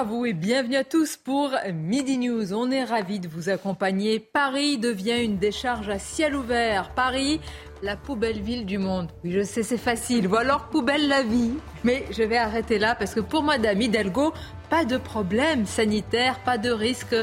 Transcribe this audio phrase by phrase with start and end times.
[0.00, 2.54] à vous et bienvenue à tous pour Midi News.
[2.54, 4.18] On est ravis de vous accompagner.
[4.18, 6.94] Paris devient une décharge à ciel ouvert.
[6.94, 7.38] Paris,
[7.82, 9.10] la poubelle ville du monde.
[9.24, 10.26] Oui, je sais, c'est facile.
[10.26, 11.52] Ou alors poubelle la vie.
[11.84, 14.32] Mais je vais arrêter là parce que pour Madame Hidalgo,
[14.70, 17.16] pas de problème sanitaire, pas de risque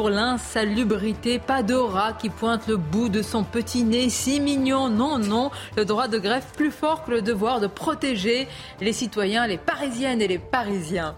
[0.00, 4.88] pour l'insalubrité, pas rat qui pointe le bout de son petit nez si mignon.
[4.88, 8.48] Non, non, le droit de grève plus fort que le devoir de protéger
[8.80, 11.16] les citoyens, les Parisiennes et les Parisiens.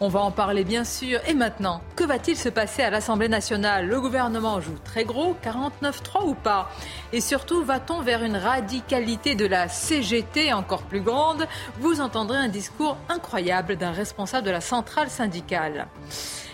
[0.00, 1.20] On va en parler bien sûr.
[1.28, 3.86] Et maintenant, que va-t-il se passer à l'Assemblée nationale?
[3.86, 6.68] Le gouvernement joue très gros, 49-3 ou pas?
[7.12, 11.46] Et surtout, va-t-on vers une radicalité de la CGT encore plus grande?
[11.78, 15.86] Vous entendrez un discours incroyable d'un responsable de la centrale syndicale.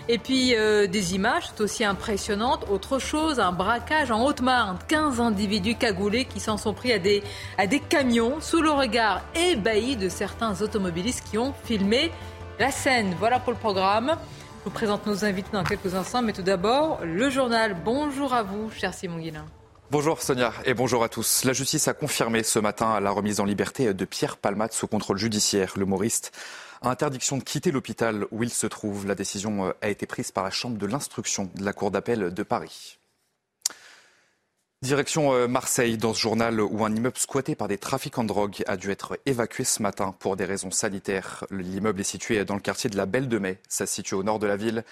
[0.09, 2.65] Et puis euh, des images tout aussi impressionnantes.
[2.69, 4.77] Autre chose, un braquage en Haute-Marne.
[4.87, 7.23] 15 individus cagoulés qui s'en sont pris à des,
[7.57, 12.11] à des camions sous le regard ébahi de certains automobilistes qui ont filmé
[12.59, 13.15] la scène.
[13.17, 14.17] Voilà pour le programme.
[14.59, 17.75] Je vous présente nos invités dans quelques instants, mais tout d'abord, le journal.
[17.83, 19.45] Bonjour à vous, cher Simon Guillain.
[19.91, 21.43] Bonjour Sonia et bonjour à tous.
[21.43, 25.17] La justice a confirmé ce matin la remise en liberté de Pierre Palmade sous contrôle
[25.17, 25.73] judiciaire.
[25.77, 26.31] L'humoriste
[26.85, 29.07] Interdiction de quitter l'hôpital où il se trouve.
[29.07, 32.33] La décision euh, a été prise par la Chambre de l'instruction de la Cour d'appel
[32.33, 32.99] de Paris.
[34.81, 38.65] Direction euh, Marseille, dans ce journal où un immeuble squatté par des trafiquants de drogue
[38.67, 41.45] a dû être évacué ce matin pour des raisons sanitaires.
[41.51, 43.61] L'immeuble est situé dans le quartier de la Belle de Mai.
[43.69, 44.83] Ça se situe au nord de la ville.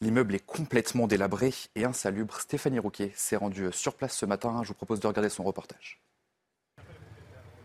[0.00, 2.40] L'immeuble est complètement délabré et insalubre.
[2.40, 4.60] Stéphanie Rouquet s'est rendue sur place ce matin.
[4.62, 6.00] Je vous propose de regarder son reportage.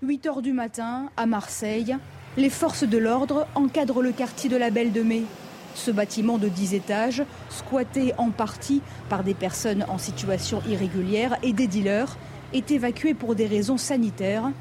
[0.01, 1.97] 8 heures du matin, à Marseille,
[2.37, 5.23] les forces de l'ordre encadrent le quartier de la Belle de Mai.
[5.75, 11.53] Ce bâtiment de 10 étages, squatté en partie par des personnes en situation irrégulière et
[11.53, 12.17] des dealers,
[12.53, 14.51] est évacué pour des raisons sanitaires.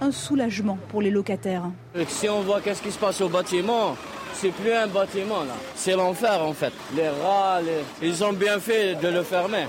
[0.00, 1.70] Un soulagement pour les locataires.
[2.08, 3.96] Si on voit qu'est-ce qui se passe au bâtiment,
[4.34, 5.54] c'est plus un bâtiment là.
[5.74, 6.72] C'est l'enfer en fait.
[6.94, 7.60] Les rats,
[8.02, 9.66] ils ont bien fait de le fermer.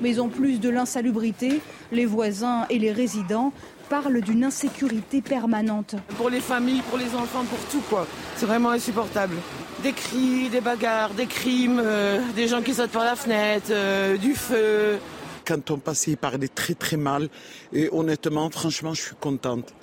[0.00, 1.60] Mais en plus de l'insalubrité,
[1.92, 3.52] les voisins et les résidents
[3.88, 5.94] parle d'une insécurité permanente.
[6.16, 8.06] Pour les familles, pour les enfants, pour tout quoi.
[8.36, 9.36] C'est vraiment insupportable.
[9.82, 14.16] Des cris, des bagarres, des crimes, euh, des gens qui sautent par la fenêtre, euh,
[14.16, 14.98] du feu.
[15.44, 17.28] Quand on passe, il parlait très très mal.
[17.72, 19.74] Et honnêtement, franchement, je suis contente.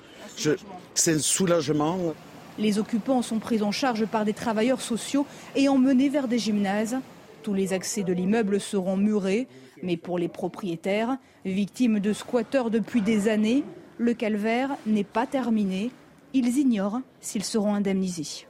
[0.94, 2.14] C'est un soulagement.
[2.58, 6.96] Les occupants sont pris en charge par des travailleurs sociaux et emmenés vers des gymnases.
[7.42, 9.48] Tous les accès de l'immeuble seront murés,
[9.82, 13.64] mais pour les propriétaires, victimes de squatteurs depuis des années,
[14.02, 15.90] le calvaire n'est pas terminé.
[16.34, 18.46] Ils ignorent s'ils seront indemnisés.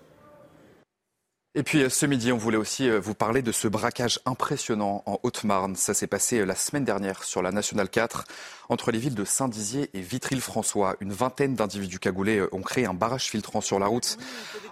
[1.55, 5.19] Et puis ce midi, on voulait aussi euh, vous parler de ce braquage impressionnant en
[5.23, 5.77] Haute-Marne.
[5.77, 8.25] Ça s'est passé euh, la semaine dernière sur la Nationale 4,
[8.71, 10.97] entre les villes de Saint-Dizier et Vitry-le-François.
[11.01, 14.17] Une vingtaine d'individus cagoulés euh, ont créé un barrage filtrant sur la route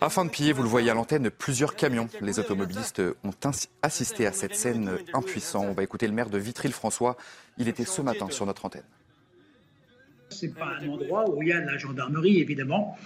[0.01, 2.09] afin de piller, vous le voyez à l'antenne, plusieurs camions.
[2.23, 3.35] Les automobilistes ont
[3.83, 5.67] assisté à cette scène impuissante.
[5.69, 7.19] On va écouter le maire de Vitry-le-François.
[7.59, 8.85] Il était ce matin sur notre antenne.
[10.31, 12.97] C'est pas un endroit où il y a de la gendarmerie, évidemment.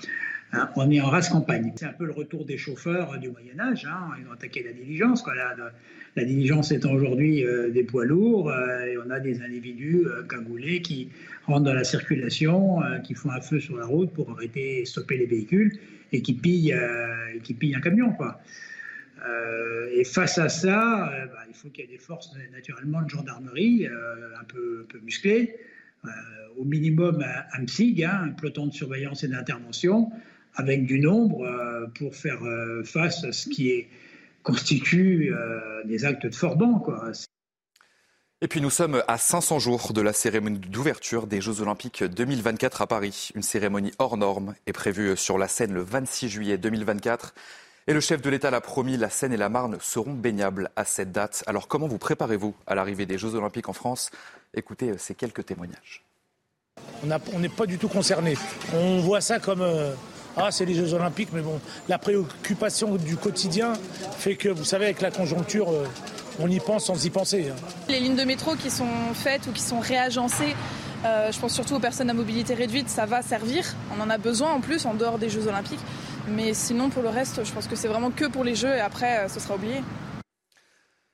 [0.52, 1.72] Hein, on est en race campagne.
[1.76, 3.86] C'est un peu le retour des chauffeurs du Moyen Âge.
[3.86, 4.10] Hein.
[4.20, 5.24] Ils ont attaqué la diligence.
[6.16, 10.22] La, diligence étant aujourd'hui euh, des poids lourds, euh, et on a des individus euh,
[10.22, 11.08] cagoulés qui
[11.46, 15.26] rentrent dans la circulation, qui font un feu sur la route pour arrêter, stopper les
[15.26, 15.72] véhicules
[16.12, 18.14] et qui pillent, un camion.
[19.92, 23.86] Et face à ça, bah, il faut qu'il y ait des forces naturellement de gendarmerie
[23.86, 25.56] un peu, un peu musclées.
[26.06, 26.10] Euh,
[26.56, 30.10] au minimum un, MSIG, hein, un peloton de surveillance et d'intervention,
[30.54, 33.86] avec du nombre euh, pour faire euh, face à ce qui
[34.44, 35.32] constitue
[35.86, 36.84] des actes de Forban.
[38.42, 42.82] Et puis nous sommes à 500 jours de la cérémonie d'ouverture des Jeux Olympiques 2024
[42.82, 43.30] à Paris.
[43.34, 47.34] Une cérémonie hors norme est prévue sur la Seine le 26 juillet 2024.
[47.86, 50.86] Et le chef de l'État l'a promis, la Seine et la Marne seront baignables à
[50.86, 51.44] cette date.
[51.46, 54.10] Alors comment vous préparez-vous à l'arrivée des Jeux Olympiques en France?
[54.54, 56.02] Écoutez euh, ces quelques témoignages.
[57.34, 58.38] On n'est pas du tout concerné.
[58.72, 59.92] On voit ça comme euh,
[60.38, 63.74] ah c'est les Jeux Olympiques, mais bon, la préoccupation du quotidien
[64.16, 65.84] fait que vous savez avec la conjoncture, euh,
[66.40, 67.50] on y pense sans y penser.
[67.50, 67.56] Hein.
[67.90, 70.54] Les lignes de métro qui sont faites ou qui sont réagencées
[71.04, 73.64] Euh, je pense surtout aux personnes à mobilité réduite, ça va servir.
[73.96, 75.80] On en a besoin en plus en dehors des Jeux Olympiques.
[76.28, 78.80] Mais sinon, pour le reste, je pense que c'est vraiment que pour les Jeux et
[78.80, 79.82] après, ce sera oublié.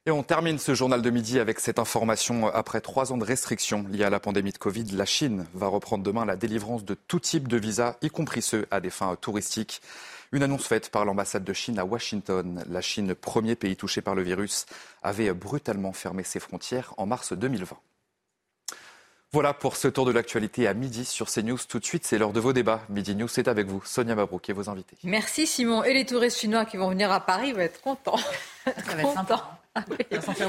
[0.06, 2.46] Et on termine ce journal de midi avec cette information.
[2.48, 6.02] Après trois ans de restrictions liées à la pandémie de Covid, la Chine va reprendre
[6.02, 9.82] demain la délivrance de tout type de visas, y compris ceux à des fins touristiques.
[10.32, 12.64] Une annonce faite par l'ambassade de Chine à Washington.
[12.70, 14.64] La Chine, premier pays touché par le virus,
[15.02, 17.76] avait brutalement fermé ses frontières en mars 2020.
[19.32, 21.58] Voilà pour ce tour de l'actualité à midi sur CNews.
[21.68, 22.80] Tout de suite, c'est l'heure de vos débats.
[22.88, 24.96] Midi News, c'est avec vous, Sonia Mabrouk et vos invités.
[25.04, 25.84] Merci Simon.
[25.84, 28.18] Et les touristes chinois qui vont venir à Paris vont être contents.
[28.64, 29.60] Ça va être sympa.
[29.76, 29.84] Ah,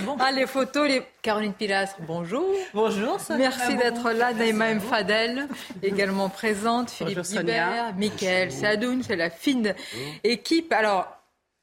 [0.01, 0.17] bon.
[0.19, 1.03] ah, les photos, les...
[1.21, 2.43] Caroline Pilastre, bonjour.
[2.73, 3.49] Bonjour, Sonia.
[3.49, 4.33] Merci d'être là.
[4.33, 4.81] Naïma M.
[4.81, 5.47] Fadel,
[5.83, 6.89] également présente.
[6.89, 9.75] Philippe Guibert, Mickaël Sadoun, c'est la fine
[10.23, 10.73] équipe.
[10.73, 11.20] Alors,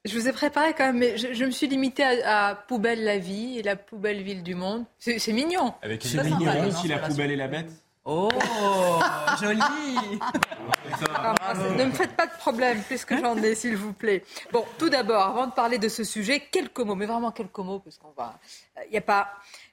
[0.09, 3.59] je vous ai préparé quand même, mais je, me suis limitée à, Poubelle la vie
[3.59, 4.85] et la poubelle ville du monde.
[4.97, 5.73] C'est mignon.
[5.81, 7.71] Avec une mignon si la poubelle et la bête
[8.05, 8.29] Oh,
[9.41, 9.59] joli
[11.13, 14.23] ah, Ne me faites pas de problème, puisque j'en ai, s'il vous plaît.
[14.51, 17.77] Bon, tout d'abord, avant de parler de ce sujet, quelques mots, mais vraiment quelques mots,
[17.77, 18.39] parce qu'on va...
[18.85, 19.29] Il n'y a pas...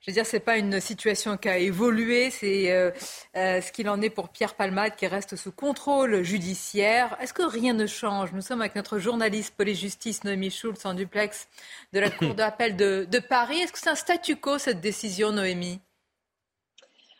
[0.06, 2.92] Je veux dire, c'est pas une situation qui a évolué, c'est euh,
[3.36, 7.16] euh, ce qu'il en est pour Pierre Palmade qui reste sous contrôle judiciaire.
[7.20, 8.32] Est-ce que rien ne change?
[8.32, 11.48] Nous sommes avec notre journaliste police-justice Noémie Schulz en duplex
[11.92, 13.58] de la Cour d'appel de, de Paris.
[13.58, 15.80] Est-ce que c'est un statu quo cette décision, Noémie?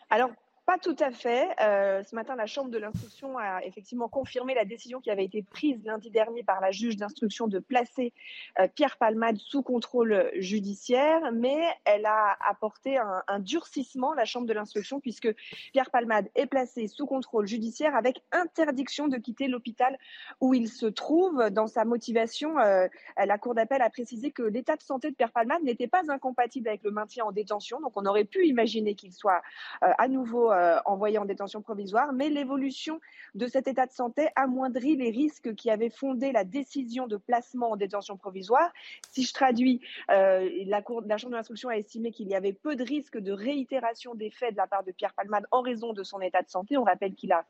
[0.09, 0.29] Alors
[0.67, 1.47] pas tout à fait.
[1.61, 5.41] Euh, ce matin, la Chambre de l'instruction a effectivement confirmé la décision qui avait été
[5.41, 8.11] prise lundi dernier par la juge d'instruction de placer
[8.59, 14.51] euh, Pierre Palmade sous contrôle judiciaire, mais elle a apporté un, durcissement, la Chambre de
[14.51, 15.33] l'instruction, puisque
[15.71, 19.97] Pierre Palmade est placé sous contrôle judiciaire avec interdiction de quitter l'hôpital
[20.41, 21.49] où il se trouve.
[21.49, 25.31] Dans sa motivation, euh, la Cour d'appel a précisé que l'état de santé de Pierre
[25.31, 29.13] Palmade n'était pas incompatible avec le maintien en détention, donc on aurait pu imaginer qu'il
[29.13, 29.41] soit
[29.79, 32.99] à nouveau euh, en détention provisoire, mais l'évolution
[33.35, 37.71] de cet état de santé amoindrit les risques qui avaient fondé la décision de placement
[37.71, 38.71] en détention provisoire.
[39.11, 39.81] Si je traduis,
[40.11, 40.81] euh, la,
[41.17, 44.51] Chambre de l'instruction a estimé qu'il y avait peu de risques de réitération des faits
[44.51, 46.77] de la part de Pierre Palmade en raison de son état de santé.
[46.77, 47.45] On rappelle qu'il a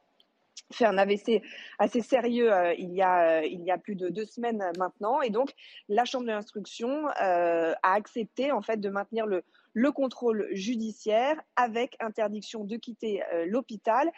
[0.72, 1.42] fait un AVC
[1.80, 5.22] assez sérieux euh, il, y a, il y a plus de deux semaines maintenant.
[5.22, 5.54] Et donc,
[5.88, 9.44] la Chambre de l'instruction a accepté en fait de maintenir le,
[9.78, 14.12] le contrôle judiciaire avec interdiction de quitter euh, l'hôpital.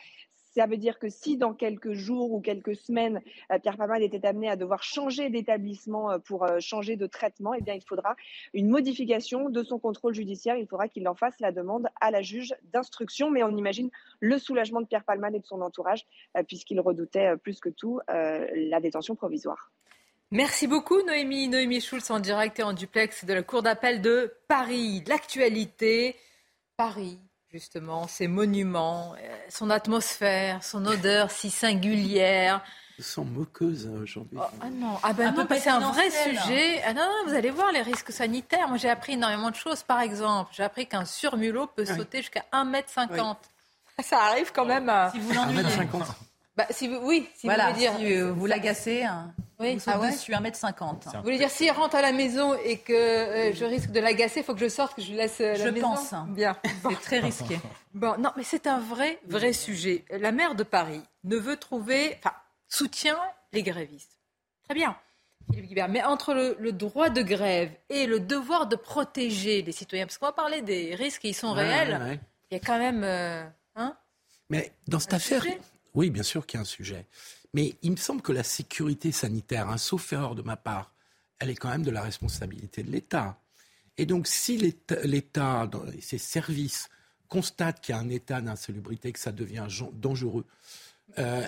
[0.56, 3.20] Ça veut dire que si dans quelques jours ou quelques semaines,
[3.52, 7.62] euh, Pierre Palmade était amené à devoir changer d'établissement euh, pour changer de traitement, eh
[7.62, 8.16] bien, il faudra
[8.54, 10.56] une modification de son contrôle judiciaire.
[10.56, 13.30] Il faudra qu'il en fasse la demande à la juge d'instruction.
[13.30, 13.90] Mais on imagine
[14.22, 16.06] le soulagement de Pierre Palmade et de son entourage,
[16.48, 19.72] puisqu'il redoutait plus que tout la détention provisoire.
[20.32, 21.48] Merci beaucoup Noémie.
[21.48, 25.04] Noémie Schulz en direct et en duplex de la Cour d'appel de Paris.
[25.08, 26.16] L'actualité,
[26.78, 27.20] Paris,
[27.52, 32.64] justement, ses monuments, euh, son atmosphère, son odeur si singulière.
[33.00, 34.38] Ils sont moqueuses hein, aujourd'hui.
[34.40, 36.84] Oh, ah non, ah ben non c'est un vrai sujet.
[36.86, 38.68] Ah non, non, vous allez voir les risques sanitaires.
[38.68, 39.82] Moi, j'ai appris énormément de choses.
[39.82, 43.38] Par exemple, j'ai appris qu'un surmulot peut sauter jusqu'à 1m50.
[44.04, 44.90] Ça arrive quand même.
[44.90, 45.10] À...
[45.12, 45.64] Si vous l'ennuyez.
[45.64, 46.06] 1m50.
[46.60, 47.98] Bah, si vous, oui, si voilà, vous voulez dire.
[47.98, 49.78] Si euh, vous l'agacez, hein, oui.
[49.78, 51.16] vous ah ouais dessus 1m50.
[51.16, 54.42] Vous voulez dire, s'il rentre à la maison et que euh, je risque de l'agacer,
[54.42, 56.14] il faut que je sorte, que je laisse euh, la maison Je pense.
[56.28, 56.58] Bien.
[56.90, 57.62] C'est très risqué.
[57.94, 60.06] Bon, non, mais c'est un vrai, vrai sujet.
[60.12, 62.36] La maire de Paris ne veut trouver, enfin,
[62.68, 63.18] soutient
[63.52, 64.20] les grévistes.
[64.66, 64.96] Très bien.
[65.50, 65.90] Philippe Guibert.
[65.90, 70.28] Mais entre le, droit de grève et le devoir de protéger les citoyens, parce qu'on
[70.28, 72.20] va parler des risques, ils sont réels,
[72.52, 73.04] il y a quand même.
[73.76, 73.98] hein,
[74.52, 75.44] mais dans cette affaire,
[76.00, 77.08] oui, bien sûr qu'il y a un sujet.
[77.54, 80.94] Mais il me semble que la sécurité sanitaire, un sauf erreur de ma part,
[81.40, 83.38] elle est quand même de la responsabilité de l'État.
[83.98, 84.58] Et donc, si
[85.04, 86.88] l'État, ses services,
[87.28, 90.46] constate qu'il y a un état d'insalubrité, que ça devient dangereux,
[91.18, 91.46] euh,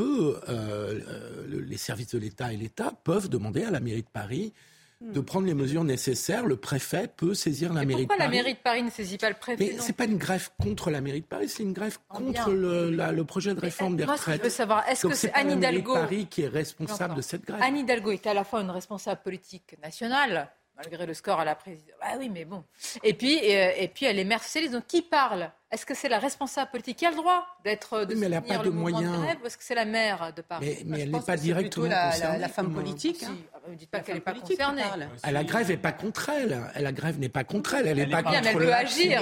[0.00, 4.52] euh, les services de l'État et l'État peuvent demander à la mairie de Paris
[5.00, 8.18] de prendre les mesures nécessaires, le préfet peut saisir la mairie de Paris.
[8.18, 10.16] Pourquoi la mairie de Paris ne saisit pas le préfet Mais ce n'est pas une
[10.16, 14.04] grève contre la mairie de Paris, c'est une grève contre le, projet de réforme des
[14.04, 14.38] retraites.
[14.38, 17.60] je veux savoir, est-ce que c'est Anne Hidalgo Paris qui est responsable de cette grève
[17.62, 21.54] Anne Hidalgo est à la fois une responsable politique nationale, malgré le score à la
[21.54, 21.94] présidence.
[22.00, 22.64] Ah oui, mais bon.
[23.02, 24.72] Et puis, et, et puis elle est maire socialiste.
[24.72, 28.14] Donc qui parle est-ce que c'est la responsable politique qui a le droit d'être de
[28.14, 29.18] mais elle n'a pas de moyens.
[29.42, 32.38] ou est-ce que c'est la maire de Paris Mais, elle n'est pas directement la, concernée.
[32.38, 33.24] La, femme politique.
[33.24, 33.34] Hein.
[33.52, 34.82] Ah, vous ne dites pas qu'elle n'est pas concernée.
[35.22, 36.60] Ah, la grève n'est pas contre elle.
[36.78, 37.88] La grève n'est pas contre elle.
[37.88, 39.20] Elle n'est pas contre elle peut agir.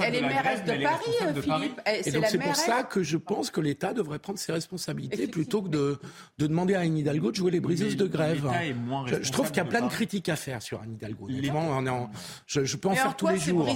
[0.00, 1.80] Elle est, mairesse de, Paris, Philippe.
[2.04, 5.62] Et donc c'est pour ça que je pense que l'État devrait prendre ses responsabilités plutôt
[5.62, 5.98] que de,
[6.38, 8.48] demander à Anne Hidalgo de jouer les briseuses de grève.
[9.06, 11.28] Je, trouve qu'il y a plein de critiques à faire sur Anne Hidalgo.
[12.46, 13.66] Je, peux en faire tous les jours.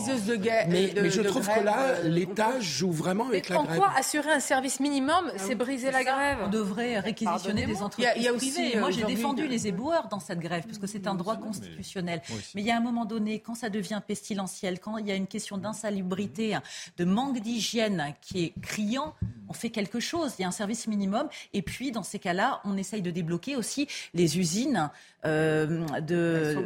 [0.68, 3.78] Mais je trouve que là, l'État joue vraiment avec Mais la en grève.
[3.78, 7.98] quoi assurer un service minimum, Ah c'est briser la grève On devrait réquisitionner des entreprises
[7.98, 8.76] Il y a- il y a aussi, privées.
[8.76, 11.36] euh, Moi, j'ai défendu de- les éboueurs dans cette grève, parce que c'est un droit
[11.36, 12.22] constitutionnel.
[12.54, 15.14] Mais il y a un moment donné, quand ça devient pestilentiel, quand il y a
[15.14, 16.56] une question d'insalubrité,
[16.96, 19.14] de manque d'hygiène qui est criant,
[19.48, 20.34] on fait quelque chose.
[20.38, 21.28] Il y a un service minimum.
[21.52, 24.90] Et puis, dans ces cas-là, on essaye de débloquer aussi les usines
[25.24, 25.66] euh,
[26.00, 26.56] de...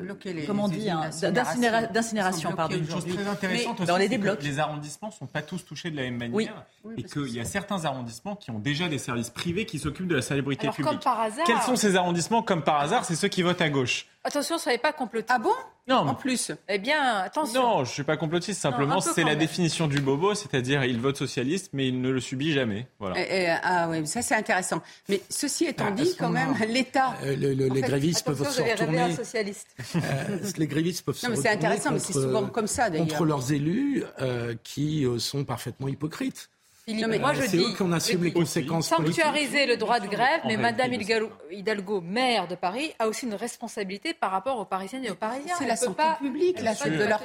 [0.47, 2.53] comment dire d'incinéra- d'incinération.
[2.53, 2.77] Pardon.
[2.77, 4.43] Une chose très intéressante Mais aussi, on les débloque.
[4.43, 6.65] les arrondissements ne sont pas tous touchés de la même manière.
[6.85, 6.95] Oui.
[6.99, 10.17] et qu'il y a certains arrondissements qui ont déjà des services privés qui s'occupent de
[10.17, 10.91] la salubrité Alors, publique.
[10.93, 11.45] comme par hasard.
[11.47, 14.07] Quels sont ces arrondissements Comme par hasard, c'est ceux qui votent à gauche?
[14.27, 15.31] Attention, soyez pas complotistes.
[15.33, 15.53] Ah bon?
[15.89, 16.51] Non, En plus.
[16.69, 17.63] Eh bien, attention.
[17.63, 18.61] non, je suis pas complotiste.
[18.61, 19.39] Simplement, c'est la même.
[19.39, 22.89] définition du bobo, c'est-à-dire il vote socialiste, mais il ne le subit jamais.
[22.99, 23.15] Voilà.
[23.21, 24.83] Eh, eh, ah oui, ça c'est intéressant.
[25.09, 27.15] Mais ceci étant Ah, dit, quand même, l'État.
[27.23, 29.01] Euh, le- le- les fait, grévistes peuvent se retourner.
[29.01, 29.69] un socialiste.
[29.95, 32.91] euh, les grévistes peuvent se Non, mais c'est intéressant, mais c'est contre- souvent comme ça,
[32.91, 33.07] d'ailleurs.
[33.07, 36.51] Contre leurs élus euh, qui euh, sont parfaitement hypocrites.
[36.89, 39.17] Philippe, Non, mais moi je dis, assument je les dis, conséquences politiques.
[39.25, 43.35] sanctuariser le droit de grève, mais Madame Hidalgo, Hidalgo, maire de Paris, a aussi une
[43.35, 45.57] responsabilité par rapport aux Parisiennes et aux Parisiens.
[45.59, 47.21] C'est Elle la santé pas- publique, elle la suite de leur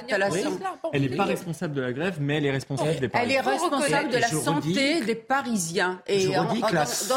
[0.92, 3.36] Elle n'est pas responsable de la grève, mais elle est responsable des Elle Parisiens.
[3.38, 6.02] est responsable de la santé des Parisiens.
[6.08, 6.50] Et dans,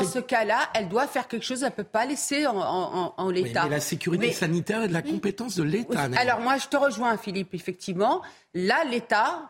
[0.03, 1.63] ce cas-là, elle doit faire quelque chose.
[1.63, 3.63] Elle ne peut pas laisser en, en- en Oui, l'état.
[3.63, 6.07] mais la sécurité Mais- sanitaire est de la compétence de l'État.
[6.15, 7.55] Alors moi, je te rejoins, Philippe.
[7.55, 8.21] Effectivement,
[8.53, 9.49] là, l'État.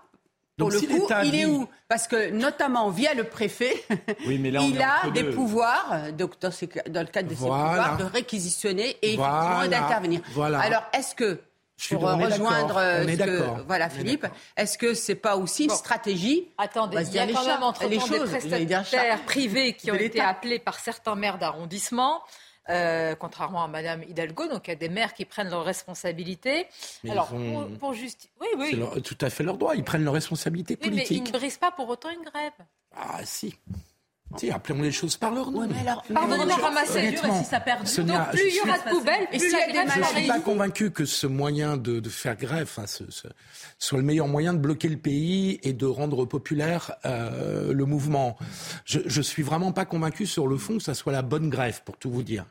[0.58, 3.74] Pour Donc, le si coup, il est où Parce que notamment via le préfet,
[4.26, 5.32] Oui, mais là, on il a des deux.
[5.32, 9.68] pouvoirs, euh, donc dans, le cadre de ses pouvoirs, de réquisitionner et Voilà.
[9.68, 10.22] d'intervenir.
[10.34, 10.62] Voilà.
[10.62, 11.42] Alors, est-ce que
[11.76, 15.72] Je pour est rejoindre euh, ce que- voilà Philippe, est-ce que c'est pas aussi une
[15.72, 18.30] stratégie Attendez, il y a quand les même entre les des choses.
[18.30, 22.22] Prestataires privés qui De ont été appelés par certains maires d'arrondissement.
[22.70, 26.68] Euh, contrairement à Madame Hidalgo, donc il y a des maires qui prennent leurs responsabilités.
[27.04, 29.76] Mais Alors, ont- pour, pour justi- oui, oui, C'est leur- tout à fait leur droit.
[29.76, 31.34] Ils prennent leurs responsabilités oui, mais ils politiques.
[31.34, 32.54] ne brisent pas pour autant une grève.
[32.96, 33.56] Ah si.
[34.38, 35.62] Si, appelons les choses par leur nom.
[35.62, 37.88] Ouais, mais alors, Pardonnez-moi, ramasser dur et si ça perdure.
[37.88, 40.00] Sonia, Donc plus il y aura de poubelles, plus s'il y a des grève Je
[40.00, 43.28] ne suis pas convaincu que ce moyen de, de faire grève enfin, ce- ce-
[43.80, 48.36] soit le meilleur moyen de bloquer le pays et de rendre populaire euh, le mouvement.
[48.84, 51.82] Je, je suis vraiment pas convaincu sur le fond que ça soit la bonne grève,
[51.86, 52.46] pour tout vous dire.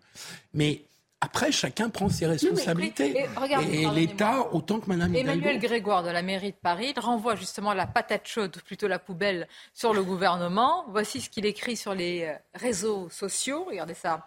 [0.55, 0.85] Mais
[1.25, 3.27] après, chacun prend ses responsabilités.
[3.73, 5.67] et l'État, autant que Madame Emmanuel Hidalgo.
[5.67, 9.49] Grégoire de la mairie de Paris il renvoie justement la patate chaude, plutôt la poubelle,
[9.73, 10.85] sur le gouvernement.
[10.89, 13.65] Voici ce qu'il écrit sur les euh, réseaux sociaux.
[13.65, 14.27] Regardez ça,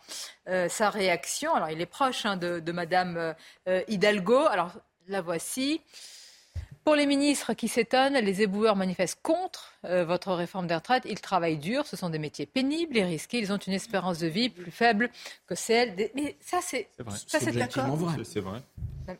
[0.49, 1.53] euh, sa réaction.
[1.53, 3.33] Alors, il est proche hein, de, de Madame euh,
[3.67, 4.39] euh, Hidalgo.
[4.47, 4.71] Alors,
[5.07, 5.81] la voici.
[6.87, 11.03] Pour les ministres qui s'étonnent, les éboueurs manifestent contre euh, votre réforme des retraites.
[11.03, 13.39] Ils travaillent dur, ce sont des métiers pénibles et risqués.
[13.39, 15.09] Ils ont une espérance de vie plus faible
[15.47, 16.13] que celle des...
[16.15, 16.87] Mais ça, c'est...
[16.97, 17.17] Vrai.
[17.51, 17.93] D'accord.
[17.97, 18.23] vrai.
[18.23, 18.61] C'est- vrai.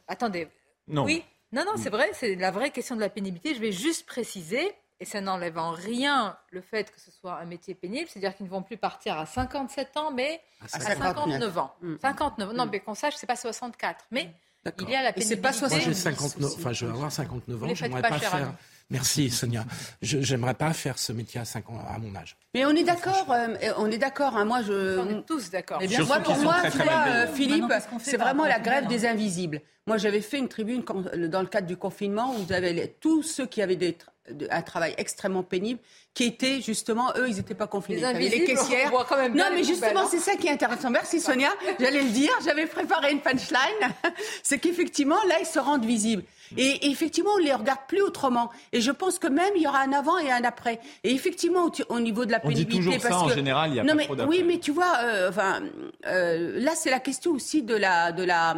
[0.08, 0.48] Attendez,
[0.88, 1.04] Non.
[1.04, 3.54] oui, non, non, c'est vrai, c'est la vraie question de la pénibilité.
[3.54, 4.72] Je vais juste préciser,
[5.02, 8.46] et ça n'enlève en rien le fait que ce soit un métier pénible, c'est-à-dire qu'ils
[8.46, 11.76] ne vont plus partir à 57 ans, mais à 59 ans.
[11.82, 11.96] Mm.
[12.02, 14.06] 59 Non, mais qu'on sache, c'est pas 64.
[14.12, 14.34] Mais.
[14.82, 15.36] Il y a la Et pénibilité.
[15.36, 16.02] c'est pas Moi, j'ai 70.
[16.02, 17.76] 59, enfin, je vais avoir 59 Vous ans.
[17.76, 18.54] J'aimerais pas, pas cher faire.
[18.90, 19.66] Merci, Sonia.
[20.02, 22.38] Je J'aimerais pas faire ce métier à, 5 ans, à mon âge.
[22.54, 24.38] Mais on est d'accord, euh, on est d'accord.
[24.38, 25.82] hein, moi, je, On est tous d'accord.
[25.82, 27.66] Surtout Moi, qu'ils pour sont moi, très, tu très vois, euh, Philippe,
[28.00, 29.62] c'est vraiment la grève des invisibles.
[29.88, 32.88] Moi, j'avais fait une tribune quand- dans le cadre du confinement où vous avez les-
[32.90, 33.98] tous ceux qui avaient des
[34.32, 35.80] de- un travail extrêmement pénible,
[36.14, 38.02] qui étaient justement, eux, ils n'étaient pas confinés.
[38.14, 38.88] Les les caissières.
[38.88, 40.08] on voit quand même bien non, mais justement, hein.
[40.10, 40.90] c'est ça qui est intéressant.
[40.90, 41.50] Merci Sonia.
[41.80, 42.32] J'allais le dire.
[42.44, 43.94] J'avais préparé une punchline.
[44.44, 46.24] c'est qu'effectivement, là, ils se rendent visibles.
[46.56, 48.50] Et effectivement, on ne les regarde plus autrement.
[48.72, 50.80] Et je pense que même, il y aura un avant et un après.
[51.04, 53.00] Et effectivement, au, au niveau de la On dit pénibilité.
[53.00, 54.38] ça, parce en général, il y a non, pas mais, trop d'après.
[54.38, 55.62] Oui, mais tu vois, euh, enfin,
[56.06, 58.56] euh, là, c'est la question aussi de la, de la,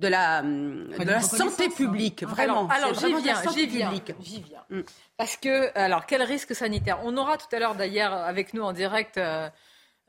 [0.00, 2.66] de la, de la santé publique, vraiment.
[2.68, 4.64] Alors, j'y viens, j'y viens, j'y viens.
[4.70, 4.80] Mm.
[5.16, 6.98] Parce que, alors, quel risque sanitaire?
[7.04, 9.48] On aura tout à l'heure, d'ailleurs, avec nous en direct, euh,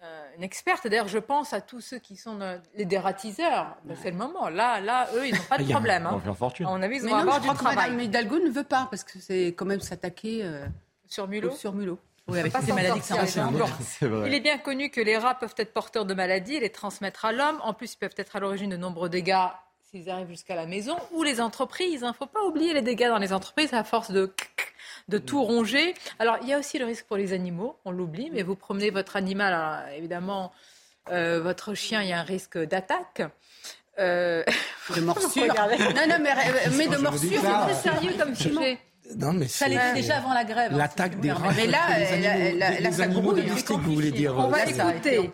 [0.04, 0.88] euh, une experte.
[0.88, 3.76] D'ailleurs, je pense à tous ceux qui sont euh, les dératiseurs.
[3.84, 4.50] Ben, C'est le moment.
[4.50, 6.10] Là, là, eux, ils n'ont pas de Il y a- problème.
[6.10, 6.34] On Hein.
[6.34, 6.66] fortune.
[6.66, 7.76] À mon avis, ils Mais vont avoir du travail.
[7.92, 10.66] Madame Hidalgo ne veut pas, parce que c'est quand même s'attaquer euh,
[11.08, 12.00] Sur Mulot sur Mulot.
[12.28, 14.30] Oui, avec maladies que vrai.
[14.30, 17.26] Il est bien connu que les rats peuvent être porteurs de maladies et les transmettre
[17.26, 17.60] à l'homme.
[17.62, 19.36] En plus, ils peuvent être à l'origine de nombreux dégâts
[19.92, 22.02] s'ils arrivent jusqu'à la maison ou les entreprises.
[22.02, 24.34] Il ne faut pas oublier les dégâts dans les entreprises à force de,
[25.10, 25.94] de tout ronger.
[26.20, 28.90] Alors, il y a aussi le risque pour les animaux, on l'oublie, mais vous promenez
[28.90, 30.54] votre animal, alors, évidemment,
[31.10, 33.22] euh, votre chien, il y a un risque d'attaque.
[34.00, 34.44] Euh,
[34.96, 35.54] De morsure.
[35.54, 38.80] Non, non, mais, euh, mais de morsure, c'est très sérieux comme sujet.
[39.18, 40.72] Non, mais Ça l'était déjà avant la grève.
[40.74, 41.52] hein, L'attaque des rats.
[41.56, 44.36] Mais là, les la- animaux, la- la- animaux domestiques, vous voulez dire.
[44.38, 45.32] On va euh, écouter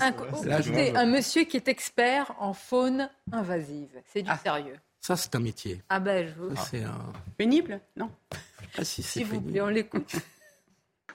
[0.00, 3.90] un, écoutez, un monsieur qui est expert en faune invasive.
[4.12, 4.38] C'est du Ah.
[4.42, 4.76] sérieux.
[5.00, 5.80] Ça, c'est un métier.
[5.88, 6.54] Ah ben, je vous...
[6.70, 6.98] C'est un...
[7.38, 8.10] pénible, non
[8.76, 10.12] pas si c'est S'il vous plaît, on l'écoute.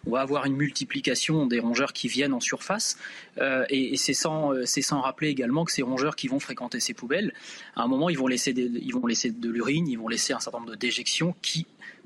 [0.05, 2.97] On va avoir une multiplication des rongeurs qui viennent en surface.
[3.39, 6.93] Euh, et, c'est sans, euh, sans rappeler également que ces rongeurs qui vont fréquenter ces
[6.93, 7.33] poubelles,
[7.75, 10.39] à un moment, ils vont laisser, ils vont laisser de l'urine, ils vont laisser un
[10.39, 11.65] certain nombre de déjections qui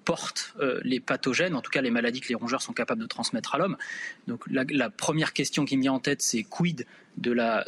[0.10, 3.06] portent euh, les pathogènes, en tout cas les maladies que les rongeurs sont capables de
[3.06, 3.78] transmettre à l'homme.
[4.26, 6.88] Donc la, première question qui me vient en tête, c'est quid
[7.18, 7.64] de la,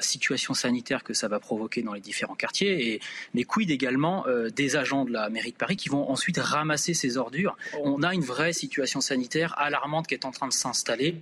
[0.00, 3.00] situation sanitaire que ça va provoquer dans les différents quartiers, et,
[3.32, 6.94] mais quid également euh, des agents de la mairie de Paris qui vont ensuite ramasser
[6.94, 7.56] ces ordures?
[7.80, 11.14] On a une vraie situation sanitaire alarmante qui est en train de s'installer.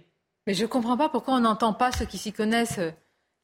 [0.46, 2.80] Mais je ne comprends pas pourquoi on n'entend pas ceux qui s'y connaissent.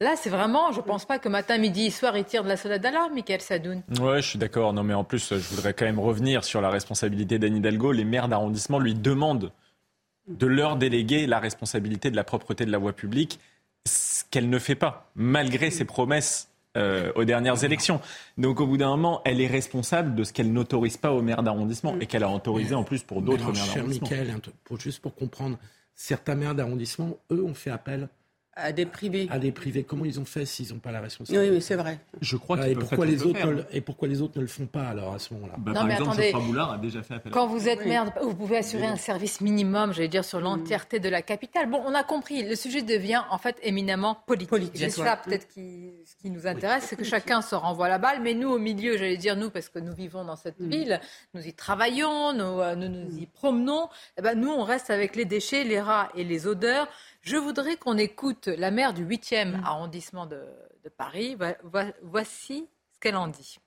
[0.01, 2.49] Là, c'est vraiment, je ne pense pas que matin, midi et soir, ils tirent de
[2.49, 3.81] la sonnette d'alarme, Michael Sadoun.
[4.01, 4.73] Ouais, je suis d'accord.
[4.73, 7.93] Non, mais en plus, je voudrais quand même revenir sur la responsabilité d'Anne Hidalgo.
[7.93, 9.51] Les maires d'arrondissement lui demandent
[10.27, 13.39] de leur déléguer la responsabilité de la propreté de la voie publique,
[13.87, 18.01] ce qu'elle ne fait pas, malgré ses promesses euh, aux dernières élections.
[18.37, 21.41] Donc au bout d'un moment, elle est responsable de ce qu'elle n'autorise pas aux maires
[21.43, 24.09] d'arrondissement et qu'elle a autorisé en plus pour d'autres maires cher d'arrondissement.
[24.09, 25.57] Michael, truc pour- juste pour comprendre,
[25.93, 28.09] certains maires d'arrondissement, eux, ont fait appel
[28.57, 29.27] à des privés.
[29.29, 29.83] À des privés.
[29.83, 31.99] Comment ils ont fait s'ils n'ont pas la responsabilité Oui, oui, c'est vrai.
[32.21, 33.65] Je crois Ah, qu'ils et pourquoi les autres faire, ne le- hein.
[33.71, 35.55] Et pourquoi les autres ne le font pas alors à ce moment-là?
[35.57, 36.45] Bah, Non, par mais exemple, attendez.
[36.47, 37.31] Boulard a déjà fait appel.
[37.31, 40.99] à Quand vous êtes maire, vous pouvez assurer un service minimum, j'allais dire, sur l'entièreté
[40.99, 41.69] de la capitale.
[41.69, 44.71] Bon, on a compris, le sujet devient en fait éminemment politique.
[44.73, 45.21] C'est ça sûr.
[45.25, 48.49] peut-être qui, ce qui nous intéresse, c'est que chacun se renvoie la balle, mais nous
[48.49, 51.01] au milieu, j'allais dire nous, parce que nous vivons dans cette ville,
[51.33, 55.15] nous y travaillons, nous euh, nous, nous y promenons, eh ben, nous on reste avec
[55.17, 56.87] les déchets, les rats et les odeurs.
[57.25, 60.43] Je voudrais qu'on écoute la maire du 8e arrondissement de,
[60.83, 61.35] de Paris.
[62.03, 63.57] Voici ce qu'elle en dit.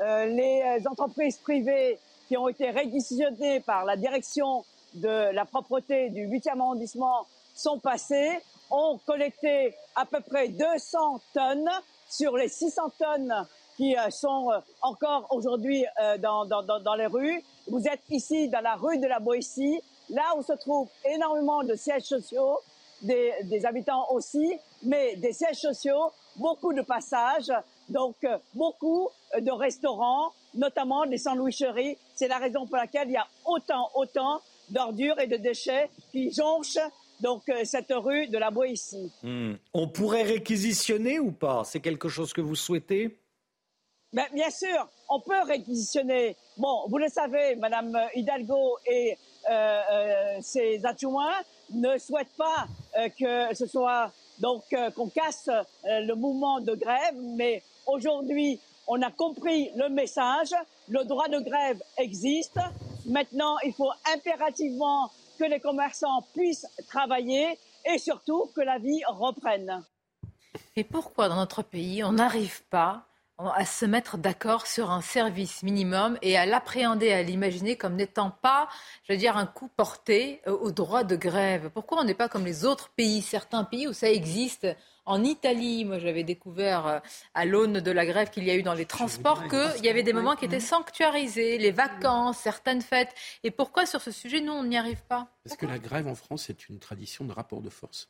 [0.00, 4.64] Euh, les euh, entreprises privées qui ont été réquisitionnées par la direction
[4.94, 8.38] de la propreté du 8e arrondissement sont passées,
[8.70, 11.70] ont collecté à peu près 200 tonnes
[12.08, 14.48] sur les 600 tonnes qui euh, sont
[14.80, 15.84] encore aujourd'hui
[16.22, 17.42] dans, dans les rues.
[17.68, 21.74] Vous êtes ici dans la rue de la Boétie, là où se trouvent énormément de
[21.74, 22.58] sièges sociaux,
[23.02, 27.52] des, des habitants aussi, mais des sièges sociaux, beaucoup de passages,
[27.88, 31.98] donc euh, beaucoup de restaurants, notamment des sandwicheries.
[32.14, 34.40] C'est la raison pour laquelle il y a autant, autant
[34.70, 36.78] d'ordures et de déchets qui jonchent
[37.20, 39.12] donc euh, cette rue de la Boétie.
[39.22, 39.54] Hmm.
[39.72, 41.62] On pourrait réquisitionner ou pas?
[41.64, 43.18] C'est quelque chose que vous souhaitez?
[44.12, 46.36] Ben, bien sûr, on peut réquisitionner.
[46.56, 49.18] Bon, vous le savez, Madame Hidalgo et
[49.50, 52.66] euh, euh, ses adjoints ne souhaitent pas
[52.98, 54.62] euh, que ce soit donc
[54.96, 55.48] qu'on casse
[55.84, 60.52] le mouvement de grève, mais aujourd'hui, on a compris le message.
[60.88, 62.58] Le droit de grève existe.
[63.06, 69.84] Maintenant, il faut impérativement que les commerçants puissent travailler et surtout que la vie reprenne.
[70.74, 73.06] Et pourquoi dans notre pays, on n'arrive pas
[73.38, 78.30] à se mettre d'accord sur un service minimum et à l'appréhender, à l'imaginer comme n'étant
[78.30, 78.68] pas,
[79.02, 82.28] je veux dire, un coup porté euh, au droit de grève Pourquoi on n'est pas
[82.28, 84.66] comme les autres pays, certains pays où ça existe?
[85.06, 86.98] En Italie, moi j'avais découvert euh,
[87.34, 90.02] à l'aune de la grève qu'il y a eu dans les transports qu'il y avait
[90.02, 93.14] des moments qui étaient sanctuarisés, les vacances, certaines fêtes.
[93.42, 95.28] Et pourquoi sur ce sujet, nous, on n'y arrive pas?
[95.44, 98.08] Parce que la grève en France est une tradition de rapport de force.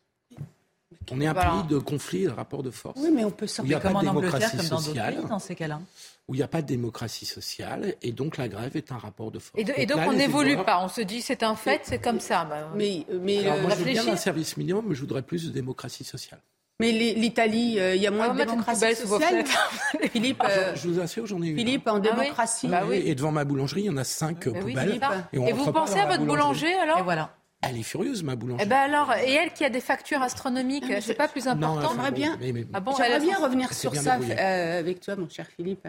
[1.13, 1.51] On est un Voilà.
[1.51, 2.99] pays de conflit et de rapport de force.
[3.01, 5.81] Oui, mais on peut a comme en Angleterre, comme dans d'autres pays, dans ces cas-là.
[6.27, 7.95] Où il n'y a pas de démocratie sociale.
[8.01, 9.61] Et donc la grève est un rapport de force.
[9.61, 11.83] Et, de- et donc là, on n'évolue éleveurs- pas, on se dit c'est un fait,
[11.85, 12.45] c'est comme ça.
[12.45, 15.21] Bah, Mais, mais, Alors, le- moi, je veux bien un service minimum, mais je voudrais
[15.23, 16.41] plus de démocratie sociale.
[16.81, 19.45] mais l'Italie, euh, il y a moins de démocratie sociale.
[20.13, 21.57] Philippe, Ah, euh, je, je vous assure, j'en ai eu.
[21.57, 22.69] Philippe, en Ah oui démocratie.
[22.69, 23.03] Bah oui.
[23.05, 25.01] Et devant ma boulangerie, il y en a cinq euh, oui, poubelles.
[25.35, 27.35] on Et rentre vous pensez à votre boulanger alors Et voilà.
[27.71, 28.65] Elle est furieuse, ma boulangerie.
[28.65, 32.11] Eh ben alors, et elle qui a des factures astronomiques, c'est pas plus important enfin,
[32.11, 35.17] bon, bien, mais- mais- Ah bon, j'aimerais bien revenir sur bien ça euh, avec toi,
[35.17, 35.87] mon cher Philippe.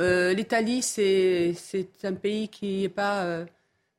[0.00, 3.44] Euh, L'Italie, c'est c'est un pays qui n'est pas euh,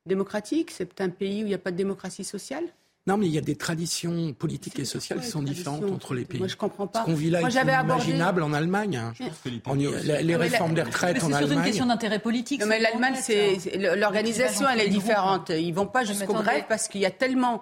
[0.05, 2.65] démocratique, c'est un pays où il n'y a pas de démocratie sociale?
[3.07, 6.25] Non, mais il y a des traditions politiques et sociales qui sont différentes entre les
[6.25, 6.39] pays.
[6.39, 7.01] Moi, je comprends pas.
[7.01, 8.97] Ce qu'on vit là Moi, est j'avais abordé- inimaginable en Allemagne.
[8.97, 9.13] hein.
[9.67, 11.65] On y- la- les réformes des retraites Mais c'est en surtout une Allemagne.
[11.65, 12.61] question d'intérêt politique.
[12.61, 13.57] Non, mais c'est l'Allemagne, c'est hein.
[13.59, 15.49] c'est- l'organisation, elle est différente.
[15.49, 17.61] Ils vont pas jusqu'aux grèves parce qu'il y a tellement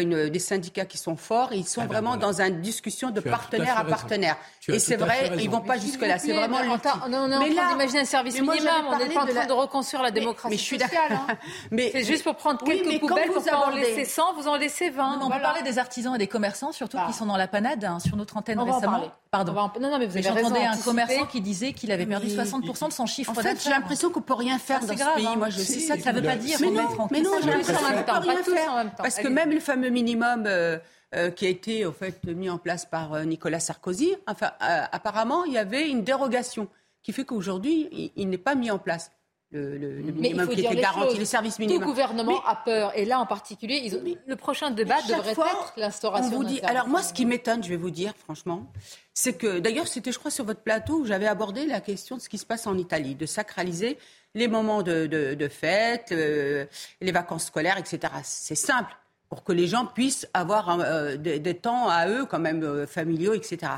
[0.00, 1.52] une- des syndicats qui sont forts.
[1.52, 2.26] Ils sont Ah ben vraiment voilà.
[2.32, 4.36] dans une discussion de Tu à partenaire à partenaire.
[4.68, 6.18] Et c'est vrai, ils vont pas jusque là.
[6.18, 9.22] C'est vraiment attends, on est en Mais train d'imaginer un service minimum, on n'est pas
[9.22, 11.00] en de train la- de reconstruire la démocratie mais je suis sociale.
[11.10, 11.26] d'accord.
[11.30, 11.34] hein.
[11.70, 14.34] Mais- C'est juste pour prendre Oui, quelques mais quand poubelles, vous pourquoi en laisser 100,
[14.34, 15.12] vous en laissez 20.
[15.12, 15.36] Non, mais on voilà.
[15.36, 17.06] peut parler des artisans et des commerçants, surtout Ah.
[17.06, 18.92] qui sont dans la panade hein, sur notre antenne On va en récemment.
[18.92, 19.10] parler.
[19.30, 19.52] Pardon.
[19.76, 20.48] On Non, non, mais vous Mais avez raison.
[20.48, 23.42] J'entendais un commerçant qui disait qu'il avait perdu Mais- 60% de son chiffre En fait,
[23.42, 23.60] d'affaires.
[23.64, 25.26] j'ai l'impression qu'on peut rien faire Ça, dans c'est ce grave, pays.
[25.26, 25.34] hein.
[25.36, 25.98] Moi, je sais ça.
[25.98, 28.02] Ça ne veut pas dire Mais remettre non, en mais non, question j'ai l'impression qu'on
[28.22, 28.86] peut rien faire.
[28.96, 30.78] Parce que même le fameux minimum euh,
[31.14, 35.44] euh, qui a été au fait mis en place par euh, Nicolas Sarkozy, enfin, apparemment,
[35.44, 36.68] il y avait une dérogation
[37.02, 39.10] qui fait qu'aujourd'hui, il, il n'est pas mis en place.
[39.52, 41.84] le, le, le minimum qui était garanti, les services Tout minimums.
[41.86, 42.90] gouvernement a peur.
[42.98, 46.60] Et là, en particulier, ils ont- le prochain débat devrait fois, être l'instauration dit.
[46.62, 48.66] Alors moi, ce qui m'étonne, je vais vous dire franchement,
[49.12, 52.20] c'est que d'ailleurs c'était, je crois, sur votre plateau où j'avais abordé la question de
[52.22, 53.96] ce qui se passe en Italie, de sacraliser
[54.34, 56.66] les moments de, de, de fête, euh,
[57.00, 58.12] les vacances scolaires, etc.
[58.24, 58.92] C'est simple
[59.28, 62.86] pour que les gens puissent avoir euh, des, des temps à eux quand même euh,
[62.86, 63.72] familiaux, etc.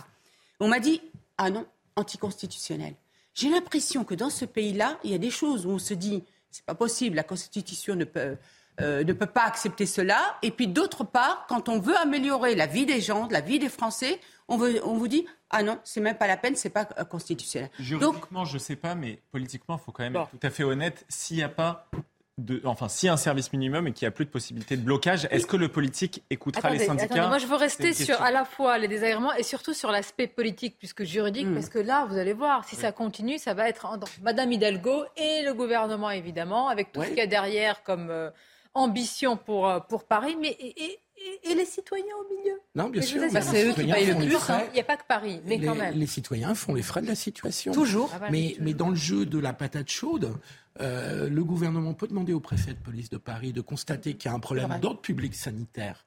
[0.60, 1.00] On m'a dit
[1.38, 2.94] ah non, anticonstitutionnel.
[3.34, 6.24] J'ai l'impression que dans ce pays-là, il y a des choses où on se dit
[6.50, 8.36] c'est pas possible, la Constitution ne peut
[8.80, 10.36] euh, ne peut pas accepter cela.
[10.42, 13.70] Et puis d'autre part, quand on veut améliorer la vie des gens, la vie des
[13.70, 16.84] Français, on, veut, on vous dit ah non, c'est même pas la peine, c'est pas
[16.84, 17.70] constitutionnel.
[17.78, 20.50] Donc Juridiquement, je ne sais pas, mais politiquement, il faut quand même être tout à
[20.50, 21.06] fait honnête.
[21.08, 21.88] S'il n'y a pas
[22.38, 24.76] de, enfin, s'il y a un service minimum et qu'il n'y a plus de possibilité
[24.76, 28.20] de blocage, est-ce que le politique écoutera les syndicats attendez, moi je veux rester sur
[28.20, 31.54] à la fois les désagréments et surtout sur l'aspect politique plus que juridique, Mm.
[31.54, 35.04] parce que là, vous allez voir, si ça continue, ça va être entre Madame Hidalgo
[35.16, 38.30] et le gouvernement évidemment, avec tout ce qu'il y a derrière comme euh,
[38.74, 41.00] ambition pour, euh, pour Paris, mais et, et-
[41.44, 42.58] et- et les citoyens au milieu.
[42.74, 43.20] Non, bien Mais sûr.
[43.30, 44.36] c'est eux qui citoyens payent le font les plus.
[44.36, 44.52] frais.
[44.52, 44.64] hein.
[44.70, 45.94] Il n'y a pas que Paris, mais les, quand même.
[45.94, 47.72] les citoyens font les frais de la situation.
[47.72, 48.10] Toujours.
[48.14, 48.64] Ah bah, mais, toujours.
[48.64, 50.32] mais dans le jeu de la patate chaude,
[50.80, 54.32] euh, le gouvernement peut demander au préfet de police de Paris de constater qu'il y
[54.32, 56.04] a un problème d'ordre public sanitaire.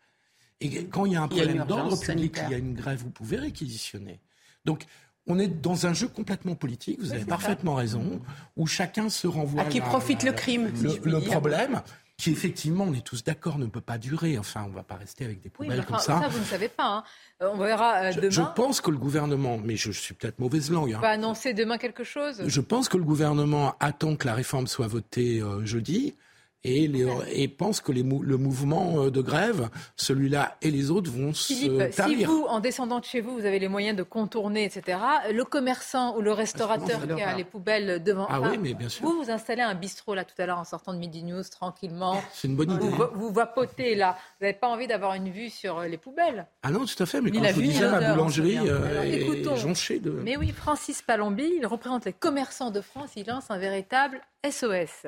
[0.61, 3.09] Et quand il y a un problème d'ordre public, il y a une grève, vous
[3.11, 4.19] pouvez réquisitionner.
[4.65, 4.83] Donc,
[5.27, 8.19] on est dans un jeu complètement politique, vous avez parfaitement raison,
[8.57, 11.11] où chacun se renvoie À qui la- profite la- le crime, si Le, je puis
[11.11, 11.29] le dire.
[11.29, 11.81] problème,
[12.19, 14.37] qui effectivement, on est tous d'accord, ne peut pas durer.
[14.37, 16.21] Enfin, on ne va pas rester avec des Oui, poubelles mais enfin, comme ça.
[16.21, 16.83] ça, vous ne savez pas.
[16.97, 17.03] hein.
[17.41, 18.29] Euh, On verra euh, Je, demain.
[18.29, 21.01] je pense que le gouvernement, mais je, suis peut-être mauvaise langue, On hein.
[21.01, 22.43] va annoncer demain quelque chose?
[22.45, 26.15] je pense que le gouvernement attend que la réforme soit votée euh, jeudi
[26.63, 31.09] et, les- et pense que les le mouvement euh, de grève, celui-là et les autres,
[31.11, 32.29] vont Philippe, se si tarir.
[32.29, 34.97] vous, en descendant de chez vous, vous avez les moyens de contourner, etc.,
[35.31, 38.25] le commerçant ou le restaurateur c'est qui a les poubelles devant...
[38.29, 39.05] Ah enfin, oui, mais bien sûr.
[39.05, 42.21] Vous, vous installez un bistrot, là, tout à l'heure, en sortant de Midi News, tranquillement.
[42.33, 42.87] C'est une bonne idée.
[42.87, 44.17] Vous, vous vapotez, là.
[44.39, 46.47] Vous n'avez pas envie d'avoir une vue sur euh, les poubelles.
[46.63, 49.55] Ah non, tout à fait, mais quand la je vous disais, l'odeur, boulangerie euh, est
[49.57, 50.11] jonchée de...
[50.11, 53.11] Mais oui, Francis Palombi, il représente les commerçants de France.
[53.15, 55.07] Il lance un véritable SOS.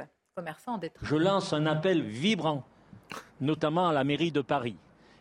[1.01, 2.63] Je lance un appel vibrant,
[3.41, 4.77] notamment à la mairie de Paris.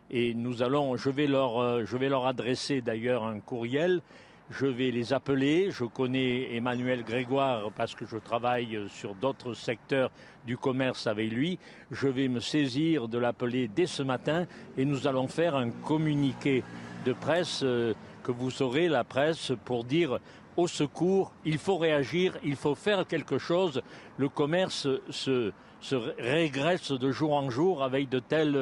[0.08, 4.02] Et nous allons, je vais leur, euh, je vais leur adresser d'ailleurs un courriel.
[4.50, 5.72] Je vais les appeler.
[5.72, 10.12] Je connais Emmanuel Grégoire parce que je travaille sur d'autres secteurs
[10.46, 11.58] du commerce avec lui.
[11.90, 14.46] Je vais me saisir de l'appeler dès ce matin
[14.76, 16.62] et nous allons faire un communiqué
[17.04, 20.20] de presse euh, que vous saurez, la presse, pour dire
[20.60, 23.82] au secours, il faut réagir, il faut faire quelque chose.
[24.18, 28.52] Le commerce se, se régresse de jour en jour avec de telles,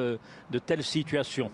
[0.49, 1.51] de telles situations.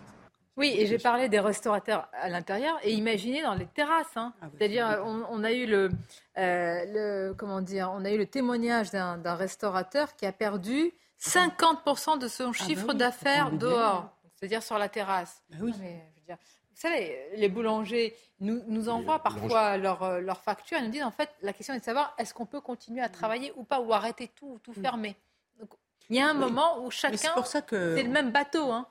[0.58, 4.16] Oui, et j'ai parlé des restaurateurs à l'intérieur et imaginez dans les terrasses.
[4.16, 4.32] hein.
[4.58, 5.90] C'est-à-dire, on, on a eu le,
[6.38, 6.86] euh,
[7.28, 12.28] le- comment dire, on a eu le témoignage d'un restaurateur qui a perdu 50% de
[12.30, 15.44] son chiffre oui, d'affaires on peut dehors, c'est-à-dire sur la terrasse.
[15.60, 15.72] oui.
[15.72, 16.38] Non, mais, je veux dire,
[16.76, 21.04] vous savez, les boulangers nous, nous envoient parfois leurs euh, leurs factures et nous disent
[21.04, 23.80] en fait, la question est de savoir est-ce qu'on peut continuer à travailler ou pas,
[23.80, 25.16] ou arrêter tout, ou tout fermer.
[25.60, 25.70] Donc,
[26.10, 26.40] il y a un Oui.
[26.42, 28.72] moment où chacun, c'est le même bateau.
[28.72, 28.86] Hein.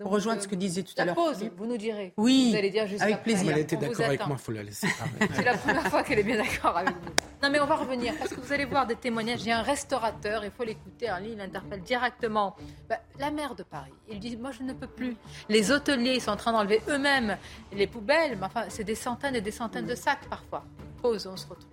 [0.00, 1.52] Donc, Pour rejoindre euh, ce que disait tout à l'heure pause, Philippe.
[1.58, 2.14] vous nous direz.
[2.16, 3.24] Oui, Vous allez dire juste avec après.
[3.34, 3.52] plaisir.
[3.52, 4.86] Elle était d'accord avec moi, il faut la laisser.
[5.34, 7.10] C'est la première fois qu'elle est bien d'accord avec vous.
[7.42, 9.42] Non, mais on va revenir parce que vous allez voir des témoignages.
[9.42, 11.10] Il y a un restaurateur, il faut l'écouter.
[11.10, 12.56] En ligne, il interpelle directement
[12.88, 13.92] bah, la maire de Paris.
[14.08, 15.16] Il dit Moi, je ne peux plus.
[15.50, 17.36] Les hôteliers ils sont en train d'enlever eux-mêmes
[17.70, 18.38] les poubelles.
[18.38, 20.64] Mais enfin, c'est des centaines et des centaines de sacs parfois.
[21.02, 21.68] Pause, on se retrouve.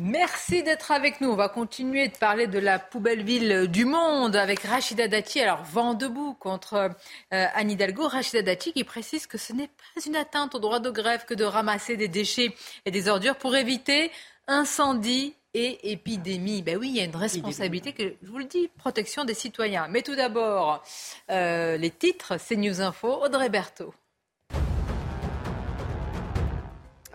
[0.00, 1.30] Merci d'être avec nous.
[1.30, 5.40] On va continuer de parler de la poubelle ville du monde avec Rachida Dati.
[5.40, 6.88] Alors, vent debout contre euh,
[7.30, 8.06] Anne Hidalgo.
[8.06, 11.34] Rachida Dati qui précise que ce n'est pas une atteinte au droit de grève que
[11.34, 14.12] de ramasser des déchets et des ordures pour éviter
[14.46, 16.62] incendie et épidémie.
[16.62, 19.88] Ben oui, il y a une responsabilité que, je vous le dis, protection des citoyens.
[19.88, 20.80] Mais tout d'abord,
[21.28, 23.92] euh, les titres, c'est News Info, Audrey Berthaud.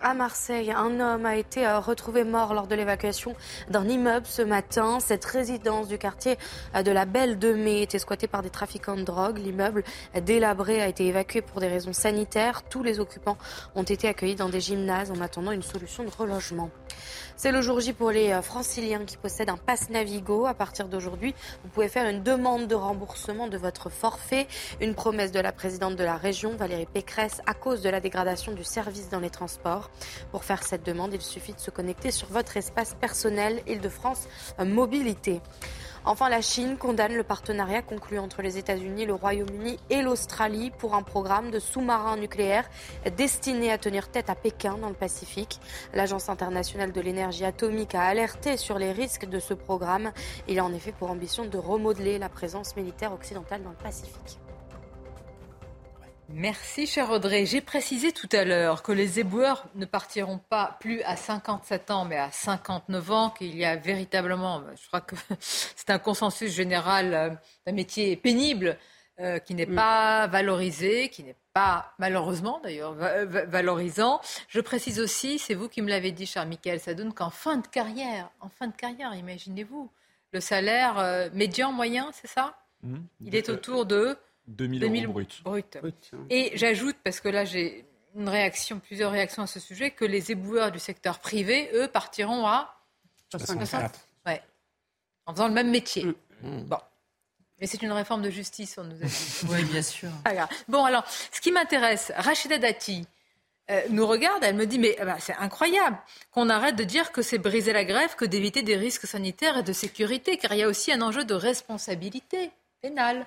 [0.06, 3.34] À Marseille, un homme a été euh, retrouvé mort lors de l'évacuation
[3.70, 5.00] d'un immeuble ce matin.
[5.00, 6.36] Cette résidence du quartier
[6.74, 9.38] euh, de la Belle de Mai était squattée par des trafiquants de drogue.
[9.38, 9.82] L'immeuble
[10.14, 12.64] euh, délabré a été évacué pour des raisons sanitaires.
[12.64, 13.38] Tous les occupants
[13.74, 16.68] ont été accueillis dans des gymnases en attendant une solution de relogement.
[17.36, 20.46] C'est le jour J pour les euh, franciliens qui possèdent un pass Navigo.
[20.46, 24.46] À partir d'aujourd'hui, vous pouvez faire une demande de remboursement de votre forfait.
[24.80, 28.52] Une promesse de la présidente de la région, Valérie Pécresse, à cause de la dégradation
[28.52, 29.90] du service dans les transports.
[30.30, 34.28] Pour faire cette demande, il suffit de se connecter sur votre espace personnel Île-de-France
[34.64, 35.40] Mobilité.
[36.06, 40.94] Enfin, la Chine condamne le partenariat conclu entre les États-Unis, le Royaume-Uni et l'Australie pour
[40.94, 42.68] un programme de sous-marins nucléaires
[43.16, 45.60] destiné à tenir tête à Pékin dans le Pacifique.
[45.94, 50.12] L'Agence internationale de l'énergie atomique a alerté sur les risques de ce programme.
[50.46, 54.38] Il a en effet pour ambition de remodeler la présence militaire occidentale dans le Pacifique.
[56.36, 57.46] Merci, cher Audrey.
[57.46, 62.04] J'ai précisé tout à l'heure que les éboueurs ne partiront pas plus à 57 ans,
[62.06, 67.14] mais à 59 ans, qu'il y a véritablement, je crois que c'est un consensus général
[67.14, 67.30] euh,
[67.64, 68.76] d'un métier pénible
[69.20, 74.20] euh, qui n'est pas valorisé, qui n'est pas, malheureusement d'ailleurs, valorisant.
[74.48, 77.58] Je précise aussi, c'est vous qui me l'avez dit, cher Michael, ça donne qu'en fin
[77.58, 79.88] de carrière, en fin de carrière, imaginez-vous,
[80.32, 82.58] le salaire euh, médian moyen, c'est ça?
[82.82, 82.96] Mmh.
[83.20, 84.18] Il est autour de
[84.48, 85.42] 2000, 2000 euros brut.
[86.30, 90.30] Et j'ajoute, parce que là j'ai une réaction, plusieurs réactions à ce sujet, que les
[90.30, 92.80] éboueurs du secteur privé, eux, partiront à
[93.30, 94.06] 64.
[94.26, 94.42] Ouais.
[95.26, 96.04] En faisant le même métier.
[96.04, 96.14] Mm.
[96.42, 96.62] Mm.
[96.64, 96.78] Bon.
[97.60, 99.40] Mais c'est une réforme de justice, on nous a dit.
[99.48, 100.10] oui, bien sûr.
[100.68, 103.06] bon, alors, ce qui m'intéresse, Rachida Dati
[103.70, 105.96] euh, nous regarde, elle me dit, mais bah, c'est incroyable
[106.30, 109.62] qu'on arrête de dire que c'est briser la grève que d'éviter des risques sanitaires et
[109.62, 112.50] de sécurité, car il y a aussi un enjeu de responsabilité
[112.82, 113.26] pénale.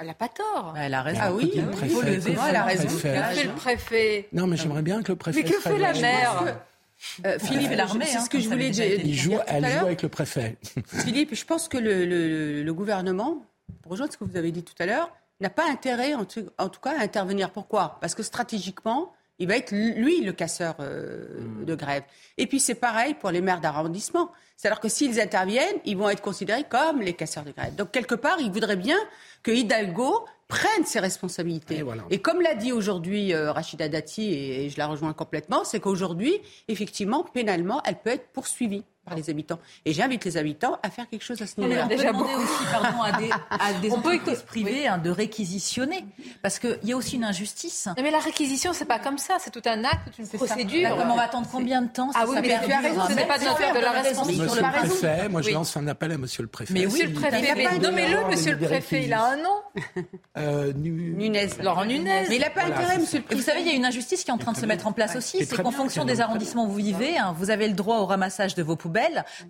[0.00, 0.74] Elle n'a pas tort.
[0.76, 1.20] Elle a raison.
[1.22, 2.84] Ah oui, le préfet, elle a raison.
[2.84, 5.42] Que fait le préfet Non, mais j'aimerais bien que le préfet.
[5.42, 6.58] Mais que fait la maire
[7.24, 8.84] euh, Philippe, l'armée, c'est ce que je voulais dire.
[9.04, 10.56] Il joue, elle joue avec le préfet.
[10.86, 13.46] Philippe, je pense que le, le, le, gouvernement,
[13.82, 16.46] pour rejoindre ce que vous avez dit tout à l'heure, n'a pas intérêt, en tout,
[16.58, 17.50] en tout, cas, à intervenir.
[17.50, 17.98] Pourquoi?
[18.00, 21.64] Parce que stratégiquement, il va être lui le casseur euh, hmm.
[21.64, 22.02] de grève.
[22.36, 24.30] Et puis c'est pareil pour les maires d'arrondissement.
[24.56, 27.74] C'est-à-dire que s'ils interviennent, ils vont être considérés comme les casseurs de grève.
[27.76, 28.98] Donc quelque part, il voudrait bien
[29.42, 31.84] que Hidalgo prenne ses responsabilités.
[32.10, 36.40] Et, comme l'a dit aujourd'hui euh, Rachida Dati, et, je la rejoins complètement, c'est qu'aujourd'hui,
[36.68, 39.58] effectivement, pénalement, elle peut être poursuivie par les habitants.
[39.84, 41.84] Et j'invite les habitants à faire quelque chose à ce niveau-là.
[41.84, 46.04] On peut demander aussi pardon, à des, à des entreprises privées hein, de réquisitionner.
[46.42, 47.88] Parce qu'il y a aussi une injustice.
[48.00, 49.36] mais la réquisition, c'est pas comme ça.
[49.40, 50.90] C'est tout un acte, une procédure.
[50.96, 53.38] on va attendre combien de temps Ah oui, mais tu as raison, ce n'est pas
[53.38, 54.44] de, de la responsabilité.
[54.44, 56.72] Monsieur le préfet, moi je lance un appel à monsieur le préfet.
[56.72, 57.78] Mais oui, le préfet.
[57.78, 59.04] Nommez-le, monsieur le préfet.
[59.04, 59.48] Il a un nom.
[60.36, 61.48] Euh, Nunez.
[61.62, 62.26] Laurent Nunez.
[62.28, 63.40] Mais il n'a pas intérêt, monsieur le préfet.
[63.40, 64.92] Vous savez, il y a une injustice qui est en train de se mettre en
[64.92, 65.44] place aussi.
[65.44, 68.54] C'est qu'en fonction des arrondissements où vous vivez, hein, vous avez le droit au ramassage
[68.54, 68.97] de vos poubelles.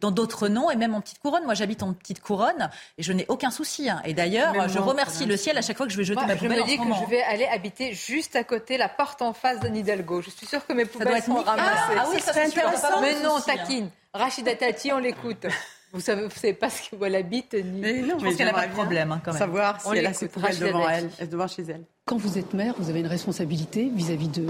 [0.00, 1.44] Dans d'autres non et même en petite couronne.
[1.44, 3.88] Moi, j'habite en petite couronne et je n'ai aucun souci.
[3.88, 4.00] Hein.
[4.04, 6.58] Et d'ailleurs, je remercie le ciel à chaque fois que je vais jeter ma poubelle.
[6.58, 9.60] Je me dis que je vais aller habiter juste à côté, la porte en face
[9.60, 10.22] de Nidalgo.
[10.22, 11.94] Je suis sûre que mes poubelles sont ramassées.
[11.96, 13.00] Ah, oui, ça, c'est intéressant.
[13.00, 13.90] Mais non, taquine.
[14.14, 15.46] Rachida Tati, on l'écoute.
[15.92, 17.80] Vous savez, vous savez pas où elle habite ni.
[17.80, 19.38] Mais non, je pense qu'elle n'a pas de problème hein, quand même.
[19.38, 21.84] Savoir si elle a ses poubelles devant elle, devant chez elle.
[22.04, 24.46] Quand vous êtes maire, vous avez une responsabilité vis-à-vis de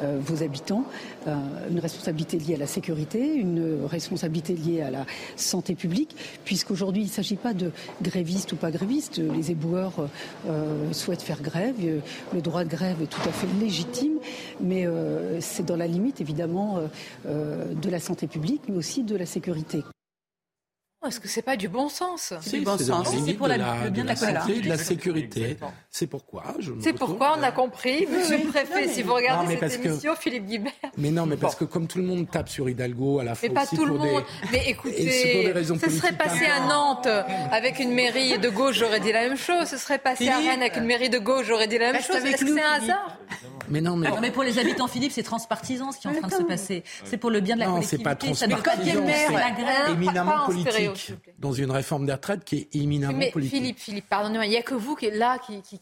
[0.00, 0.84] euh, vos habitants,
[1.26, 1.36] euh,
[1.68, 5.04] une responsabilité liée à la sécurité, une responsabilité liée à la
[5.36, 6.16] santé publique,
[6.46, 9.18] puisqu'aujourd'hui il ne s'agit pas de grévistes ou pas grévistes.
[9.18, 10.08] Les éboueurs
[10.48, 11.74] euh, souhaitent faire grève,
[12.32, 14.18] le droit de grève est tout à fait légitime,
[14.60, 14.86] mais
[15.40, 16.78] c'est dans la limite évidemment
[17.24, 19.82] de la santé publique, mais aussi de la sécurité.
[21.06, 22.32] Est-ce que c'est pas du bon sens?
[22.40, 23.08] C'est du bon sens.
[23.24, 23.56] C'est pour le
[23.90, 25.56] bien de la, santé, de la sécurité.
[25.90, 26.72] C'est pourquoi je.
[26.80, 28.88] C'est pourquoi on a compris, Monsieur le Préfet.
[28.88, 30.72] si vous regardez cette émission, Philippe Guibert.
[30.96, 33.48] Mais non, mais parce que comme tout le monde tape sur Hidalgo à la fois.
[33.48, 34.24] Mais pas tout le monde.
[34.52, 37.08] Mais écoutez, ce serait passé à Nantes
[37.50, 39.66] avec une mairie de gauche, j'aurais dit la même chose.
[39.66, 42.16] Ce serait passé à Rennes avec une mairie de gauche, j'aurais dit la même chose.
[42.16, 43.18] Est-ce que c'est un hasard?
[43.68, 44.08] Mais non, mais...
[44.20, 46.84] mais pour les habitants, Philippe, c'est transpartisan ce qui est en train de se passer.
[47.04, 47.96] C'est pour le bien de la non, collectivité.
[47.96, 50.93] c'est pas transpartisan, c'est éminemment politique.
[51.38, 53.58] Dans une réforme des retraites qui est éminemment mais politique.
[53.58, 55.78] Philippe, Philippe, pardonnez-moi, il n'y a que vous qui êtes là, qui, qui,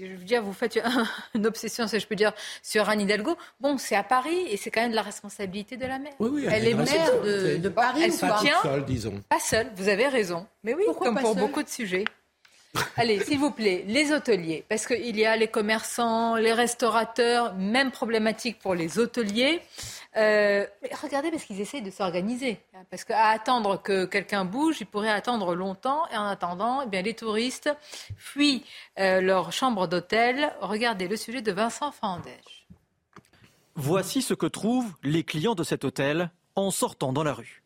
[0.00, 0.78] je veux dire, vous faites
[1.34, 3.36] une obsession, si je peux dire, sur Anne Hidalgo.
[3.60, 6.12] Bon, c'est à Paris et c'est quand même de la responsabilité de la maire.
[6.18, 8.02] Oui, oui, elle, est maire de, de, Paris.
[8.04, 8.60] Elle soutient.
[8.62, 9.20] Pas seule, disons.
[9.28, 10.46] Pas seule, vous avez raison.
[10.62, 12.04] Mais oui, comme pour beaucoup de sujets.
[12.96, 17.90] Allez, s'il vous plaît, les hôteliers, parce qu'il y a les commerçants, les restaurateurs, même
[17.90, 19.60] problématique pour les hôteliers.
[20.16, 20.64] Euh,
[21.02, 22.60] regardez parce qu'ils essayent de s'organiser.
[22.90, 26.06] Parce qu'à attendre que quelqu'un bouge, ils pourraient attendre longtemps.
[26.12, 27.70] Et en attendant, eh bien, les touristes
[28.16, 28.64] fuient
[28.98, 30.52] euh, leur chambre d'hôtel.
[30.60, 32.66] Regardez le sujet de Vincent Fandège.
[33.74, 37.62] Voici ce que trouvent les clients de cet hôtel en sortant dans la rue.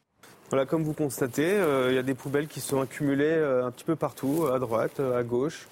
[0.48, 3.70] Voilà, comme vous constatez, euh, il y a des poubelles qui sont accumulées euh, un
[3.70, 5.68] petit peu partout, à droite, à gauche,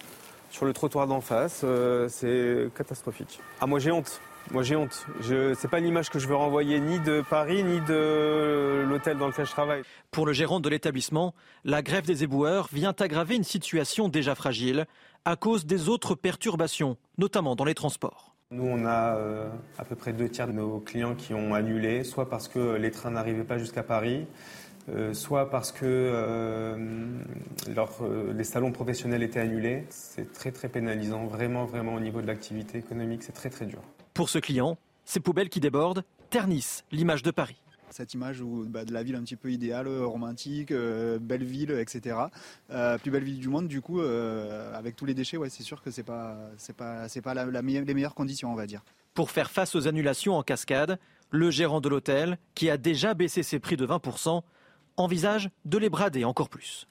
[0.51, 1.65] sur le trottoir d'en face.
[2.09, 3.41] c'est catastrophique.
[3.63, 4.21] Ah, moi j'ai honte.
[4.53, 5.07] Moi j'ai honte.
[5.23, 9.27] Ce n'est pas l'image que je veux renvoyer ni de Paris ni de l'hôtel dans
[9.27, 9.83] lequel je travaille.
[10.11, 14.87] Pour le gérant de l'établissement, la grève des éboueurs vient aggraver une situation déjà fragile
[15.25, 18.37] à cause des autres perturbations, notamment dans les transports.
[18.53, 22.05] Nous, on a euh, à peu près deux tiers de nos clients qui ont annulé,
[22.05, 24.25] soit parce que les trains n'arrivaient pas jusqu'à Paris,
[24.89, 26.77] euh, soit parce que euh,
[28.33, 29.85] les salons professionnels étaient annulés.
[29.91, 33.81] C'est très très pénalisant, vraiment vraiment au niveau de l'activité économique, c'est très très dur.
[34.17, 37.57] Pour ce client, ces poubelles qui débordent ternissent l'image de Paris
[37.91, 42.17] cette image où, bah, de la ville un petit peu idéale, romantique, belle ville, etc.
[43.01, 45.91] plus belle ville du monde, du coup, avec tous les déchets, ouais, c'est sûr que
[45.91, 48.85] c'est pas, c'est pas, c'est pas la, les meilleures conditions, on va dire.
[49.15, 50.99] Pour faire face aux annulations en cascade,
[51.31, 54.43] le gérant de l'hôtel, qui a déjà baissé ses prix de 20%
[54.99, 56.87] envisage de les brader encore plus.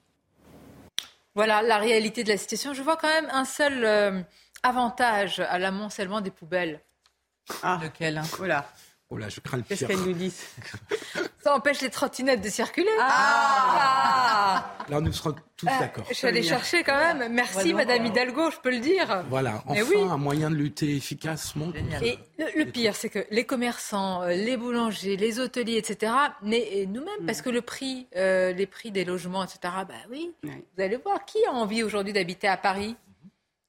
[1.35, 2.73] Voilà la réalité de la situation.
[2.73, 4.21] Je vois quand même un seul euh,
[4.63, 6.81] avantage à l'amoncellement des poubelles.
[7.63, 8.67] Ah, lequel hein Voilà.
[9.11, 9.77] Oh là, je crains le pire.
[9.77, 10.33] Qu'est-ce qu'elle nous dit
[11.39, 12.89] Ça empêche les trottinettes de circuler.
[12.99, 16.05] Ah, ah Là, nous serons tous ah, d'accord.
[16.09, 17.31] Je suis allée chercher quand même.
[17.31, 19.23] Merci, Madame Hidalgo, je peux le dire.
[19.29, 21.71] Voilà, enfin un moyen de lutter efficacement.
[22.01, 27.25] Et le, pire, c'est que les commerçants, euh, les boulangers, les hôteliers, etc., mais nous-mêmes,
[27.27, 31.25] parce que le prix, euh, les prix des logements, etc., bah oui, vous allez voir,
[31.25, 32.95] qui a envie aujourd'hui d'habiter à Paris?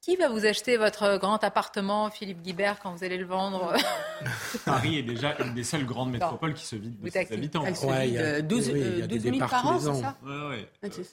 [0.07, 3.75] Qui va vous acheter votre grand appartement, Philippe Guibert, quand vous allez le vendre?
[4.65, 7.65] Paris est déjà une des seules grandes métropoles qui se vide de ses habitants.
[7.67, 10.17] Elle se vide 12, 000 par an, c'est ça?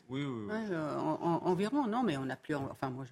[0.10, 0.75] Oui, oui.
[1.43, 2.53] environ, non, mais on n'a plus...
[2.53, 3.06] Enfin, moi,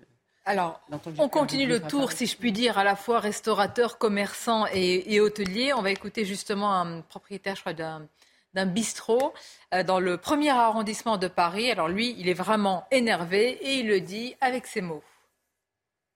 [0.46, 0.80] Alors,
[1.18, 5.20] on continue le tour, si je puis dire, à la fois restaurateur, commerçant et, et
[5.20, 5.74] hôtelier.
[5.74, 8.08] On va écouter justement un propriétaire, je crois, d'un
[8.54, 9.34] d'un bistrot
[9.74, 11.72] euh, dans le premier arrondissement de Paris.
[11.72, 15.02] Alors lui, il est vraiment énervé et il le dit avec ces mots.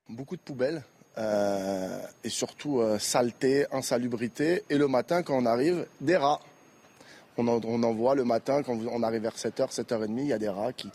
[0.09, 0.83] Beaucoup de poubelles
[1.17, 4.63] euh, et surtout euh, saleté, insalubrité.
[4.69, 6.39] Et le matin, quand on arrive, des rats.
[7.37, 10.47] On en, voit le matin, quand on arrive vers 7h, 7h30, il y a des
[10.47, 10.89] rats qui,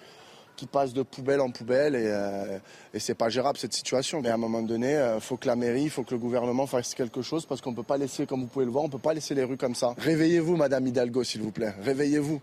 [0.57, 2.59] qui passent de poubelle en poubelle et, euh,
[2.99, 4.23] c'est pas gérable cette situation.
[4.23, 6.67] Mais à un moment donné, il faut que la mairie, il faut que le gouvernement
[6.67, 8.99] fasse quelque chose parce qu'on peut pas laisser, comme vous pouvez le voir, on peut
[8.99, 9.95] pas laisser les rues comme ça.
[9.99, 11.75] Réveillez-vous, Madame Hidalgo, s'il vous plaît.
[11.83, 12.41] Réveillez-vous.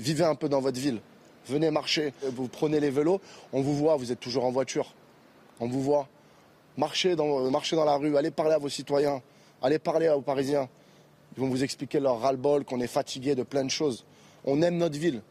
[0.00, 1.00] Vivez un peu dans votre ville.
[1.46, 2.12] Venez marcher.
[2.34, 3.20] Vous prenez les vélos,
[3.52, 4.94] on vous voit, vous êtes toujours en voiture.
[5.60, 6.08] On vous voit.
[6.76, 9.22] Marchez dans, marchez dans la rue, allez parler à vos citoyens,
[9.62, 10.68] allez parler aux Parisiens.
[11.36, 14.04] Ils vont vous expliquer leur ras-le-bol, qu'on est fatigué de plein de choses.
[14.44, 15.22] On aime notre ville.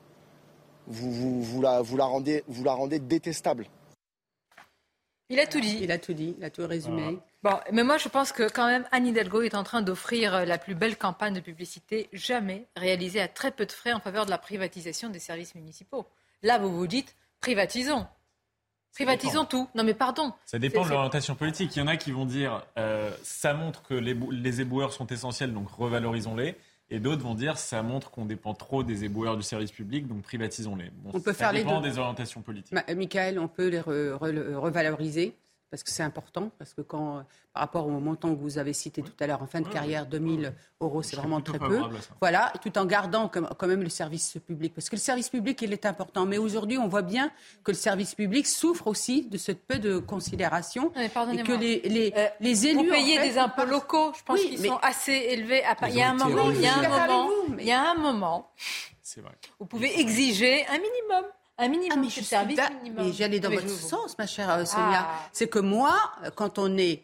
[0.87, 3.67] Vous, vous, vous, la, vous, la rendez, vous la rendez détestable.
[5.29, 5.79] Il a tout dit.
[5.81, 7.17] Il a tout dit, il a tout résumé.
[7.41, 10.57] Bon, mais moi je pense que quand même Anne Hidalgo est en train d'offrir la
[10.57, 14.29] plus belle campagne de publicité jamais réalisée à très peu de frais en faveur de
[14.29, 16.05] la privatisation des services municipaux.
[16.43, 18.05] Là, vous vous dites, privatisons.
[18.93, 19.67] Privatisons tout.
[19.75, 20.33] Non mais pardon.
[20.45, 21.75] Ça dépend de l'orientation politique.
[21.75, 25.07] Il y en a qui vont dire euh, ça montre que les, les éboueurs sont
[25.07, 26.55] essentiels, donc revalorisons-les.
[26.93, 30.23] Et d'autres vont dire ça montre qu'on dépend trop des éboueurs du service public, donc
[30.23, 30.91] privatisons-les.
[31.05, 32.77] on peut ça faire dépend les des orientations politiques.
[32.93, 35.33] Michael, on peut les revaloriser
[35.71, 39.01] parce que c'est important, parce que quand, par rapport au montant que vous avez cité
[39.01, 41.79] tout à l'heure, en fin de carrière, 2000 euros, c'est vraiment très peu.
[42.19, 44.73] Voilà, tout en gardant quand même le service public.
[44.75, 46.25] Parce que le service public, il est important.
[46.25, 47.31] Mais aujourd'hui, on voit bien
[47.63, 50.91] que le service public souffre aussi de ce peu de considération.
[50.97, 51.07] et
[51.43, 52.83] que les, les, euh, les élus.
[52.83, 55.63] Vous payez des impôts locaux, je pense qu'ils sont assez élevés.
[55.63, 55.77] À...
[55.87, 58.51] Il y a un moment, il y a un moment, il y a un moment.
[59.17, 59.31] Vrai.
[59.59, 61.25] Vous pouvez exiger un minimum.
[61.61, 63.05] Un minimum ah, de service minimum.
[63.05, 65.05] Mais j'allais dans votre sens, ma chère euh, Sonia.
[65.07, 65.29] Ah.
[65.31, 65.95] C'est que moi,
[66.35, 67.03] quand on est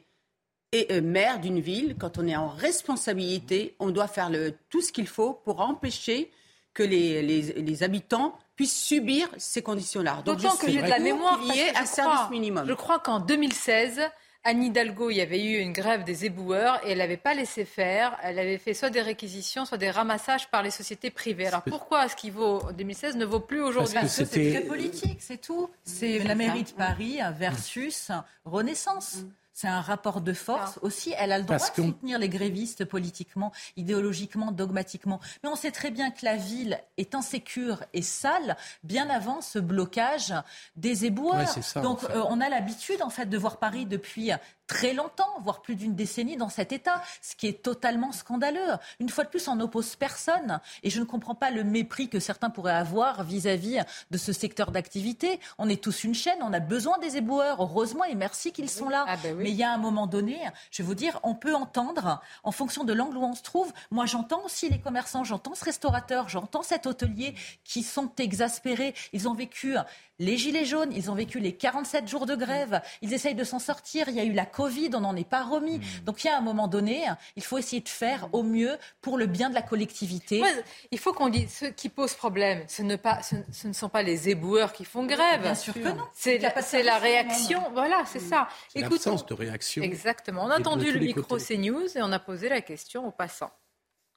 [0.73, 4.81] et, euh, maire d'une ville, quand on est en responsabilité, on doit faire le, tout
[4.81, 6.31] ce qu'il faut pour empêcher
[6.73, 10.21] que les, les, habitants puissent subir ces conditions-là.
[10.25, 11.39] D'autant que j'ai de la mémoire.
[11.45, 12.67] Il y ait un service minimum.
[12.67, 14.01] Je crois qu'en 2016,
[14.43, 17.65] Anne Hidalgo, il y avait eu une grève des éboueurs et elle n'avait pas laissé
[17.65, 18.17] faire.
[18.23, 21.47] Elle avait fait soit des réquisitions, soit des ramassages par les sociétés privées.
[21.47, 23.95] Alors pourquoi ce qui vaut en 2016 ne vaut plus aujourd'hui?
[23.95, 25.69] Parce que c'est très politique, c'est tout.
[25.83, 28.11] C'est la mairie de Paris versus
[28.45, 29.17] Renaissance.
[29.17, 29.29] Mm.
[29.59, 31.15] C'est un rapport de force aussi.
[31.17, 35.19] Elle a le droit de soutenir les grévistes politiquement, idéologiquement, dogmatiquement.
[35.41, 39.57] Mais on sait très bien que la ville est insécure et sale bien avant ce
[39.57, 40.31] blocage
[40.75, 41.55] des éboueurs.
[41.81, 44.29] Donc euh, on a l'habitude en fait de voir Paris depuis
[44.67, 48.73] très longtemps, voire plus d'une décennie dans cet état, ce qui est totalement scandaleux.
[48.99, 50.59] Une fois de plus, on n'oppose personne.
[50.83, 53.79] Et je ne comprends pas le mépris que certains pourraient avoir vis-à-vis
[54.11, 55.39] de ce secteur d'activité.
[55.57, 58.89] On est tous une chaîne, on a besoin des éboueurs, heureusement, et merci qu'ils sont
[58.89, 59.05] là.
[59.07, 60.39] Ah ben Mais il y a un moment donné,
[60.71, 63.71] je vais vous dire, on peut entendre, en fonction de l'angle où on se trouve,
[63.91, 68.93] moi j'entends aussi les commerçants, j'entends ce restaurateur, j'entends cet hôtelier qui sont exaspérés.
[69.13, 69.75] Ils ont vécu
[70.19, 73.59] les gilets jaunes, ils ont vécu les 47 jours de grève, ils essayent de s'en
[73.59, 74.09] sortir.
[74.09, 75.79] Il y a eu la Covid, on n'en est pas remis.
[76.03, 77.05] Donc il y a un moment donné,
[77.35, 80.41] il faut essayer de faire au mieux pour le bien de la collectivité.
[80.89, 84.01] il faut qu'on dise, ce qui pose problème, ce ne, pas, ce, ne sont pas
[84.01, 85.43] les éboueurs qui font grève.
[85.43, 86.03] Bien sûr que non.
[86.15, 87.61] C'est la, la, réaction.
[87.73, 88.47] Voilà, c'est ça.
[88.73, 89.83] L'absence de réaction.
[89.83, 90.45] Exactement.
[90.45, 93.51] On a entendu le micro CNews et on a posé la question aux passants.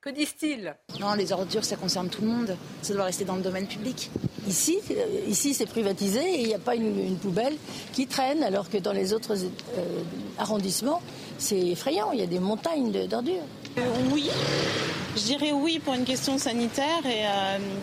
[0.02, 0.74] Que disent-ils?
[0.98, 2.56] Non, les ordures, ça concerne tout le monde.
[2.80, 4.10] Ça doit rester dans le domaine public.
[4.48, 7.54] Ici, euh, ici c'est privatisé et il n'y a pas une, poubelle
[7.92, 10.02] qui traîne, alors que dans les autres euh,
[10.38, 11.02] arrondissements,
[11.36, 12.12] c'est effrayant.
[12.12, 13.44] Il y a des montagnes d'ordures.
[13.76, 14.30] Euh, oui,
[15.16, 17.26] je dirais oui pour une question sanitaire et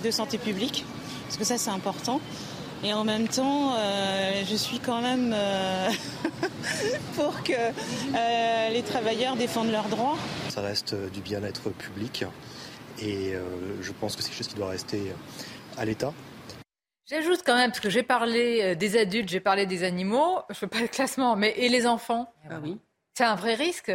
[0.03, 0.85] de santé publique,
[1.25, 2.19] parce que ça, c'est important.
[2.83, 3.73] Et en même temps,
[4.45, 5.35] je suis quand même
[7.15, 10.17] pour que les travailleurs défendent leurs droits
[10.57, 12.25] ça reste euh, du bien-être public.
[12.97, 16.11] Et euh, je pense que c'est quelque chose qui doit rester euh, à l'État.
[17.07, 20.57] J'ajoute quand même, parce que j'ai parlé des adultes, j'ai parlé des animaux, je ne
[20.57, 22.33] fais pas le classement, mais et les enfants?
[22.49, 22.79] Ah oui.
[23.13, 23.91] C'est un vrai risque?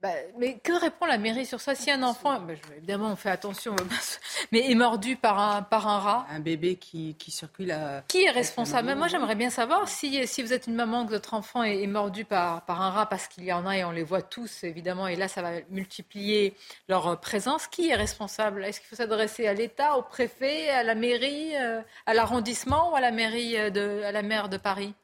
[0.00, 3.30] Bah, mais que répond la mairie sur ça Si un enfant, bah, évidemment on fait
[3.30, 3.74] attention,
[4.52, 6.26] mais est mordu par un, par un rat.
[6.30, 8.04] Un bébé qui, qui circule à...
[8.06, 8.94] Qui est responsable?
[8.94, 12.24] Moi j'aimerais bien savoir si, si vous êtes une maman, que votre enfant est, mordu
[12.24, 15.08] par, par un rat, parce qu'il y en a et on les voit tous évidemment,
[15.08, 16.54] et là ça va multiplier
[16.88, 18.64] leur présence, qui est responsable?
[18.64, 22.94] Est-ce qu'il faut s'adresser à l'État, au préfet, à la mairie, euh, à l'arrondissement ou
[22.94, 24.94] à la mairie, euh, de, à la maire de Paris?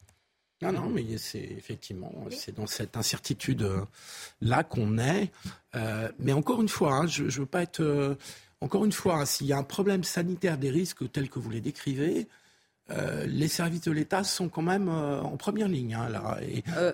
[0.73, 5.31] Non, non, mais c'est effectivement, c'est dans cette incertitude-là qu'on est.
[5.75, 7.81] Euh, mais encore une fois, hein, je ne veux pas être.
[7.81, 8.17] Euh,
[8.61, 11.51] encore une fois, hein, s'il y a un problème sanitaire des risques tels que vous
[11.51, 12.29] les décrivez,
[12.91, 15.95] euh, les services de l'État sont quand même en première ligne.
[15.95, 16.39] Hein, là,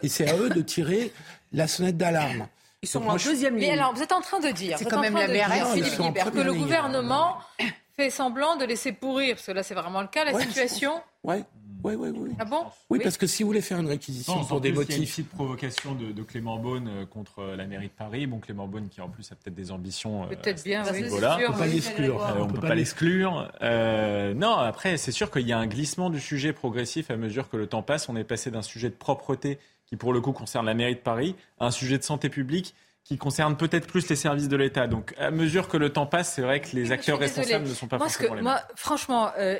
[0.03, 1.13] et, c'est à eux de tirer
[1.53, 2.49] la sonnette d'alarme.
[2.83, 3.69] Ils sont en deuxième ligne.
[3.69, 7.39] Mais alors, vous êtes en train de dire, c'est quand même la que le gouvernement
[7.97, 11.03] fait semblant de laisser pourrir, parce que là c'est vraiment le cas, la situation.
[11.23, 11.45] Ouais.
[11.83, 12.31] Oui, oui, oui.
[12.39, 12.65] Ah bon?
[12.91, 14.91] Oui, parce que si vous voulez faire une réquisition pour des motifs.
[14.91, 17.93] Il y a une de provocation de, Clément Beaune euh, contre euh, la mairie de
[17.93, 18.27] Paris.
[18.27, 20.25] Bon, Clément Beaune qui en plus a peut-être des ambitions.
[20.25, 21.05] Euh, peut-être bien, oui.
[21.09, 21.37] Voilà.
[21.37, 22.35] On ne peut pas l'exclure.
[22.39, 23.51] on ne peut pas l'exclure.
[23.61, 27.57] non, après, c'est sûr qu'il y a un glissement du sujet progressif à mesure que
[27.57, 28.09] le temps passe.
[28.09, 31.01] On est passé d'un sujet de propreté qui, pour le coup, concerne la mairie de
[31.01, 32.75] Paris à un sujet de santé publique
[33.05, 34.87] qui concerne peut-être plus les services de l'État.
[34.87, 37.89] Donc, à mesure que le temps passe, c'est vrai que les acteurs responsables ne sont
[37.89, 38.45] pas moi, forcément les mêmes.
[38.45, 39.57] Moi, franchement, euh,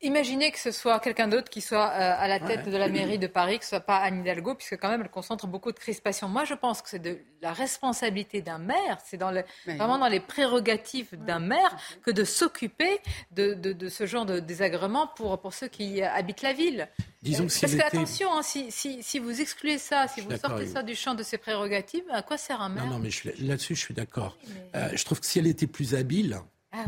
[0.00, 3.18] imaginez que ce soit quelqu'un d'autre qui soit euh, à la tête de la mairie
[3.18, 5.78] de Paris, que ce soit pas Anne Hidalgo, puisque quand même, elle concentre beaucoup de
[5.78, 6.28] crispation.
[6.28, 10.08] Moi, je pense que c'est de la responsabilité d'un maire, c'est dans le, vraiment dans
[10.08, 13.00] les prérogatives d'un maire que de s'occuper
[13.32, 16.88] de, de, de, ce genre de désagréments pour, pour ceux qui habitent la ville.
[17.22, 20.66] Disons que Parce que, attention, hein, si, si, si, vous excluez ça, si vous sortez
[20.66, 23.10] ça du champ de ses prérogatives, à quoi sert un maire Non, non, mais
[23.40, 24.38] là-dessus, je suis d'accord.
[24.74, 26.40] Euh, je trouve que si elle était plus habile,
[26.72, 26.84] ah.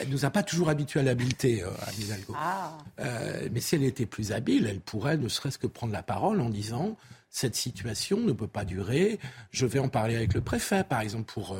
[0.00, 2.34] Elle nous a pas toujours habitués à l'habileté, euh, à Hidalgo.
[2.36, 2.76] Ah.
[2.98, 6.40] Euh, mais si elle était plus habile, elle pourrait ne serait-ce que prendre la parole
[6.40, 6.96] en disant
[7.30, 9.20] cette situation ne peut pas durer.
[9.52, 11.56] Je vais en parler avec le préfet, par exemple, pour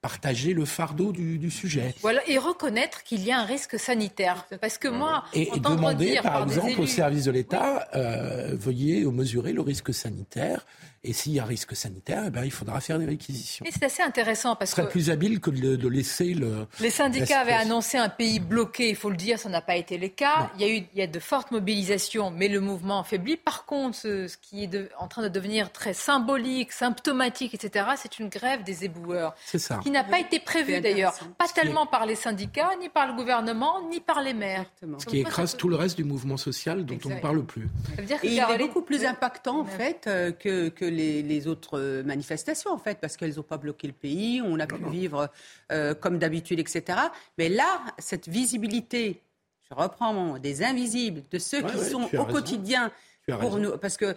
[0.00, 1.94] partager le fardeau du, sujet.
[2.02, 4.46] Voilà, et reconnaître qu'il y a un risque sanitaire.
[4.60, 9.60] Parce que moi, et, demander, par, exemple, au service de l'État, euh, veuillez mesurer le
[9.60, 10.66] risque sanitaire
[11.04, 13.64] et s'il y a risque sanitaire, eh ben, il faudra faire des réquisitions.
[13.70, 16.66] c'est assez intéressant parce Ce serait plus habile que de, laisser le.
[16.80, 19.96] Les syndicats avaient annoncé un pays bloqué, il faut le dire, ça n'a pas été
[19.96, 20.50] le cas.
[20.56, 23.36] Il y a eu il y a de fortes mobilisations, mais le mouvement affaibli.
[23.36, 28.28] Par contre, ce, qui est en train de devenir très symbolique, symptomatique, etc., c'est une
[28.28, 29.34] grève des éboueurs.
[29.44, 29.80] C'est ça.
[29.82, 33.88] Qui n'a pas été prévue d'ailleurs, pas tellement par les syndicats, ni par le gouvernement,
[33.88, 34.64] ni par les maires.
[34.98, 37.68] Ce qui écrase tout le reste du mouvement social dont on ne parle plus.
[37.94, 41.78] Ça veut dire il est beaucoup plus impactant en fait euh, que, que les, autres
[41.78, 45.30] euh, manifestations, en fait, parce qu'elles n'ont pas bloqué le pays, on a pu vivre
[45.72, 46.98] euh, comme d'habitude, etc.
[47.38, 49.22] Mais là, cette visibilité,
[49.68, 52.92] je reprends des invisibles, de ceux qui sont au quotidien.
[53.40, 54.16] Pour nous, parce que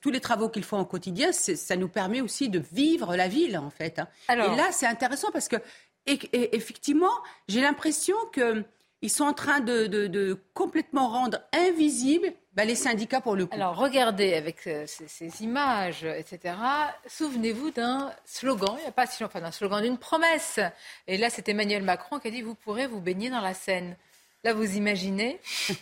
[0.00, 3.58] tous les travaux qu'ils font au quotidien, ça nous permet aussi de vivre la ville,
[3.58, 3.98] en fait.
[3.98, 4.06] Hein.
[4.30, 5.56] Et là, c'est intéressant parce que,
[6.06, 7.10] effectivement,
[7.48, 8.14] j'ai l'impression
[9.06, 13.54] qu'ils sont en train de complètement rendre invisible bah, les syndicats pour le coup.
[13.54, 16.54] Alors regardez avec euh, ces, images, etc.
[17.06, 20.58] Souvenez-vous d'un slogan, il n'y a pas si longtemps, d'un slogan d'une promesse.
[21.06, 23.94] Et là, c'est Emmanuel Macron qui a dit vous pourrez vous baigner dans la Seine.
[24.42, 25.38] Là, vous imaginez,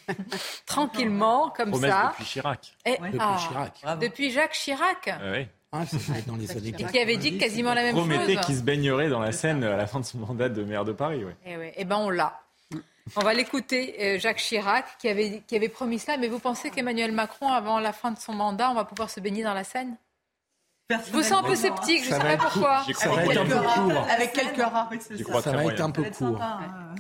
[0.66, 2.08] tranquillement, comme promesse ça.
[2.10, 2.76] Depuis Chirac.
[2.84, 4.00] Et, depuis ah, Chirac.
[4.00, 5.08] Depuis Jacques Chirac.
[5.08, 5.46] Ah oui.
[5.70, 5.84] Ah,
[6.26, 8.06] dans les années et qui avait dit quasiment la même chose.
[8.08, 10.84] Promettait qu'il se baignerait dans la Seine à la fin de son mandat de maire
[10.84, 11.22] de Paris.
[11.44, 12.43] Et, eh eh ben on l'a.
[13.16, 16.16] On va l'écouter, euh, Jacques Chirac, qui avait, qui avait promis cela.
[16.16, 19.20] Mais vous pensez qu'Emmanuel Macron, avant la fin de son mandat, on va pouvoir se
[19.20, 19.96] baigner dans la Seine?
[20.90, 22.80] Je vous sens un peu sceptique, je ne sais pas pourquoi.
[22.80, 24.07] Un peu court.
[24.11, 24.90] Avec quelques rats.
[25.42, 26.38] Ça va être un peu court.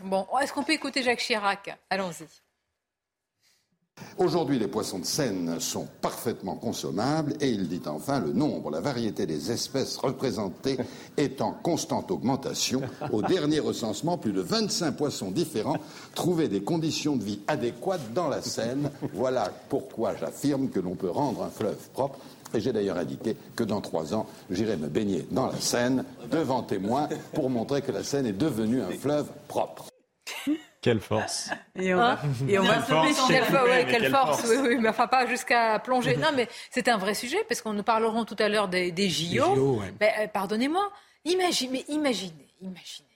[0.04, 1.78] Bon, est-ce qu'on peut écouter Jacques Chirac?
[1.90, 2.26] Allons-y.
[4.18, 8.80] Aujourd'hui, les poissons de Seine sont parfaitement consommables et il dit enfin le nombre, la
[8.80, 10.78] variété des espèces représentées
[11.16, 12.80] est en constante augmentation.
[13.12, 15.78] Au dernier recensement, plus de 25 poissons différents
[16.14, 18.90] trouvaient des conditions de vie adéquates dans la Seine.
[19.14, 22.20] Voilà pourquoi j'affirme que l'on peut rendre un fleuve propre.
[22.54, 26.62] Et j'ai d'ailleurs indiqué que dans trois ans, j'irai me baigner dans la Seine devant
[26.62, 29.86] témoins pour montrer que la Seine est devenue un fleuve propre.
[30.84, 31.48] Quelle force.
[31.76, 33.42] Et on va, et on va Quelle force, quelle,
[34.02, 34.50] ouais, force, force.
[34.50, 36.14] oui, oui, mais enfin pas jusqu'à plonger.
[36.18, 39.08] Non, mais c'est un vrai sujet parce qu'on nous parlerons tout à l'heure des, des
[39.08, 39.54] JO.
[39.54, 39.94] JO, ouais.
[39.98, 40.92] Ben, euh, Pardonnez-moi,
[41.24, 43.08] imaginez, mais imaginez, imaginez.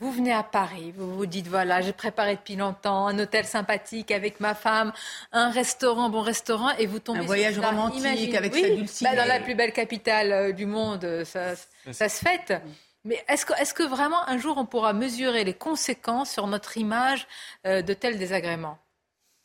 [0.00, 4.10] Vous venez à Paris, vous vous dites voilà, j'ai préparé depuis longtemps un hôtel sympathique
[4.10, 4.92] avec ma femme,
[5.30, 8.68] un restaurant, bon restaurant, et vous tombez Un sur voyage romantique Imaginez- avec oui, sa
[8.70, 9.10] dulcinée.
[9.10, 11.54] ben, dans la plus belle capitale euh, du monde, euh, ça,
[11.92, 12.52] ça se fête.
[13.04, 17.26] Mais est-ce que, vraiment un jour on pourra mesurer les conséquences sur notre image
[17.66, 18.81] euh, de tels désagréments?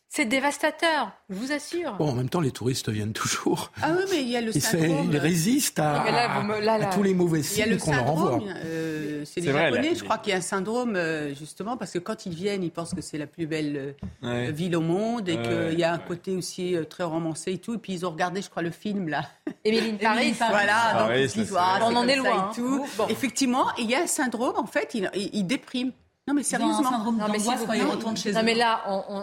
[0.09, 1.93] C'est dévastateur, je vous assure.
[1.97, 3.71] Bon, en même temps, les touristes viennent toujours.
[3.81, 5.09] Ah oui, mais il y a le Ils, syndrome.
[5.11, 8.39] ils résistent à, là, me- là, tous les mauvais signes le qu'on leur envoie.
[8.65, 11.75] euh, c'est les vrai, Japonais, là, je crois qu'il y a un syndrome, euh, justement,
[11.75, 14.51] parce que quand ils viennent, ils pensent que c'est la plus belle euh, Ouais.
[14.53, 17.75] ville au monde et qu'il y a un côté aussi très romancé et tout.
[17.75, 19.23] Et puis ils ont regardé, je crois, le film, là.
[19.65, 20.33] Émilie Paris.
[20.39, 22.81] Voilà, donc Paris, ils Ah, On en est loin, Et tout.
[22.85, 22.89] hein.
[22.97, 23.07] Bon.
[23.09, 25.91] Effectivement, il y a un syndrome, en fait, il, il- il déprime.
[26.27, 26.83] Non, mais sérieusement.
[26.83, 28.43] syndrome Non, mais quand ils retournent chez Non, eux.
[28.43, 28.81] mais là,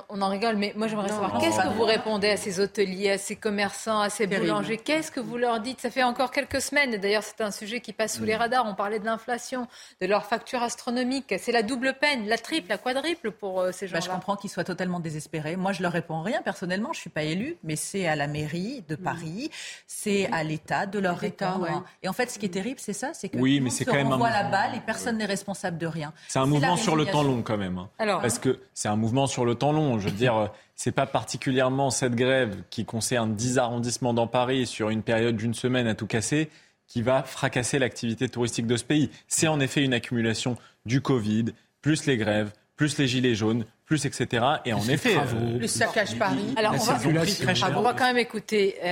[0.08, 3.10] on, en rigole, mais moi j'aimerais savoir non, qu'est-ce que vous répondez à ces hôteliers,
[3.10, 4.46] à ces commerçants, à ces Terrible.
[4.48, 5.80] boulangers Qu'est-ce que vous leur dites?
[5.82, 8.18] Ça fait encore quelques semaines, et d'ailleurs c'est un sujet qui passe Mm.
[8.18, 8.64] sous les radars.
[8.66, 9.66] On parlait de l'inflation,
[10.00, 11.34] de leurs factures astronomiques.
[11.38, 14.00] C'est la double peine, la triple, la quadruple pour euh, ces Bah, gens-là.
[14.00, 15.56] je comprends qu'ils soient totalement désespérés.
[15.56, 16.40] Moi, je leur réponds rien.
[16.42, 19.50] Personnellement, je suis pas élue, mais c'est à la mairie de Paris,
[19.86, 21.60] c'est à l'État de leur répondre.
[21.64, 21.70] ouais.
[22.02, 23.92] Et en fait, ce qui est terrible, c'est ça, c'est que Oui, mais c'est quand
[23.94, 26.12] même un la balle et personne n'est responsable de rien.
[26.28, 27.78] C'est un mouvement sur le temps long quand même.
[27.78, 27.88] hein.
[27.98, 29.98] Alors, Parce que c'est un mouvement sur le temps long.
[29.98, 34.66] Je veux dire, euh, c'est pas particulièrement cette grève qui concerne 10 arrondissements dans Paris
[34.66, 36.48] sur une période d'une semaine à tout casser
[36.86, 39.10] qui va fracasser l'activité touristique de ce pays.
[39.28, 41.46] C'est en effet une accumulation du Covid,
[41.80, 44.44] plus les grèves, plus les gilets jaunes, plus etc.
[44.64, 46.52] Et en effet, euh, Le saccage Paris.
[46.56, 47.72] Alors, on va, circulation, très cher.
[47.76, 48.86] on va quand même écouter euh,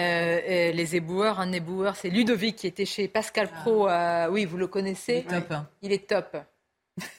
[0.48, 1.40] euh, les éboueurs.
[1.40, 3.88] Un éboueur, c'est Ludovic qui était chez Pascal Pro.
[3.88, 5.24] euh, oui, vous le connaissez.
[5.28, 5.54] Il est top.
[5.82, 6.36] Il est top.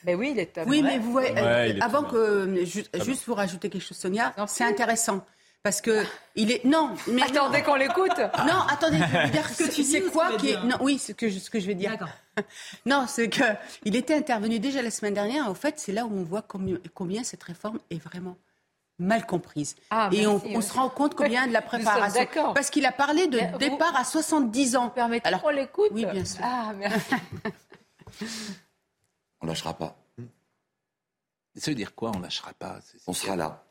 [0.04, 0.64] Ben oui, il est top.
[0.66, 3.96] Oui, mais vous voyez, Ouais, euh, avant que euh, ju- juste vous rajouter quelque chose,
[3.96, 5.24] Sonia, c'est intéressant
[5.62, 6.04] parce que
[6.34, 8.18] il est non, mais Attendez qu'on l'écoute.
[8.46, 10.98] Non, attendez, je vais vous dire Ce que tu ou quoi qui est non, oui,
[10.98, 11.96] ce que je, ce que je vais dire.
[12.84, 13.44] Non, c'est que
[13.84, 15.48] il était intervenu déjà la semaine dernière.
[15.48, 18.36] En fait, c'est là où on voit combien, combien cette réforme est vraiment
[18.98, 19.74] mal comprise.
[19.90, 20.62] Ah, et on, merci, on oui.
[20.62, 22.20] se rend compte combien de la préparation.
[22.20, 22.52] d'accord.
[22.54, 24.88] Parce qu'il a parlé de Mais vous- départ à 70 ans.
[24.88, 25.90] Permettez Alors, qu'on l'écoute.
[25.92, 26.40] Oui, bien sûr.
[26.44, 27.14] Ah, merci.
[29.44, 29.94] On lâchera pas.
[31.56, 33.62] Ça veut dire quoi On lâchera pas On sera là.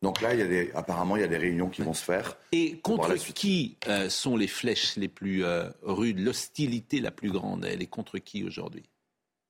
[0.00, 2.02] Donc là, il y a des, apparemment, il y a des réunions qui vont se
[2.02, 2.38] faire.
[2.50, 7.66] Et contre qui euh, sont les flèches les plus euh, rudes, l'hostilité la plus grande
[7.66, 8.88] Elle est contre qui aujourd'hui?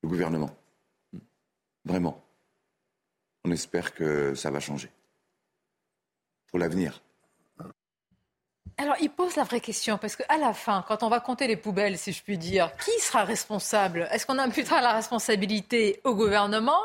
[0.03, 0.53] Le gouvernement.
[1.85, 2.25] Vraiment.
[3.45, 4.91] On espère que ça va changer.
[6.47, 7.01] Pour l'avenir.
[8.79, 11.57] Alors, il pose la vraie question, parce qu'à la fin, quand on va compter les
[11.57, 14.07] poubelles, si je puis dire, qui sera responsable?
[14.09, 16.79] Est-ce qu'on imputera la responsabilité au gouvernement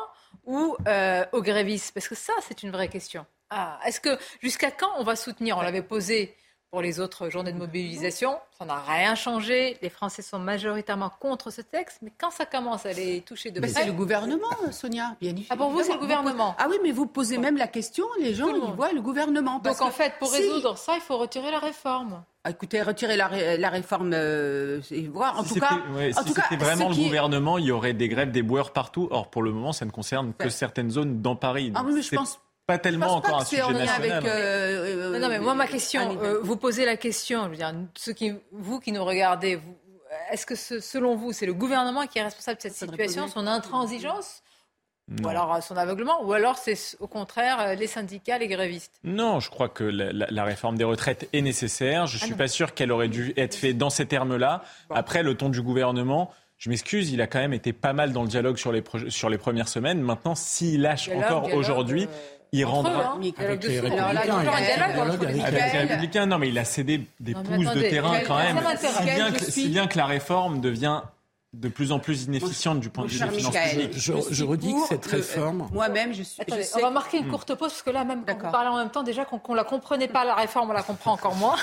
[0.45, 1.95] ou euh, aux grévistes?
[1.95, 3.25] Parce que ça, c'est une vraie question.
[3.49, 5.57] Ah, Est-ce que jusqu'à quand on va soutenir?
[5.57, 6.37] On l'avait posé
[6.75, 9.77] pour les autres journées de mobilisation, ça n'a rien changé.
[9.81, 13.61] Les Français sont majoritairement contre ce texte, mais quand ça commence à les toucher de
[13.61, 13.83] Mais près...
[13.83, 17.07] c'est le gouvernement, Sonia, bien Ah, pour vous, c'est le gouvernement Ah oui, mais vous
[17.07, 19.61] posez même la question, les gens, le ils voient le gouvernement.
[19.61, 22.25] parce Donc en fait, pour si- résoudre ça, il faut retirer la réforme.
[22.43, 24.81] Ah, Écoutez, retirer la, ré- la réforme, euh,
[25.13, 25.39] voir.
[25.39, 27.71] En si tout cas, c'était ouais, en si c'était vraiment le qui gouvernement, il y
[27.71, 29.07] aurait des grèves des boueurs partout.
[29.13, 31.71] Or, pour le moment, ça ne concerne que certaines zones dans Paris.
[31.77, 34.13] Ah oui, mais je pense- pas je tellement encore un sujet en lien national.
[34.19, 34.31] avec.
[34.31, 37.57] euh, Non, non, mais moi, ma question, Anne euh, vous posez la question, je veux
[37.57, 39.61] dire, ceux qui, vous qui nous regardez,
[40.31, 43.47] est-ce que ce- selon vous, c'est le gouvernement qui est responsable de cette situation, son
[43.47, 44.43] intransigeance,
[45.23, 48.95] ou alors euh, son aveuglement, ou alors c'est au contraire euh, les syndicats, les grévistes?
[49.05, 52.07] Non, je crois que la, la- la réforme des retraites est nécessaire.
[52.07, 52.37] Je Ah suis non.
[52.39, 54.63] pas sûr qu'elle aurait dû être faite dans ces termes-là.
[54.89, 58.23] Après, le ton du gouvernement, je m'excuse, il a quand même été pas mal dans
[58.23, 60.01] le dialogue sur les, sur les premières semaines.
[60.01, 62.09] Maintenant, s'il lâche Dialogue, encore aujourd'hui,
[62.53, 63.15] il eux, rendra.
[63.15, 65.87] hein, Avec les républicains, Alors là, il a dialogue dialogue avec les Avec les Michael.
[65.89, 68.59] républicains, non, mais il a cédé des Non, pousses de terrain quand même.
[68.77, 71.03] Si bien, que, suis- si bien que la réforme devient
[71.53, 73.93] de plus en plus inefficiente du point de vue des finances publiques.
[73.97, 75.69] Je, redis que cette réforme.
[75.73, 76.43] Moi-même, je suis.
[76.43, 78.71] Attendez, je on va marquer une courte pause parce que là même quand vous parlez
[78.71, 81.37] en même temps déjà qu'on qu'on la comprenait pas la réforme on la comprend encore
[81.37, 81.55] moins.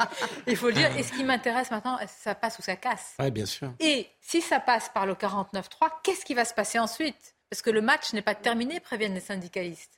[0.48, 0.90] Il faut le dire.
[0.96, 3.70] Et ce qui m'intéresse maintenant, est-ce que ça passe ou ça casse Oui, bien sûr.
[3.78, 5.62] Et si ça passe par le 49-3,
[6.02, 7.36] qu'est-ce qui va se passer ensuite?
[7.48, 9.95] Parce que le match n'est pas terminé, préviennent les syndicalistes.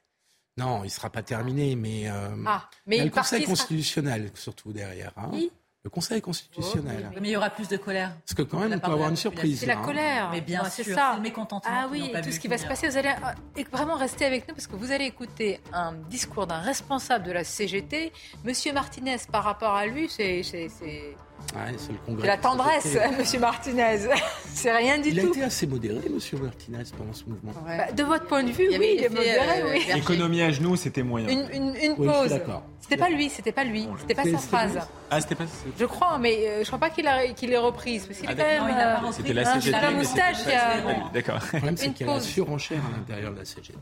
[0.58, 3.42] Non, il ne sera pas terminé, mais, euh, Ah, il mais y a le Conseil
[3.42, 5.12] sera- constitutionnel surtout derrière.
[5.16, 5.30] hein.
[5.32, 5.50] Qui
[5.84, 7.08] le Conseil constitutionnel.
[7.20, 8.10] Mais il y aura plus de colère.
[8.26, 9.60] Parce que quand même, on peut avoir une surprise.
[9.60, 9.82] C'est la hein.
[9.84, 10.28] colère.
[10.32, 11.10] Mais bien sûr, ça.
[11.12, 13.08] c'est le mécontentement Ah oui, tout ce qui va se passer, vous allez
[13.56, 17.32] euh, vraiment rester avec nous parce que vous allez écouter un discours d'un responsable de
[17.32, 18.12] la CGT.
[18.44, 21.16] Monsieur Martinez, par rapport à lui, c'est c'est- c'est-
[21.54, 22.26] Ouais, c'est le congrès.
[22.26, 23.16] la tendresse, CGT.
[23.18, 23.98] Monsieur Martinez.
[24.54, 25.28] c'est rien du Il a tout.
[25.30, 27.52] été assez modéré, monsieur Martinez, pendant ce mouvement.
[27.66, 29.86] Bah, de votre point de vue, Il oui, il est modéré, euh, oui.
[29.94, 31.28] L'économie à genoux, c'était moyen.
[31.28, 32.28] Une, une- une Oui, pause.
[32.30, 32.62] d'accord.
[32.80, 34.78] C'était pas lui, c'était pas lui, c'était pas sa phrase.
[35.10, 35.44] Ah, c'était pas.
[35.78, 38.32] Je crois, mais euh, je crois pas qu'il a- qu'il l'ait reprise parce qu'il Ah,
[38.32, 38.76] est quand même.
[38.78, 39.12] Euh, repris.
[39.14, 39.78] C'était la hein, CGT.
[39.78, 41.38] c'est un moustache qui a- D'accord.
[41.40, 43.74] Le problème, c'est qu'il y a la surenchère à l'intérieur de la CGT.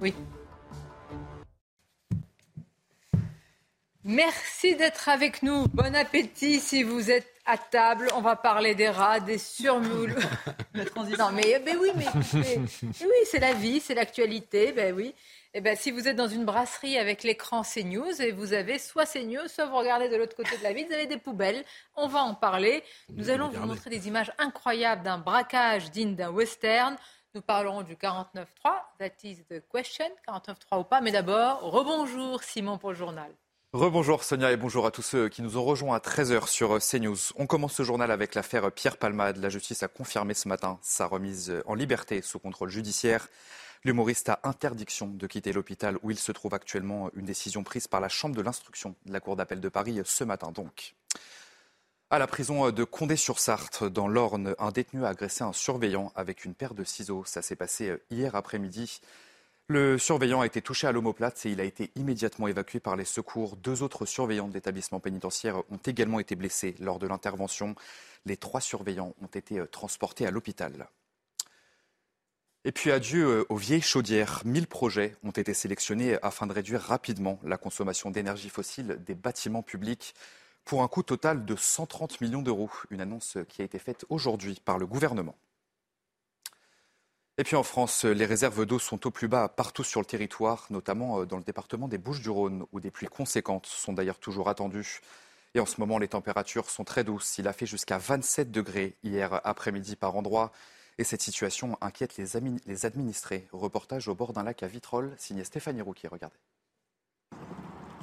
[0.00, 0.14] Oui.
[4.06, 5.66] Merci d'être avec nous.
[5.68, 8.08] Bon appétit si vous êtes à table.
[8.14, 10.14] On va parler des rats, des surmoules.
[10.74, 11.24] La transition.
[11.24, 14.72] Non, mais, mais oui, mais, oui, c'est la vie, c'est l'actualité.
[14.72, 15.14] Ben oui.
[15.54, 19.06] Et ben, si vous êtes dans une brasserie avec l'écran CNews et vous avez soit
[19.06, 21.64] CNews, soit vous regardez de l'autre côté de la ville, vous avez des poubelles.
[21.96, 22.82] On va en parler.
[23.08, 26.96] Nous allons vous montrer des images incroyables d'un braquage digne d'un western.
[27.34, 28.46] Nous parlerons du 49.3,
[28.98, 31.00] that is the question, 49.3 ou pas.
[31.00, 33.32] Mais d'abord, rebonjour Simon pour le journal.
[33.74, 37.16] Rebonjour Sonia et bonjour à tous ceux qui nous ont rejoints à 13h sur CNews.
[37.34, 39.38] On commence ce journal avec l'affaire Pierre Palmade.
[39.38, 43.26] La justice a confirmé ce matin sa remise en liberté sous contrôle judiciaire.
[43.82, 48.00] L'humoriste a interdiction de quitter l'hôpital où il se trouve actuellement, une décision prise par
[48.00, 50.94] la Chambre de l'instruction de la Cour d'appel de Paris ce matin donc.
[52.10, 56.54] À la prison de Condé-sur-Sarthe, dans l'Orne, un détenu a agressé un surveillant avec une
[56.54, 57.24] paire de ciseaux.
[57.26, 59.00] Ça s'est passé hier après-midi.
[59.68, 63.06] Le surveillant a été touché à l'omoplate et il a été immédiatement évacué par les
[63.06, 63.56] secours.
[63.56, 67.74] Deux autres surveillants de l'établissement pénitentiaire ont également été blessés lors de l'intervention.
[68.26, 70.86] Les trois surveillants ont été euh, transportés à l'hôpital.
[72.66, 74.42] Et puis adieu euh, aux vieilles chaudières.
[74.44, 79.62] 1000 projets ont été sélectionnés afin de réduire rapidement la consommation d'énergie fossile des bâtiments
[79.62, 80.14] publics
[80.66, 82.70] pour un coût total de 130 millions d'euros.
[82.90, 85.36] Une annonce qui a été faite aujourd'hui par le gouvernement.
[87.36, 90.66] Et puis en France, les réserves d'eau sont au plus bas partout sur le territoire,
[90.70, 95.00] notamment euh, dans le département des Bouches-du-Rhône, où des pluies conséquentes sont d'ailleurs toujours attendues.
[95.54, 97.38] Et en ce moment, les températures sont très douces.
[97.38, 100.52] Il a fait jusqu'à 27 degrés hier après-midi par endroit.
[100.98, 103.48] Et cette situation inquiète les, administrés.
[103.52, 106.08] Reportage au bord d'un lac à Vitrolles, signé Stéphanie Rouquier.
[106.08, 106.36] Regardez.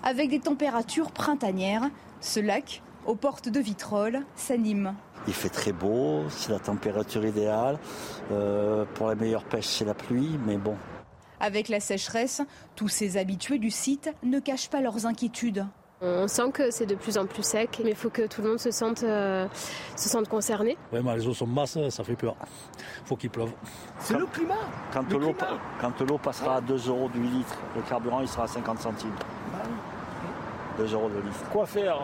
[0.04, 4.94] Avec des températures printanières, ce lac, aux portes de Vitrolles, s'anime.
[5.28, 7.78] Il fait très beau, c'est la température idéale.
[8.32, 10.76] Euh, pour la meilleure pêche, c'est la pluie, mais bon.
[11.40, 12.42] Avec la sécheresse,
[12.76, 15.66] tous ces habitués du site ne cachent pas leurs inquiétudes.
[16.04, 18.50] On sent que c'est de plus en plus sec, mais il faut que tout le
[18.50, 19.48] monde se sente, euh,
[19.96, 20.76] se sente concerné.
[20.92, 22.36] Vraiment, les eaux sont basses, ça fait peur.
[23.06, 23.52] faut qu'il pleuve.
[24.00, 24.56] C'est le climat.
[24.92, 25.60] Quand Le l'eau, climat.
[25.80, 29.12] quand l'eau passera à 2 euros du litre, le carburant il sera à 50 centimes.
[30.82, 31.50] 2 euros le litre.
[31.52, 31.98] Quoi faire?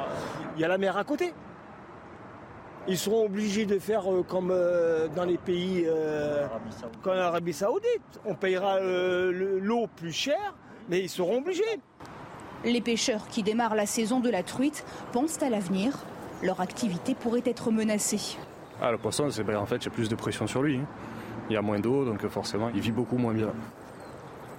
[0.55, 1.34] Il y a la mer à côté.
[2.88, 6.45] Ils seront obligés de faire euh, comme euh, dans les pays euh,
[7.01, 8.21] comme l'Arabie Saoudite.
[8.25, 10.53] On payera euh, le- l'eau plus cher,
[10.89, 11.63] mais ils seront obligés.
[12.63, 15.93] Les pêcheurs qui démarrent la saison de la truite pensent à l'avenir.
[16.43, 18.38] Leur activité pourrait être menacée.
[18.82, 20.78] Ah, le poisson, c'est ben, en fait, j'ai plus de pression sur lui.
[20.78, 20.86] hein.
[21.49, 23.49] Il y a moins d'eau, donc forcément, il vit beaucoup moins bien.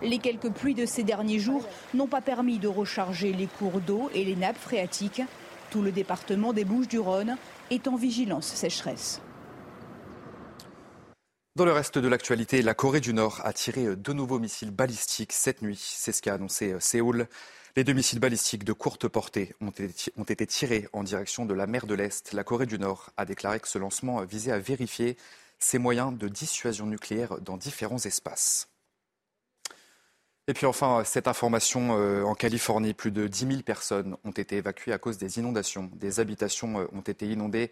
[0.03, 4.11] Les quelques pluies de ces derniers jours n'ont pas permis de recharger les cours d'eau
[4.15, 5.23] et les nappes phréatiques.
[5.71, 7.37] Tout le département des Bouches-du-Rhône
[7.71, 9.21] est en vigilance sécheresse.
[11.57, 15.33] Dans le reste de l'actualité, la Corée du Nord a tiré deux nouveaux missiles balistiques
[15.33, 15.81] cette nuit.
[15.81, 17.27] C'est ce qu'a annoncé euh, Séoul.
[17.75, 21.87] Les deux missiles balistiques de courte portée ont été tirés en direction de la mer
[21.87, 22.33] de l'Est.
[22.33, 25.17] La Corée du Nord a déclaré que ce lancement visait à vérifier
[25.59, 28.69] ses moyens de dissuasion nucléaire dans différents espaces.
[30.49, 34.57] Et puis enfin, cette information euh, en Californie, plus de 10 000 personnes ont été
[34.57, 35.91] évacuées à cause des inondations.
[35.95, 37.71] Des habitations euh, ont été inondées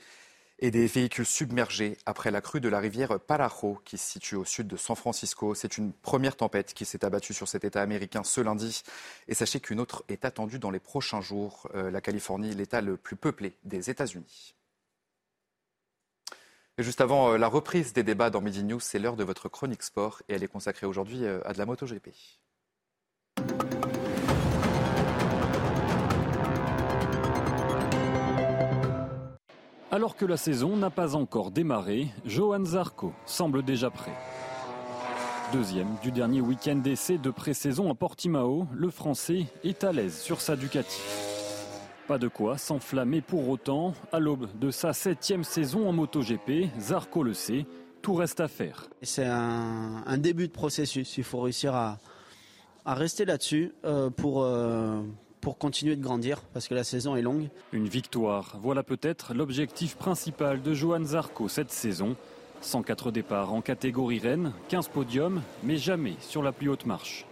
[0.58, 4.44] et des véhicules submergés après la crue de la rivière Parajo qui se situe au
[4.44, 5.54] sud de San Francisco.
[5.54, 8.82] C'est une première tempête qui s'est abattue sur cet État américain ce lundi.
[9.26, 11.68] Et sachez qu'une autre est attendue dans les prochains jours.
[11.74, 14.54] Euh, la Californie, l'État le plus peuplé des États-Unis.
[16.78, 19.48] Et juste avant euh, la reprise des débats dans Midi News, c'est l'heure de votre
[19.48, 22.10] chronique sport et elle est consacrée aujourd'hui euh, à de la MotoGP.
[29.92, 34.12] Alors que la saison n'a pas encore démarré, Johan Zarco semble déjà prêt.
[35.52, 40.40] Deuxième du dernier week-end d'essai de pré-saison à Portimao, le Français est à l'aise sur
[40.40, 41.00] sa Ducati.
[42.08, 43.94] Pas de quoi s'enflammer pour autant.
[44.10, 47.64] À l'aube de sa septième saison en MotoGP, Zarco le sait,
[48.02, 48.88] tout reste à faire.
[49.02, 51.16] C'est un, début de processus.
[51.16, 51.98] Il faut réussir à,
[52.84, 55.00] à rester là-dessus euh, pour, euh,
[55.46, 57.50] pour continuer de grandir parce que la saison est longue.
[57.72, 62.16] Une victoire, voilà peut-être l'objectif principal de Johan Zarco cette saison.
[62.62, 67.26] 104 départs en catégorie Rennes, 15 podiums, mais jamais sur la plus haute marche.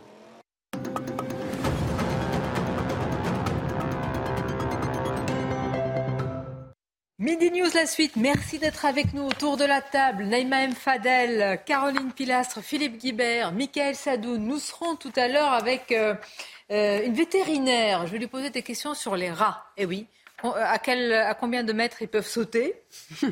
[7.18, 8.14] Midi News, la suite.
[8.14, 10.26] Merci d'être avec nous autour de la table.
[10.26, 10.72] Naïma M.
[10.72, 14.36] Fadel, Caroline Pilastre, Philippe Guibert, Michael Sadou.
[14.36, 15.92] Nous serons tout à l'heure avec
[16.70, 18.06] euh, euh, une vétérinaire.
[18.06, 19.66] Je vais lui poser des questions sur les rats.
[19.76, 20.06] Eh oui.
[20.42, 22.74] À, quel, à combien de mètres ils peuvent sauter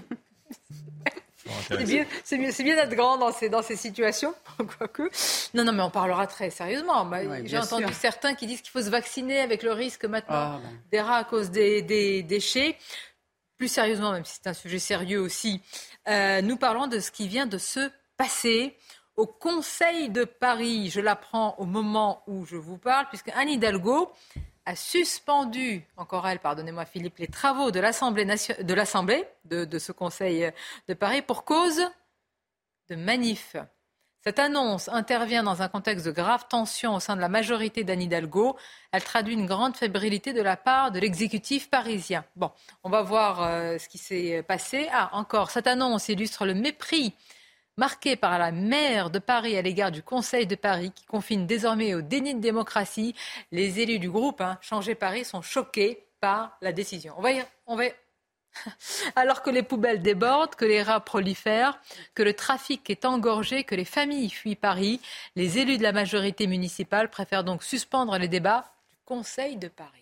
[1.69, 4.33] C'est bien, c'est bien, c'est bien d'être grand dans ces, dans ces situations,
[4.79, 5.11] quoique.
[5.55, 7.05] Non, non, mais on parlera très sérieusement.
[7.05, 7.95] Bah, Ouais, J'ai entendu sûr.
[7.95, 10.71] certains qui disent qu'il faut se vacciner avec le risque maintenant Ah, ben.
[10.93, 12.77] des rats à cause des, des déchets.
[13.59, 15.61] Plus sérieusement, même si c'est un sujet sérieux aussi,
[16.09, 18.77] euh, nous parlons de ce qui vient de se passer
[19.17, 20.91] au Conseil de Paris.
[20.91, 24.13] Je l'apprends au moment où je vous parle, puisque Anne Hidalgo
[24.65, 28.25] a suspendu, encore elle, pardonnez-moi Philippe, les travaux de l'Assemblée
[29.45, 30.53] de, ce Conseil
[30.89, 31.83] de Paris pour cause
[32.89, 33.57] de manifs.
[34.25, 38.03] Cette annonce intervient dans un contexte de grave tension au sein de la majorité d'Anne
[38.03, 38.57] Hidalgo.
[38.93, 42.25] Elle traduit une grande fébrilité de la part de l'exécutif parisien.
[42.37, 42.53] Bon,
[42.85, 44.89] on va voir euh, ce qui s'est passé.
[44.93, 47.17] Ah, encore, cette annonce illustre le mépris
[47.77, 51.95] marqué par la maire de Paris à l'égard du Conseil de Paris, qui confine désormais
[51.95, 53.15] au déni de démocratie.
[53.51, 57.15] Les élus du groupe hein, Changer Paris sont choqués par la décision.
[57.67, 57.85] On va
[59.17, 61.81] alors que les poubelles débordent, que les rats prolifèrent,
[62.15, 65.01] que le trafic est engorgé, que les familles fuient Paris,
[65.37, 70.02] les élus de la majorité municipale préfèrent donc suspendre les débats du Conseil de Paris.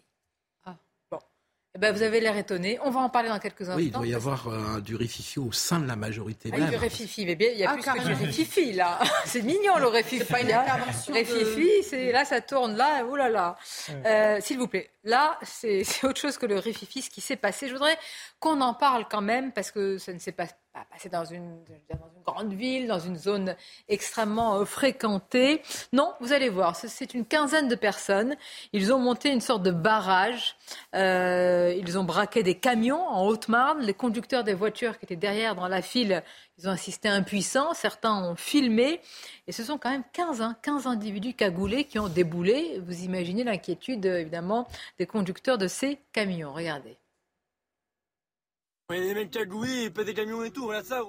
[1.73, 1.77] Ah.
[1.77, 2.79] Eh ben, vous avez l'air étonné.
[2.83, 3.77] On va en parler dans quelques instants.
[3.77, 6.68] Oui, il doit y avoir euh, du réfifi au sein de la majorité Ah, même.
[6.71, 8.18] du réfifi, mais bien, il y a Ah, plus que du carrément.
[8.27, 8.99] réfifi là.
[9.25, 10.18] C'est mignon le réfifi.
[10.27, 10.62] C'est pas une hein.
[10.66, 13.57] intervention de- Réfifi, c'est là ça tourne là, oh là là.
[14.05, 17.37] Euh, S'il vous plaît, là c'est c'est autre chose que le réfifi, ce qui s'est
[17.37, 17.68] passé.
[17.68, 17.97] Je voudrais
[18.41, 21.64] qu'on en parle quand même parce que ça ne s'est pas, pas passé dans une,
[21.89, 23.57] dans une grande ville, dans une zone
[23.89, 25.62] extrêmement euh, fréquentée.
[25.93, 28.37] Non, vous allez voir, c'est- une quinzaine de personnes.
[28.73, 30.55] Ils ont monté une sorte de barrage.
[30.95, 33.81] Euh, ils ont braqué des camions en Haute-Marne.
[33.81, 36.23] Les conducteurs des voitures qui étaient derrière dans la file,
[36.59, 37.75] ils ont assisté impuissants.
[37.75, 39.01] Certains ont filmé.
[39.49, 42.81] Et ce sont quand même 15, hein, 15 individus cagoulés qui ont déboulé.
[42.87, 44.68] Vous imaginez l'inquiétude, euh, évidemment,
[45.01, 46.53] des conducteurs de ces camions.
[46.53, 46.97] Regardez.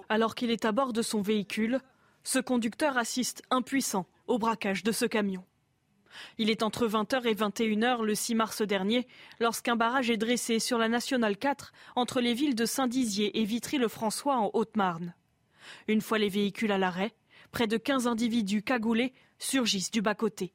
[0.08, 1.80] Alors qu'il est à bord de son véhicule,
[2.24, 5.44] ce conducteur assiste impuissant au braquage de ce camion.
[6.38, 9.08] Il est entre 20h et 21h le 6 mars dernier,
[9.40, 14.38] lorsqu'un barrage est dressé sur la nationale 4 entre les villes de Saint-Dizier et Vitry-le-François
[14.38, 15.16] en Haute-Marne.
[15.88, 17.16] Une fois les véhicules à l'arrêt,
[17.52, 20.54] près de 15 individus cagoulés surgissent du bas-côté.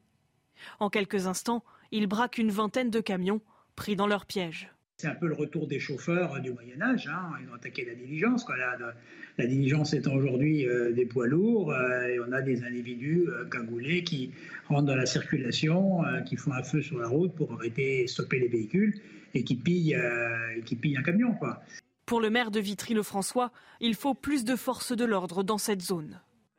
[0.79, 3.41] En quelques instants, ils braquent une vingtaine de camions
[3.75, 4.76] pris dans leur piège.
[4.99, 7.07] C'est un peu le retour des chauffeurs du Moyen Âge.
[7.09, 7.33] hein.
[7.43, 8.45] Ils ont attaqué la diligence.
[8.45, 8.57] quoi.
[8.57, 8.95] La, la-
[9.37, 13.45] la diligence étant aujourd'hui euh, des poids lourds, euh, et on a des individus euh,
[13.45, 14.31] cagoulés qui
[14.69, 18.39] rentrent dans la circulation, euh, qui font un feu sur la route pour arrêter, stopper
[18.39, 18.95] les véhicules
[19.35, 21.35] et qui pillent, euh, qui pillent un camion.
[21.35, 21.63] Quoi.
[22.07, 26.19] Pour le maire de Vitry-le-François, il faut plus de forces de l'ordre dans cette zone.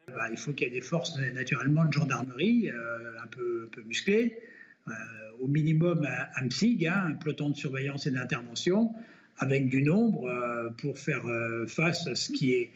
[0.10, 3.76] Bah, il faut qu'il y ait des forces naturellement de gendarmerie euh, un, peu, un
[3.76, 4.42] peu musclées, euh,
[5.40, 8.94] au minimum un, un PSIG, hein, un peloton de surveillance et d'intervention,
[9.38, 12.72] avec du nombre euh, pour faire euh, face à ce qui est,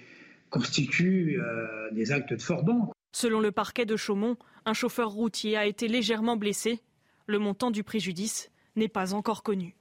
[0.49, 2.91] constitue euh, des actes de forbans.
[3.13, 6.81] Selon le parquet de Chaumont, un chauffeur routier a été légèrement blessé.
[7.25, 9.75] Le montant du préjudice n'est pas encore connu.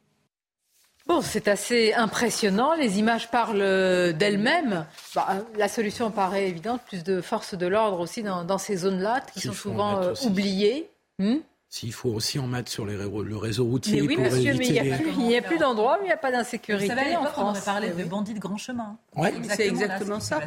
[1.07, 2.75] Bon, c'est assez impressionnant.
[2.75, 4.87] Les images parlent euh, d'elles-mêmes.
[5.15, 6.83] Bah, la solution paraît évidente.
[6.87, 10.89] Plus de forces de l'ordre aussi dans, dans ces zones-là, qui sont souvent euh, oubliées.
[11.19, 11.39] Hmm
[11.73, 14.55] S'il faut aussi en mettre sur les ré- le réseau routier mais oui, pour monsieur,
[14.55, 16.11] mais il éviter n'y a, les- plus- il y a plus d'endroits où il n'y
[16.13, 17.57] a pas Vous d'insécurité savez, à en l'époque, on France.
[17.59, 18.97] aurait parlé de bandits de grand chemin.
[19.15, 19.33] Ouais.
[19.51, 20.41] C'est exactement ça.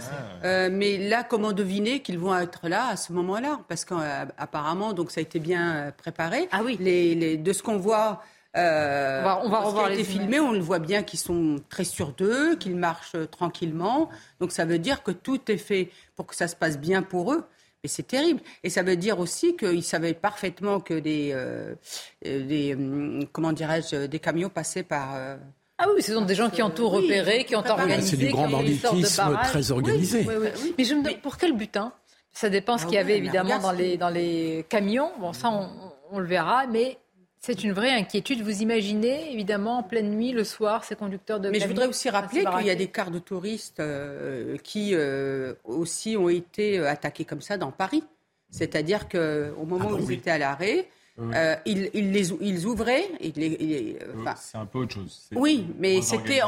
[0.43, 3.61] Euh, mais là, comment deviner qu'ils vont être là à ce moment-là?
[3.69, 6.49] Parce qu'apparemment, donc ça a été bien euh, préparé.
[6.51, 6.75] Ah oui.
[6.81, 8.21] Les, les- de ce qu'on voit.
[8.57, 10.49] euh, On va- on va revoir a été les filmé, images.
[10.49, 14.09] on le voit bien qu'ils sont très sûrs d'eux, qu'ils marchent euh, tranquillement.
[14.41, 17.33] Donc ça veut dire que tout est fait pour que ça se passe bien pour
[17.33, 17.45] eux.
[17.83, 18.39] Mais c'est terrible.
[18.63, 21.75] Et ça veut dire aussi qu'ils savaient parfaitement que des, euh,
[22.25, 25.15] euh, des hum, comment dirais-je, des camions passaient par.
[25.15, 25.35] euh,
[25.77, 28.11] Ah oui, ce sont des gens qui ont tout Oui, repéré, qui ont organisé.
[28.11, 30.25] C'est du grand banditisme très organisé.
[30.27, 30.75] Oui, oui, oui.
[30.77, 31.91] Mais je me demande pour quel but hein?
[32.31, 35.11] Ça dépend ce Ah qu'il y avait évidemment regarde dans les, dans les camions.
[35.19, 35.69] Bon, ça, on,
[36.11, 36.65] on le verra.
[36.67, 36.97] Mais
[37.45, 38.41] c'est une vraie inquiétude.
[38.41, 42.09] Vous imaginez, évidemment, en pleine nuit, le soir, ces conducteurs de Mais je voudrais aussi
[42.09, 46.89] rappeler qu'il y a des cars de touristes euh, qui euh, aussi ont été euh,
[46.89, 48.03] attaqués comme ça dans Paris.
[48.49, 50.87] C'est-à-dire qu'au moment où ils étaient à l'arrêt,
[51.19, 53.07] euh, ils, ils les, ils ouvraient.
[53.21, 55.29] Ils les- ils- euh, enfin, C'est un peu autre chose.
[55.35, 56.39] Oui, mais c'était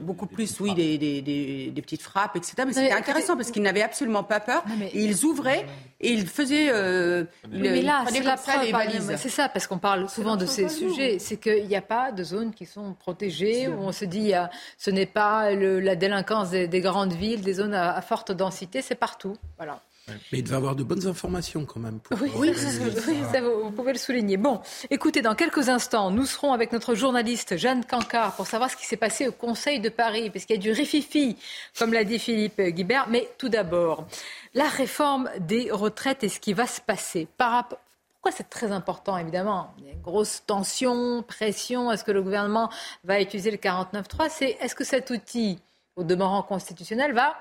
[0.00, 2.54] beaucoup plus, oui, des, des, des, des petites frappes, etc.
[2.58, 4.64] Mais mais c'était intéressant parce qu'ils n'avaient absolument pas peur.
[4.94, 5.66] Ils ouvraient
[6.00, 6.68] et ils faisaient.
[6.70, 8.64] euh, ils, Oui, mais ils là, c'est la preuve.
[8.64, 9.00] les pardonnez-moi.
[9.06, 9.20] valises.
[9.20, 11.18] C'est ça, parce qu'on parle souvent de ces sujets.
[11.18, 14.32] C'est qu'il n'y a pas de zones qui sont protégées, où on se dit
[14.78, 18.30] ce n'est pas le- la délinquance des, des grandes villes, des zones à, à forte
[18.30, 19.36] densité, c'est partout.
[19.56, 19.80] Voilà.
[20.08, 22.00] Mais il devait avoir de bonnes informations quand même.
[22.00, 24.36] Pour Oui, ça, vous vous pouvez le souligner.
[24.36, 28.76] Bon, écoutez, dans quelques instants, nous serons avec notre journaliste Jeanne Cancard pour savoir ce
[28.76, 31.36] qui s'est passé au Conseil de Paris, parce qu'il y a du rififi,
[31.78, 33.06] comme l'a dit Philippe Guibert.
[33.10, 34.06] Mais tout d'abord,
[34.54, 37.78] la réforme des retraites et ce qui va se passer par rapport.
[38.14, 39.74] Pourquoi c'est très important, évidemment?
[39.78, 41.90] Il y a une grosse tension, pression.
[41.90, 42.70] Est-ce que le gouvernement
[43.02, 45.58] va utiliser le 49.3 C'est est-ce que cet outil,
[45.96, 47.36] au demeurant constitutionnel, va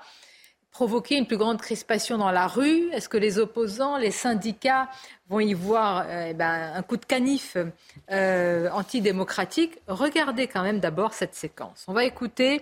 [0.72, 2.90] provoquer une plus grande crispation dans la rue?
[2.92, 4.90] Est-ce que les opposants, les syndicats
[5.30, 7.58] vont y voir euh, eh ben, un coup de canif
[8.12, 9.78] euh, antidémocratique?
[9.88, 11.86] Regardez quand même d'abord cette séquence.
[11.88, 12.62] On va écouter,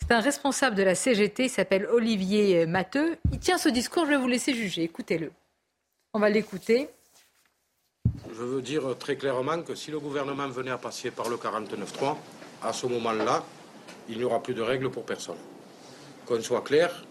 [0.00, 3.18] c'est un responsable de la CGT, il s'appelle Olivier Matteux.
[3.32, 4.82] Il tient ce discours, je vais vous laisser juger.
[4.82, 5.30] Écoutez-le.
[6.12, 6.88] On va l'écouter.
[8.32, 12.16] Je veux dire très clairement que si le gouvernement venait à passer par le 49.3,
[12.62, 13.44] à ce moment-là,
[14.08, 15.36] il n'y aura plus de règles pour personne.
[16.26, 17.04] Qu'on soit clair,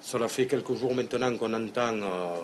[0.00, 2.36] cela fait quelques jours maintenant qu'on entend euh,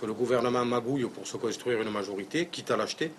[0.00, 3.12] que le gouvernement magouille pour se construire une majorité, quitte à l'acheter.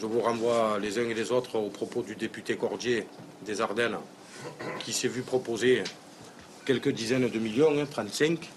[0.00, 3.06] Je vous renvoie les uns et les autres au propos du député Cordier
[3.44, 3.98] des Ardennes,
[4.80, 5.82] qui s'est vu proposer
[6.64, 8.48] quelques dizaines de millions, hein, 35,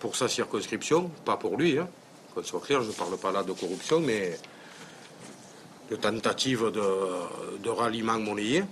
[0.00, 1.78] pour sa circonscription, pas pour lui.
[1.78, 1.88] Hein.
[2.34, 4.38] Qu'on soit clair, je ne parle pas là de corruption, mais
[5.90, 8.64] de tentative de, de ralliement monnayé.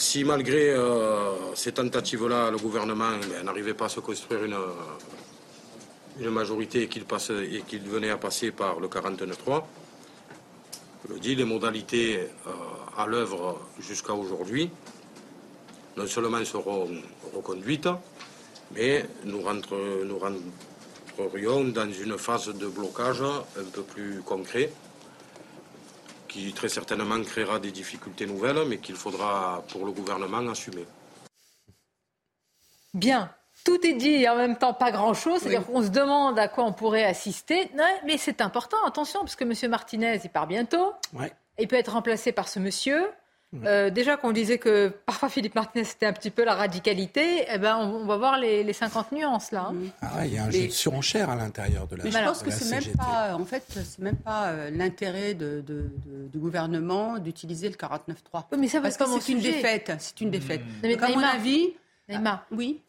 [0.00, 6.82] Si malgré euh, ces tentatives-là, le gouvernement ben, n'arrivait pas à se construire une, majorité
[6.82, 9.64] et qu'il passe- et qu'il venait à passer par le 49.3,
[11.08, 12.50] je le dis, les modalités euh,
[12.96, 14.70] à l'œuvre jusqu'à aujourd'hui
[15.96, 16.88] non seulement seront
[17.34, 17.88] reconduites,
[18.76, 24.70] mais nous, rentre- nous rentrerions dans une phase de blocage un peu plus concret
[26.28, 30.86] qui très certainement créera des difficultés nouvelles, mais qu'il faudra pour le gouvernement assumer.
[32.94, 33.32] Bien.
[33.64, 35.40] Tout est dit et en même temps pas grand-chose.
[35.40, 37.70] C'est-à-dire qu'on se demande à quoi on pourrait assister.
[38.06, 39.70] Mais c'est important, attention, parce que M.
[39.70, 40.92] Martinez, il part bientôt.
[41.12, 41.32] Ouais.
[41.58, 43.10] Il peut être remplacé par ce monsieur.
[43.64, 47.56] Euh, déjà qu'on disait que parfois Philippe Martinez c'était un petit peu la radicalité, eh
[47.56, 49.70] ben on, on va voir les, les 50 nuances là.
[49.72, 49.74] hein.
[50.02, 52.42] Ah il y a un jeu de surenchère à l'intérieur de la Mais je pense
[52.42, 56.38] que c'est même pas, en fait, c'est même pas euh, l'intérêt de, de- de- du
[56.38, 58.44] gouvernement d'utiliser le 49.3.
[58.52, 60.60] Oui, mais ça, Parce que c'est une défaite, c'est une défaite.
[60.82, 61.68] mais Donc, à mon Naïma, avis,
[62.06, 62.82] Naïma, oui.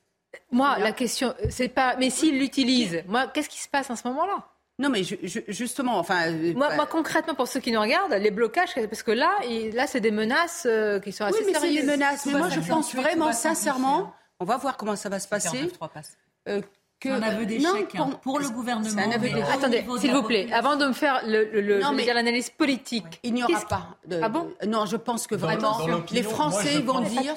[0.52, 4.06] moi la question c'est pas, mais s'il l'utilise, moi qu'est-ce qui se passe en ce
[4.10, 4.46] moment-là?
[4.80, 7.82] Non, mais je- je- justement, enfin, euh, moi, bah, moi, concrètement, pour ceux qui nous
[7.82, 9.32] regardent, les blocages, parce que là,
[9.74, 11.86] là, c'est des menaces euh, qui sont assez oui, mais c'est sérieuses.
[11.86, 12.26] des menaces.
[12.26, 15.50] Mais moi, je pense vraiment, sincèrement, on va voir comment ça va se passer.
[15.50, 16.18] 49.3 passe.
[16.48, 19.86] euh, que- C'est un aveu d'échec, Non, hein, pour le gouvernement, C'est un aveu Attendez,
[20.00, 21.50] s'il vous plaît, avant de me faire le,
[22.14, 23.20] l'analyse politique.
[23.24, 24.20] Il n'y aura pas de.
[24.24, 24.50] Ah bon?
[24.68, 27.36] Non, je pense que Dans- vraiment, dans les Français vont dire.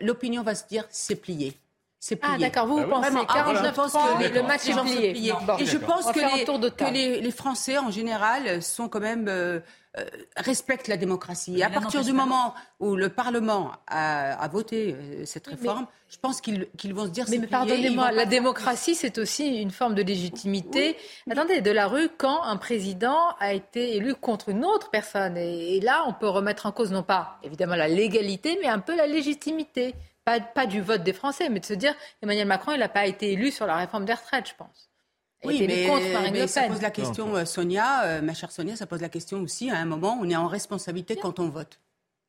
[0.00, 1.54] L'opinion va se dire, c'est plié.
[2.00, 2.34] C'est plié.
[2.36, 4.72] Ah, d'accord, vous, vous pensez Vraiment, ah, 49 je pense que le match les
[5.04, 5.32] est plié.
[5.58, 9.00] Et je pense que, les, tour de que les, les Français, en général, sont quand
[9.00, 9.26] même.
[9.28, 9.60] euh,
[9.98, 10.04] euh,
[10.36, 11.58] respectent la démocratie.
[11.58, 16.18] Et à partir du moment où le Parlement a, a voté euh, cette réforme, je
[16.18, 19.46] pense qu'ils qu'ils vont se dire Mais, c'est mais pardonnez-moi, la pas- démocratie, c'est aussi
[19.60, 20.96] une forme de légitimité.
[21.28, 25.36] Attendez, de la rue, quand un président a été élu contre une autre personne.
[25.38, 28.80] Et, et là, on peut remettre en cause, non pas évidemment la légalité, mais un
[28.80, 29.94] peu la légitimité.
[30.28, 33.06] Pas, pas du vote des Français, mais de se dire, Emmanuel Macron, il n'a pas
[33.06, 34.90] été élu sur la réforme des retraites, je pense.
[35.42, 38.76] Oui, mais, contre Marine mais ça pose la question, euh, Sonia, euh, ma chère Sonia,
[38.76, 41.80] ça pose la question aussi, à un moment, on est en responsabilité quand on vote.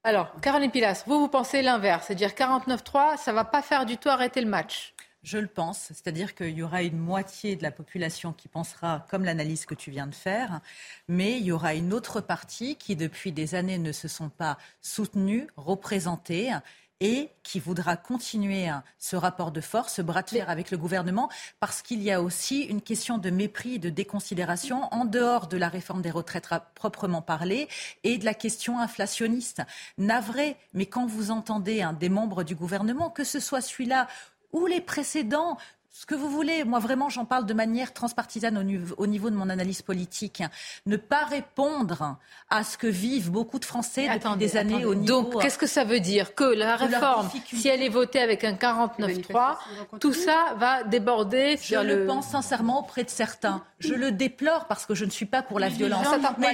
[0.05, 4.07] Alors, Caroline Pilas, vous, vous pensez l'inverse, c'est-à-dire 49-3, ça va pas faire du tout
[4.07, 4.93] arrêter le match?
[5.21, 9.25] Je le pense, c'est-à-dire qu'il y aura une moitié de la population qui pensera comme
[9.25, 10.61] l'analyse que tu viens de faire,
[11.09, 14.57] mais il y aura une autre partie qui, depuis des années, ne se sont pas
[14.79, 16.53] soutenues, représentées
[16.99, 20.77] et qui voudra continuer hein, ce rapport de force, ce bras de fer avec le
[20.77, 21.29] gouvernement,
[21.59, 25.57] parce qu'il y a aussi une question de mépris et de déconsidération en dehors de
[25.57, 27.67] la réforme des retraites à proprement parler
[28.03, 29.61] et de la question inflationniste.
[29.97, 34.07] Navré, mais quand vous entendez hein, des membres du gouvernement, que ce soit celui-là
[34.51, 35.57] ou les précédents,
[35.91, 36.63] ce que vous voulez.
[36.63, 40.43] Moi, vraiment, j'en parle de manière transpartisane au niveau, au niveau, de mon analyse politique.
[40.85, 42.17] Ne pas répondre
[42.49, 45.21] à ce que vivent beaucoup de Français depuis des années au niveau.
[45.21, 48.53] Donc, qu'est-ce que ça veut dire Que la réforme, si elle est votée avec un
[48.53, 49.57] 49-3,
[49.99, 52.05] tout ça va déborder Je le...
[52.05, 53.63] pense sincèrement auprès de certains.
[53.79, 56.05] Je le déplore parce que je ne suis pas pour la violence.
[56.37, 56.53] Mais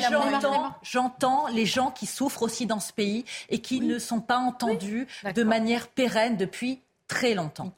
[0.81, 5.07] j'entends les gens qui souffrent aussi dans ce pays et qui ne sont pas entendus
[5.36, 7.74] de manière pérenne depuis très longtemps.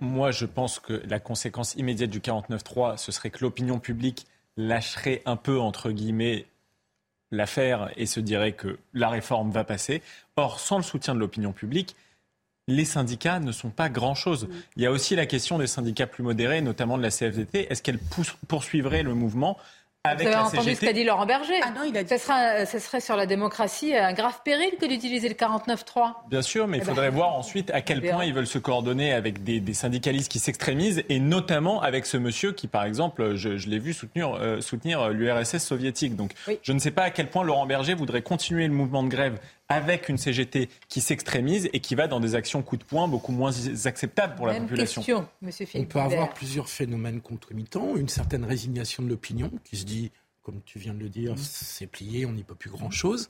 [0.00, 5.22] Moi, je pense que la conséquence immédiate du 49-3, ce serait que l'opinion publique lâcherait
[5.26, 6.46] un peu, entre guillemets,
[7.30, 10.02] l'affaire et se dirait que la réforme va passer.
[10.36, 11.96] Or, sans le soutien de l'opinion publique,
[12.66, 14.48] les syndicats ne sont pas grand-chose.
[14.76, 17.70] Il y a aussi la question des syndicats plus modérés, notamment de la CFDT.
[17.70, 17.98] Est-ce qu'elle
[18.48, 19.58] poursuivrait le mouvement
[20.06, 22.14] avec Vous avez entendu ce qu'a dit Laurent Berger ah non, il a dit...
[22.18, 26.12] ce, serait sur la démocratie un grave péril que d'utiliser le 49-3.
[26.28, 28.58] Bien sûr, mais il eh ben, faudrait voir ensuite à quel point ils veulent se
[28.58, 33.48] coordonner avec des, syndicalistes qui s'extrémisent, et notamment avec ce monsieur qui, par exemple, je,
[33.66, 36.16] l'ai vu soutenir, euh, soutenir l'URSS soviétique.
[36.16, 36.32] Donc
[36.62, 39.38] je ne sais pas à quel point Laurent Berger voudrait continuer le mouvement de grève
[39.68, 43.32] avec une CGT qui s'extrémise et qui va dans des actions coup de poing beaucoup
[43.32, 43.52] moins
[43.84, 45.00] acceptables pour la population.
[45.00, 47.96] Question, Monsieur On peut avoir plusieurs phénomènes concomitants.
[47.96, 50.12] Une certaine résignation de l'opinion qui se dit,
[50.42, 53.28] comme tu viens de le dire, c'est plié, on n'y peut plus grand-chose.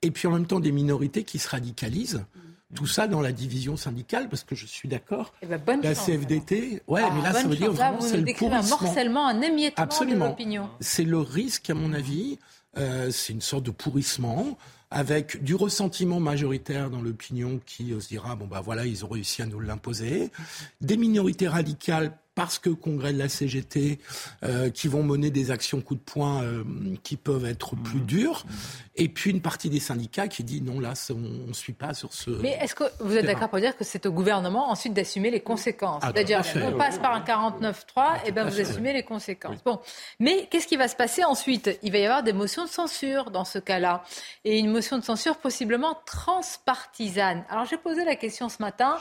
[0.00, 2.24] Et puis en même temps des minorités qui se radicalisent.
[2.74, 5.32] Tout ça dans la division syndicale, parce que je suis d'accord.
[5.40, 8.76] Eh ben, la CFDT, ouais, mais là, ça veut dire vraiment c'est le pourrissement.
[8.76, 10.26] un morcellement, un émiettement Absolument.
[10.26, 10.68] de l'opinion.
[10.80, 12.38] C'est le risque, à mon avis.
[12.76, 14.58] Euh, c'est une sorte de pourrissement
[14.90, 19.08] avec du ressentiment majoritaire dans l'opinion qui euh, se dira bon bah voilà ils ont
[19.08, 20.30] réussi à nous l'imposer,
[20.80, 23.98] des minorités radicales parce que congrès de la CGT
[24.44, 26.62] euh, qui vont mener des actions coup de poing euh,
[27.02, 28.44] qui peuvent être plus dures,
[28.94, 32.12] et puis une partie des syndicats qui dit non là on ne suit pas sur
[32.12, 32.30] ce.
[32.30, 35.40] Mais est-ce que vous êtes d'accord pour dire que c'est au gouvernement ensuite d'assumer les
[35.40, 39.58] conséquences ah, C'est-à-dire on passe par un 49-3, ah, et ben vous assumez les conséquences.
[39.64, 39.80] Bon,
[40.20, 41.76] mais qu'est-ce qui va se passer ensuite?
[41.82, 44.04] Il va y avoir des motions de censure dans ce cas-là,
[44.44, 47.44] et une motion de censure possiblement transpartisane.
[47.50, 48.96] Alors j'ai posé la question ce matin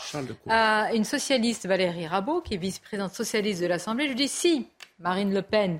[0.49, 4.05] à une socialiste Valérie Rabault, qui est vice-présidente socialiste de l'Assemblée.
[4.05, 4.67] Je lui dis si
[4.99, 5.79] Marine Le Pen,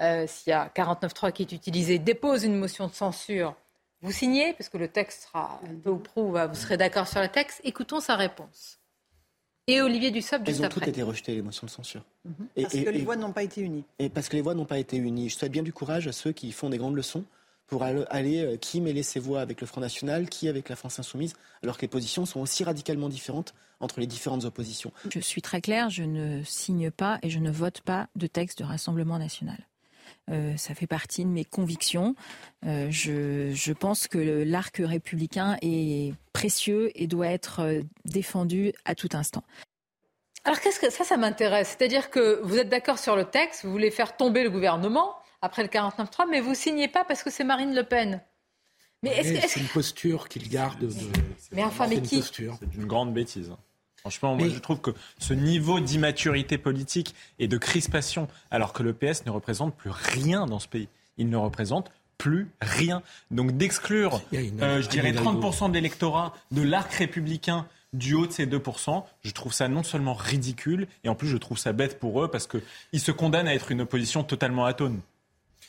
[0.00, 3.56] euh, s'il y a 49.3 qui est utilisé, dépose une motion de censure,
[4.02, 7.28] vous signez Parce que le texte sera peu ou prou, vous serez d'accord sur le
[7.28, 7.60] texte.
[7.64, 8.78] Écoutons sa réponse.
[9.66, 12.02] Et Olivier Dussopt, juste Elles ont toutes été rejetées, les motions de censure.
[12.24, 12.34] Mhm.
[12.54, 13.84] et, parce que les voix n'ont pas été unies.
[13.98, 15.28] Et parce que les voix n'ont pas été unies.
[15.28, 17.24] Je souhaite bien du courage à ceux qui font des grandes leçons
[17.66, 20.98] pour aller, euh, qui mêler ses voix avec le Front National, qui avec la France
[20.98, 24.92] Insoumise, alors que les positions sont aussi radicalement différentes entre les différentes oppositions.
[25.10, 28.60] Je suis très claire, je ne signe pas et je ne vote pas de texte
[28.60, 29.58] de Rassemblement national.
[30.30, 32.14] Euh, ça fait partie de mes convictions.
[32.64, 39.08] Euh, je, je, pense que l'arc républicain est précieux et doit être défendu à tout
[39.12, 39.42] instant.
[40.44, 41.76] Alors qu'est-ce que ça, ça m'intéresse.
[41.76, 45.62] C'est-à-dire que vous êtes d'accord sur le texte, vous voulez faire tomber le gouvernement, après
[45.62, 48.20] le 49-3, mais vous signez pas parce que c'est Marine Le Pen.
[49.02, 50.78] Mais est-ce c'est une posture qu'il garde.
[50.80, 50.90] De...
[51.52, 53.52] Mais enfin, mais qui C'est une grande bêtise.
[54.00, 58.92] Franchement, moi, je trouve que ce niveau d'immaturité politique et de crispation, alors que le
[58.92, 63.02] PS ne représente plus rien dans ce pays, il ne représente plus rien.
[63.30, 68.46] Donc d'exclure, euh, je dirais, 30% de l'électorat de l'arc républicain du haut de ces
[68.46, 72.22] 2%, je trouve ça non seulement ridicule, et en plus je trouve ça bête pour
[72.22, 75.00] eux parce qu'ils se condamnent à être une opposition totalement atone.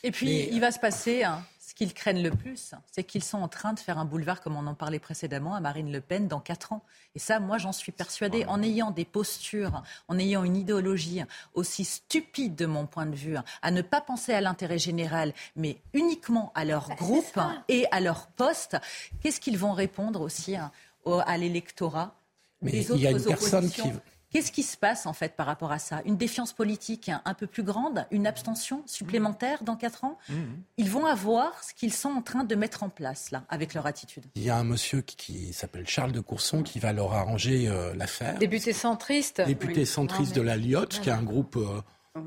[0.02, 3.38] Et puis, il va se passer hein, ce qu'ils craignent le plus, c'est qu'ils sont
[3.38, 6.28] en train de faire un boulevard, comme on en parlait précédemment, à Marine Le Pen
[6.28, 6.82] dans 4 ans.
[7.14, 8.44] Et ça, moi, j'en suis persuadée.
[8.46, 11.22] En ayant des postures, en ayant une idéologie
[11.54, 15.78] aussi stupide de mon point de vue, à ne pas penser à l'intérêt général, mais
[15.92, 18.76] uniquement à leur bah, groupe et à leur poste,
[19.20, 20.70] qu'est-ce qu'ils vont répondre aussi hein,
[21.04, 22.14] à l'électorat
[22.60, 23.82] mais il y a une personne qui,
[24.30, 26.02] Qu'est-ce qui se passe en fait par rapport à ça?
[26.04, 30.18] Une défiance politique un peu plus grande, une abstention supplémentaire dans 4 ans?
[30.28, 30.34] Mmh.
[30.76, 33.86] Ils vont avoir ce qu'ils sont en train de mettre en place là, avec leur
[33.86, 34.24] attitude?
[34.34, 37.94] Il y a un monsieur qui, s'appelle Charles de Courson qui va leur arranger euh,
[37.94, 38.38] l'affaire.
[38.38, 39.40] Député centriste.
[39.40, 41.80] Député centriste de la Lyotte, qui est un groupe euh,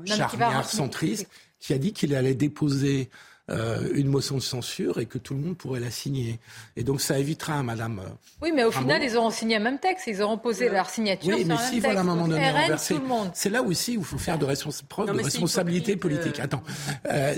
[0.04, 1.28] charnière centriste,
[1.60, 3.10] qui a dit qu'il allait déposer
[3.50, 6.38] euh, une motion de censure et que tout le monde pourrait la signer.
[6.76, 7.98] Et donc ça évitera à Madame.
[7.98, 8.08] Euh,
[8.40, 11.34] oui, mais au final, ils auront signé un même texte, ils auront posé leur signature.
[11.36, 13.00] Oui, mais si voilà, à un moment donné renverser,
[13.34, 14.46] c'est là aussi où il faut faire de
[14.88, 16.38] preuve de responsabilité politique.
[16.38, 16.62] Euh, Attends,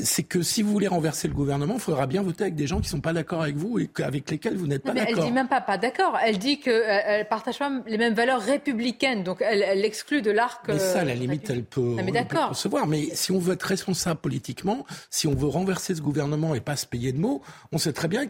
[0.03, 2.77] c'est que si vous voulez renverser le gouvernement, il faudra bien voter avec des gens
[2.77, 5.19] qui ne sont pas d'accord avec vous et avec lesquels vous n'êtes pas d'accord.
[5.19, 6.19] Elle dit même pas pas d'accord.
[6.23, 10.31] Elle dit qu'elle ne partage pas les mêmes valeurs républicaines, donc elle, elle exclut de
[10.31, 10.67] l'arc.
[10.69, 12.13] Mais ça, à la limite, elle peut, ah, mais
[12.49, 12.87] recevoir.
[12.87, 16.77] Mais si on veut être responsable politiquement, si on veut renverser ce gouvernement et pas
[16.77, 17.43] se payer de mots,
[17.73, 18.27] on sait très bien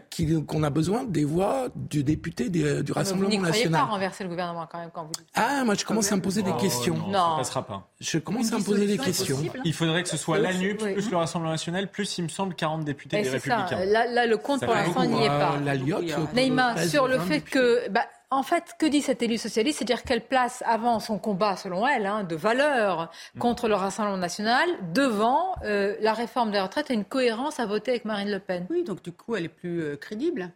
[0.47, 3.53] qu'on a besoin des voix du député du Rassemblement national.
[3.53, 6.11] Vous n'y pas renverser le gouvernement quand même quand vous dites Ah, moi je commence
[6.11, 6.95] à me poser des questions.
[6.95, 7.87] Non, ça ne passera pas.
[7.99, 9.37] Je commence à me poser des questions.
[9.63, 12.55] Il faudrait que ce soit la NUP plus le Rassemblement national plus, il me semble,
[12.55, 13.85] 40 députés des Républicains.
[13.85, 15.57] Là, là, le compte pour l'instant n'y est pas.
[15.63, 17.89] La Neymar, sur le fait que...
[17.89, 21.87] Bah, en fait, que dit cette élue socialiste C'est-à-dire qu'elle place avant son combat, selon
[21.87, 26.93] elle, hein, de valeur contre le Rassemblement national, devant euh, la réforme des retraites et
[26.93, 28.65] une cohérence à voter avec Marine Le Pen.
[28.69, 30.51] Oui, donc du coup, elle est plus euh, crédible.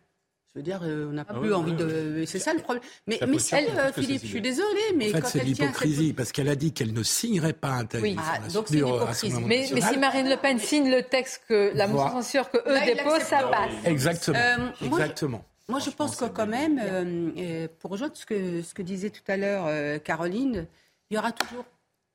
[0.54, 2.24] Je veux dire, euh, on n'a ah plus envie de.
[2.26, 2.84] C'est ça le problème.
[3.06, 6.56] Mais, mais elle, Philippe, je suis désolée, mais en fait, c'est l'hypocrisie parce qu'elle a
[6.56, 8.04] dit qu'elle ne signerait pas un texte.
[8.04, 9.32] Oui, ah, donc c'est l'hypocrisie.
[9.46, 12.84] Mais, mais, si Marine Le Pen signe le texte que la motion censure que eux
[12.84, 13.74] déposent, ça passe.
[13.86, 14.40] Exactement.
[14.82, 15.38] Exactement.
[15.38, 15.46] Moi,
[15.78, 19.22] je pense que quand même, euh, euh, pour rejoindre ce que, ce que disait tout
[19.28, 20.66] à l'heure euh, Caroline,
[21.10, 21.66] il y aura toujours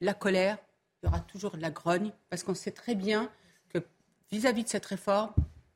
[0.00, 0.58] la colère,
[1.02, 3.30] il y aura toujours de la grogne, parce qu'on sait très bien
[3.68, 3.78] que
[4.32, 5.32] vis-à-vis de cette réforme,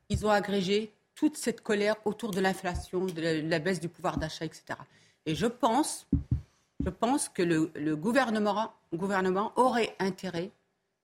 [0.09, 4.45] ils ont agrégé toute cette colère autour de l'inflation, de, la baisse du pouvoir d'achat,
[4.45, 4.63] etc.
[5.25, 6.07] Et je pense,
[6.83, 10.51] je pense que le, le gouvernement, gouvernement aurait intérêt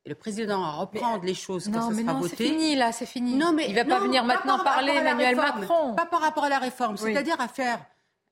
[0.05, 2.35] et le président à reprendre les choses quand ça sera voté.
[2.37, 3.35] C'est fini là, c'est fini.
[3.35, 5.95] Non, mais il va pas venir maintenant parler Emmanuel Macron.
[5.95, 7.79] Pas par rapport à la réforme, c'est-à-dire à faire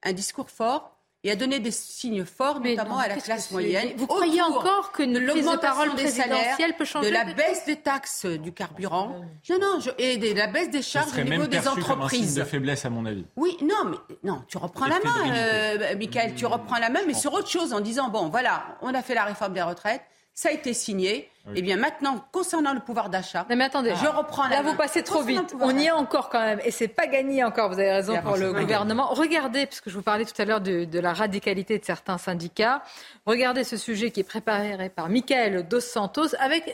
[0.04, 0.92] un discours fort
[1.26, 3.94] et à donner des signes forts, notamment à la classe moyenne.
[3.96, 8.26] Vous croyez encore que de parole des présidentielle peut changer de la baisse des taxes
[8.26, 12.34] du carburant, non, non, et de la baisse des charges au niveau des entreprises.
[12.34, 13.26] Comme un de faiblesse, à mon avis.
[13.38, 17.14] Oui, non, mais non, tu reprends la main, euh, Michael, tu reprends la main, mais
[17.14, 20.02] sur autre chose, en disant bon, voilà, on a fait la réforme des retraites
[20.34, 21.30] ça a été signé.
[21.48, 24.76] Et Eh bien, maintenant, concernant le pouvoir d'achat, mais attendez, je reprends la Là, vous
[24.76, 25.54] passez trop vite.
[25.60, 27.68] On y est encore quand même, et c'est pas gagné encore.
[27.68, 29.08] Vous avez raison pour le gouvernement.
[29.10, 32.82] Regardez, puisque je vous parlais tout à l'heure de, de, la radicalité de certains syndicats.
[33.26, 36.74] Regardez ce sujet qui est préparé par Michael Dos Santos avec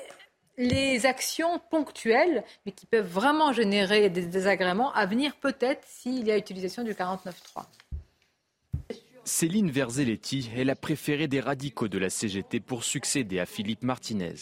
[0.60, 6.32] les actions ponctuelles, mais qui peuvent vraiment générer des désagréments à venir, peut-être s'il y
[6.32, 7.64] a utilisation du 49.3.
[9.26, 14.34] Céline Verzelletti est la préférée des radicaux de la CGT pour succéder à Philippe Martinez.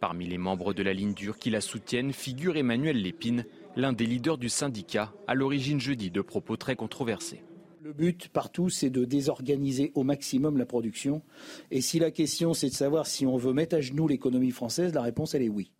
[0.00, 3.44] Parmi les membres de la ligne dure qui la soutiennent figure Emmanuel Lépine,
[3.76, 7.42] l'un des leaders du syndicat, à l'origine jeudi de propos très controversés.
[7.82, 11.22] Le but partout, c'est de désorganiser au maximum la production.
[11.70, 14.94] Et si la question, c'est de savoir si on veut mettre à genoux l'économie française,
[14.94, 15.70] la réponse, elle est oui.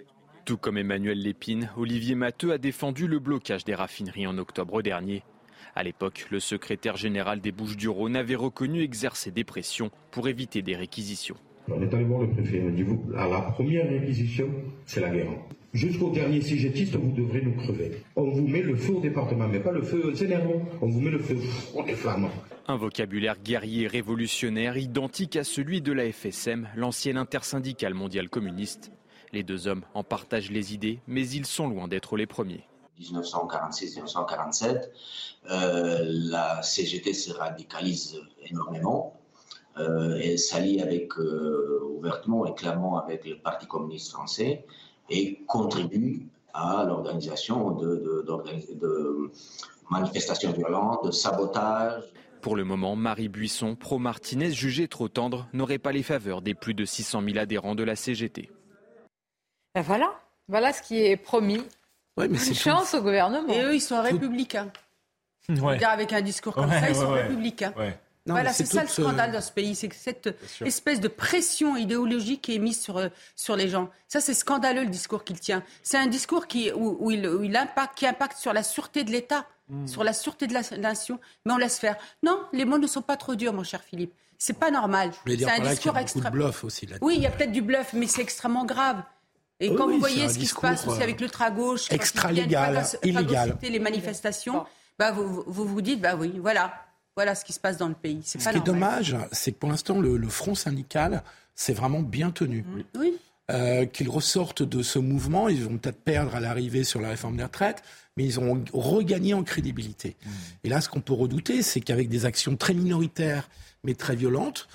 [0.44, 5.24] Tout comme Emmanuel Lépine, Olivier Matteux a défendu le blocage des raffineries en octobre dernier.
[5.76, 10.76] À l'époque, le secrétaire général des Bouches-du-Rhône avait reconnu exercer des pressions pour éviter des
[10.76, 11.36] réquisitions.
[11.68, 12.62] On est allé voir le préfet.
[12.70, 12.84] Dit
[13.16, 14.48] à la première réquisition,
[14.86, 15.26] c'est la guerre.
[15.72, 17.90] Jusqu'au dernier sigetiste, vous devrez nous crever.
[18.14, 20.46] On vous met le feu au département, mais pas le feu au Sénégal.
[20.80, 21.36] On vous met le feu
[21.74, 21.96] au est
[22.68, 28.92] Un vocabulaire guerrier révolutionnaire identique à celui de la FSM, l'ancienne intersyndicale mondiale communiste.
[29.32, 32.68] Les deux hommes en partagent les idées, mais ils sont loin d'être les premiers.
[33.00, 34.90] 1946-1947,
[35.50, 39.20] euh, la CGT se radicalise énormément.
[39.76, 44.64] Euh, elle s'allie avec, euh, ouvertement et clairement avec le Parti communiste français
[45.10, 49.30] et contribue à l'organisation de, de,
[49.90, 52.04] manifestations violentes, de sabotage.
[52.40, 56.74] Pour le moment, Marie Buisson, pro-Martinez, jugée trop tendre, n'aurait pas les faveurs des plus
[56.74, 58.50] de 600 000 adhérents de la CGT.
[59.74, 60.14] Ben voilà,
[60.48, 61.62] voilà ce qui est promis
[62.16, 63.52] Ouais, mais c'est chance au gouvernement.
[63.52, 64.70] Et eux, ils sont républicains.
[65.48, 65.76] Ouais.
[65.76, 67.72] Dire avec un discours comme ça, ils sont républicains.
[68.26, 70.34] voilà, c'est ça le scandale dans ce pays, c'est que cette
[70.64, 73.90] espèce de pression idéologique qui est mise sur, euh, sur les gens.
[74.08, 75.62] Ça, c'est scandaleux le discours qu'il tient.
[75.82, 79.46] C'est un discours qui, où, il, il, impacte, qui impacte sur la sûreté de l'État,
[79.68, 79.86] hmm.
[79.86, 81.18] sur la sûreté de la nation.
[81.44, 81.96] Mais on laisse faire.
[82.22, 84.14] Non, les mots ne sont pas trop durs, mon cher Philippe.
[84.38, 85.10] C'est pas normal.
[85.26, 86.50] C'est un discours extrêmement.
[87.02, 89.02] Oui, il y a peut-être du bluff, mais c'est extrêmement grave.
[89.64, 94.64] Et quand vous voyez ce qui se passe aussi avec l'ultra-gauche, extra-légal, illégal, les manifestations,
[94.98, 96.72] bah vous, vous, dites, bah oui, voilà,
[97.16, 98.20] voilà ce qui se passe dans le pays.
[98.24, 101.22] Ce qui est dommage, c'est que pour l'instant, le, front syndical
[101.54, 102.64] s'est vraiment bien tenu.
[102.96, 103.14] Oui.
[103.50, 107.36] Euh, qu'ils ressortent de ce mouvement, ils vont peut-être perdre à l'arrivée sur la réforme
[107.36, 107.82] des retraites,
[108.16, 110.16] mais ils ont regagné en crédibilité.
[110.24, 110.30] Mmh.
[110.64, 113.50] Et là, ce qu'on peut redouter, c'est qu'avec des actions très minoritaires,
[113.82, 114.66] mais très violentes,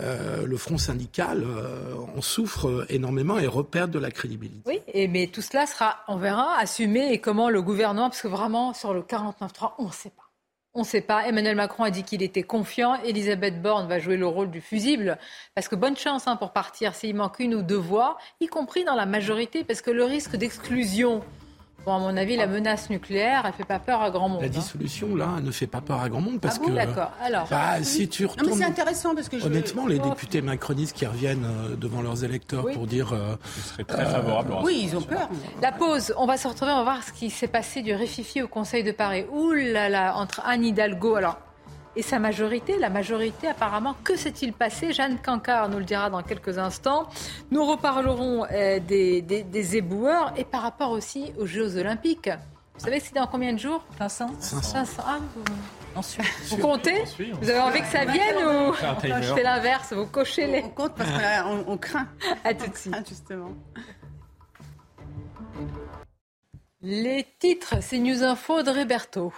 [0.00, 4.62] euh, le front syndical euh, en souffre énormément et repère de la crédibilité.
[4.66, 8.74] Oui, mais tout cela sera, on verra, assumé et comment le gouvernement, parce que vraiment
[8.74, 10.24] sur le 49.3, on ne sait pas.
[10.74, 11.26] On ne sait pas.
[11.26, 12.94] Emmanuel Macron a dit qu'il était confiant.
[13.02, 15.18] Elisabeth Borne va jouer le rôle du fusible.
[15.54, 18.84] Parce que bonne chance hein, pour partir s'il manque une ou deux voix, y compris
[18.84, 21.24] dans la majorité, parce que le risque d'exclusion
[21.86, 24.40] Bon, à mon avis, la menace nucléaire, elle fait pas peur à grand monde.
[24.40, 24.50] La hein.
[24.50, 26.72] dissolution, là, elle ne fait pas peur à grand monde parce ah bon, que.
[26.74, 27.12] D'accord.
[27.22, 27.46] Alors.
[27.48, 28.48] Bah, si tu retournes.
[28.50, 29.46] Non, mais c'est intéressant parce que je...
[29.46, 32.74] Honnêtement, les députés macronistes qui reviennent euh, devant leurs électeurs Oui.
[32.74, 33.12] pour dire.
[33.12, 34.52] euh, serait très favorable.
[34.52, 35.28] au Oui, ils ont peur.
[35.62, 38.42] La pause, on va se retrouver, on va voir ce qui s'est passé du réfifi
[38.42, 39.24] au Conseil de Paris.
[39.32, 41.38] Ouh là là, entre Anne Hidalgo alors,
[41.96, 44.92] et sa majorité, la majorité apparemment, que s'est-il passé?
[44.92, 47.08] Jeanne Cancard nous le dira dans quelques instants.
[47.50, 52.30] Nous reparlerons euh, des, des, des éboueurs et par rapport aussi aux Jeux Olympiques.
[52.74, 53.84] Vous savez que c'est dans combien de jours?
[53.98, 55.02] 500 500.
[55.04, 55.42] Ah, vous,
[55.96, 56.24] Ensuite.
[56.50, 57.04] vous comptez?
[57.06, 58.72] Suit, on Vous avez envie que ça vienne ou?
[58.72, 60.62] Fais l'inverse, vous cochez les...
[60.62, 62.06] On compte parce qu'on on, on craint.
[62.44, 62.94] À tout de suite.
[62.96, 63.50] Ah, justement.
[66.80, 69.32] Les titres, c'est News Info de Roberto.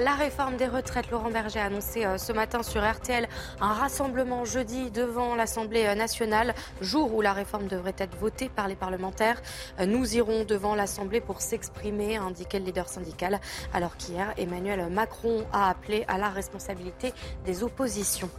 [0.00, 3.28] La réforme des retraites, Laurent Berger a annoncé euh, ce matin sur RTL
[3.60, 8.74] un rassemblement jeudi devant l'Assemblée nationale, jour où la réforme devrait être votée par les
[8.74, 9.40] parlementaires.
[9.78, 13.38] Euh, Nous irons devant l'Assemblée pour s'exprimer, a indiqué le leader syndical,
[13.72, 17.12] alors qu'hier, Emmanuel Macron a appelé à la responsabilité
[17.46, 18.30] des oppositions.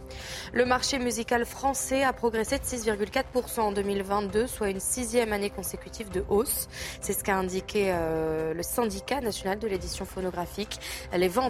[0.52, 6.10] Le marché musical français a progressé de 6,4% en 2022, soit une sixième année consécutive
[6.10, 6.68] de hausse.
[7.00, 10.78] C'est ce qu'a indiqué euh, le syndicat national de l'édition phonographique.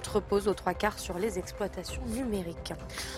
[0.05, 2.75] Reposent aux trois quarts sur les exploitations numériques.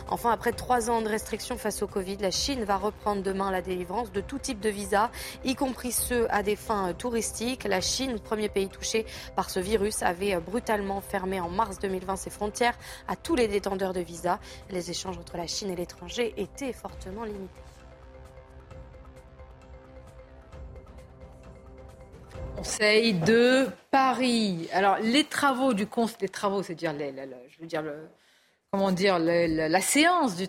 [0.08, 3.62] Enfin, après trois ans de restrictions face au Covid, la Chine va reprendre demain la
[3.62, 5.10] délivrance de tout type de visas,
[5.44, 7.64] y compris ceux à des fins touristiques.
[7.64, 9.06] La Chine, premier pays touché
[9.36, 12.78] par ce virus, avait brutalement fermé en mars 2020 ses frontières
[13.08, 14.38] à tous les détendeurs de visas.
[14.70, 17.67] Les échanges entre la Chine et l'étranger étaient fortement limités.
[22.58, 24.68] Conseil de Paris.
[24.72, 27.84] Alors, les travaux du Conseil, les travaux, c'est dire, les, les- les- je veux dire,
[28.72, 30.48] comment dire, la séance du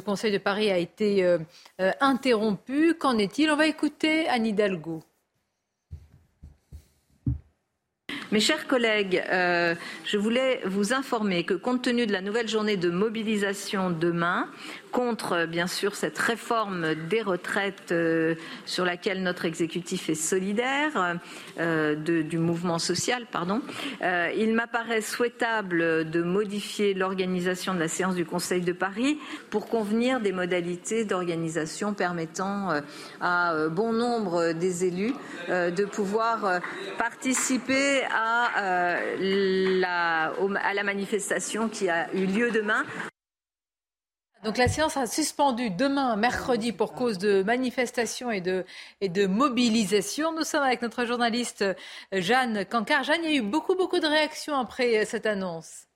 [0.00, 1.38] Conseil de Paris a été euh,
[1.80, 2.94] euh, interrompue.
[2.94, 3.50] Qu'en est-il?
[3.50, 5.02] On va écouter Anne Hidalgo.
[8.30, 9.74] Mes chers collègues, euh,
[10.04, 14.48] je voulais vous informer que compte tenu de la nouvelle journée de mobilisation demain,
[14.90, 18.34] contre euh, bien sûr cette réforme des retraites euh,
[18.66, 21.18] sur laquelle notre exécutif est solidaire,
[21.58, 23.62] euh, du mouvement social, pardon,
[24.02, 29.18] euh, il m'apparaît souhaitable de modifier l'organisation de la séance du Conseil de Paris
[29.50, 32.80] pour convenir des modalités d'organisation permettant euh,
[33.20, 35.14] à euh, bon nombre des élus
[35.48, 36.60] de pouvoir
[36.98, 42.84] participer à, la, à la manifestation qui a eu lieu demain.
[44.42, 48.64] Donc la séance a suspendu demain, mercredi, pour cause de manifestations et de,
[49.02, 50.32] et de mobilisation.
[50.32, 51.74] Nous sommes avec notre journaliste euh,
[52.12, 53.04] Jeanne Cancard.
[53.04, 55.89] Jeanne, il y a eu beaucoup, beaucoup de réactions après euh, cette annonce.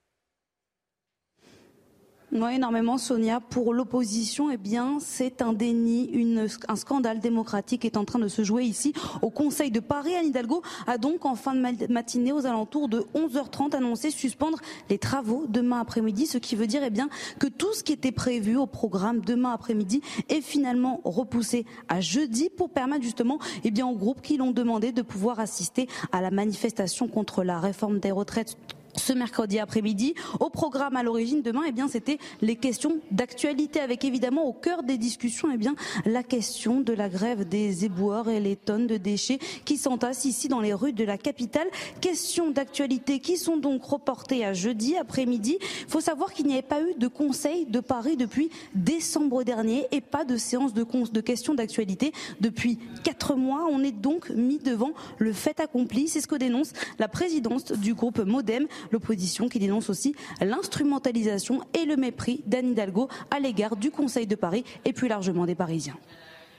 [2.37, 3.39] Oui, énormément, Sonia.
[3.39, 8.27] Pour l'opposition, eh bien, c'est un déni, une, un scandale démocratique est en train de
[8.27, 8.91] se jouer ici
[9.21, 10.13] au Conseil de Paris.
[10.17, 14.59] Anne Hidalgo a donc en fin de ma- matinée, aux alentours de 11h30, annoncé suspendre
[14.89, 17.07] les travaux demain après-midi, ce qui veut dire, eh bien,
[17.39, 22.49] que tout ce qui était prévu au programme demain après-midi est finalement repoussé à jeudi
[22.49, 26.31] pour permettre justement, eh bien, aux groupes qui l'ont demandé de pouvoir assister à la
[26.31, 28.57] manifestation contre la réforme des retraites
[28.97, 30.13] ce mercredi après-midi.
[30.39, 34.83] Au programme à l'origine demain, eh bien, c'était les questions d'actualité avec évidemment au cœur
[34.83, 38.97] des discussions, eh bien, la question de la grève des éboueurs et les tonnes de
[38.97, 41.67] déchets qui s'entassent ici dans les rues de la capitale.
[42.01, 45.57] Questions d'actualité qui sont donc reportées à jeudi après-midi.
[45.59, 49.87] Il faut savoir qu'il n'y avait pas eu de conseil de Paris depuis décembre dernier
[49.91, 52.11] et pas de séance de, de questions d'actualité
[52.41, 53.67] depuis quatre mois.
[53.71, 56.07] On est donc mis devant le fait accompli.
[56.07, 61.85] C'est ce que dénonce la présidence du groupe Modem, l'opposition qui dénonce aussi l'instrumentalisation et
[61.85, 65.97] le mépris d'Anne Hidalgo à l'égard du Conseil de Paris et plus largement des Parisiens.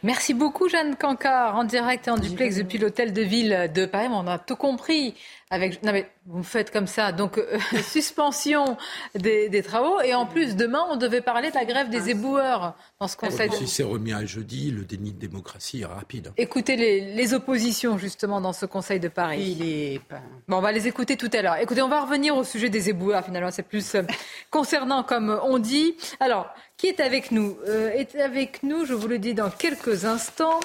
[0.03, 4.09] Merci beaucoup Jeanne Cancard, en direct et en duplex depuis l'hôtel de ville de Paris.
[4.11, 5.15] On a tout compris.
[5.51, 5.81] Avec...
[6.29, 7.13] vous me faites comme ça.
[7.13, 8.77] Donc euh, suspension
[9.15, 10.01] des, des travaux.
[10.01, 13.49] Et en plus, demain, on devait parler de la grève des éboueurs dans ce conseil.
[13.49, 16.33] de- Si c'est remis à jeudi, le déni de démocratie est rapide.
[16.37, 19.57] Écoutez les, les oppositions justement dans ce Conseil de Paris.
[19.59, 20.21] Il est pas...
[20.49, 21.57] Bon, on va les écouter tout à l'heure.
[21.57, 23.25] Écoutez, on va revenir au sujet des éboueurs.
[23.25, 24.03] Finalement, c'est plus euh,
[24.51, 25.97] concernant, comme on dit.
[26.21, 27.57] Alors, qui est avec nous?
[27.69, 30.61] Euh, Est avec nous, je vous le dis dans quelques instants.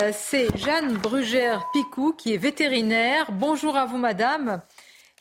[0.00, 3.26] Euh, c'est Jeanne Brugère-Picou, qui est vétérinaire.
[3.32, 4.60] Bonjour à vous, madame.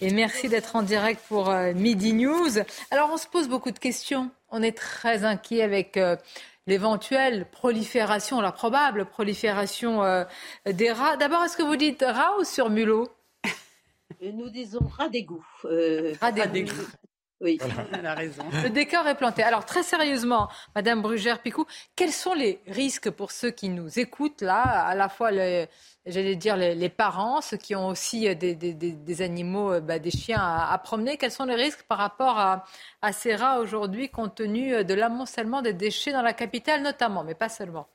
[0.01, 2.59] Et merci d'être en direct pour euh, Midi News.
[2.89, 4.31] Alors, on se pose beaucoup de questions.
[4.49, 6.15] On est très inquiet avec euh,
[6.67, 10.23] l'éventuelle prolifération, la probable prolifération euh,
[10.65, 11.17] des rats.
[11.17, 13.09] D'abord, est-ce que vous dites rat ou surmulot
[14.21, 15.45] Nous disons rat d'égout.
[15.65, 16.71] Euh, Rat d'égout.
[17.41, 17.57] Oui,
[17.93, 18.43] elle a raison.
[18.63, 19.43] Le décor est planté.
[19.43, 24.61] Alors très sérieusement, Madame Brugère-Picou, quels sont les risques pour ceux qui nous écoutent là,
[24.61, 25.67] à la fois les,
[26.05, 30.77] j'allais dire les, parents, ceux qui ont aussi des, animaux, euh, bah, des chiens à,
[30.79, 31.17] promener?
[31.17, 32.65] Quels sont les risques par rapport à,
[33.01, 37.35] à ces rats aujourd'hui, compte tenu de l'amoncellement des déchets dans la capitale notamment, mais
[37.35, 37.87] pas seulement?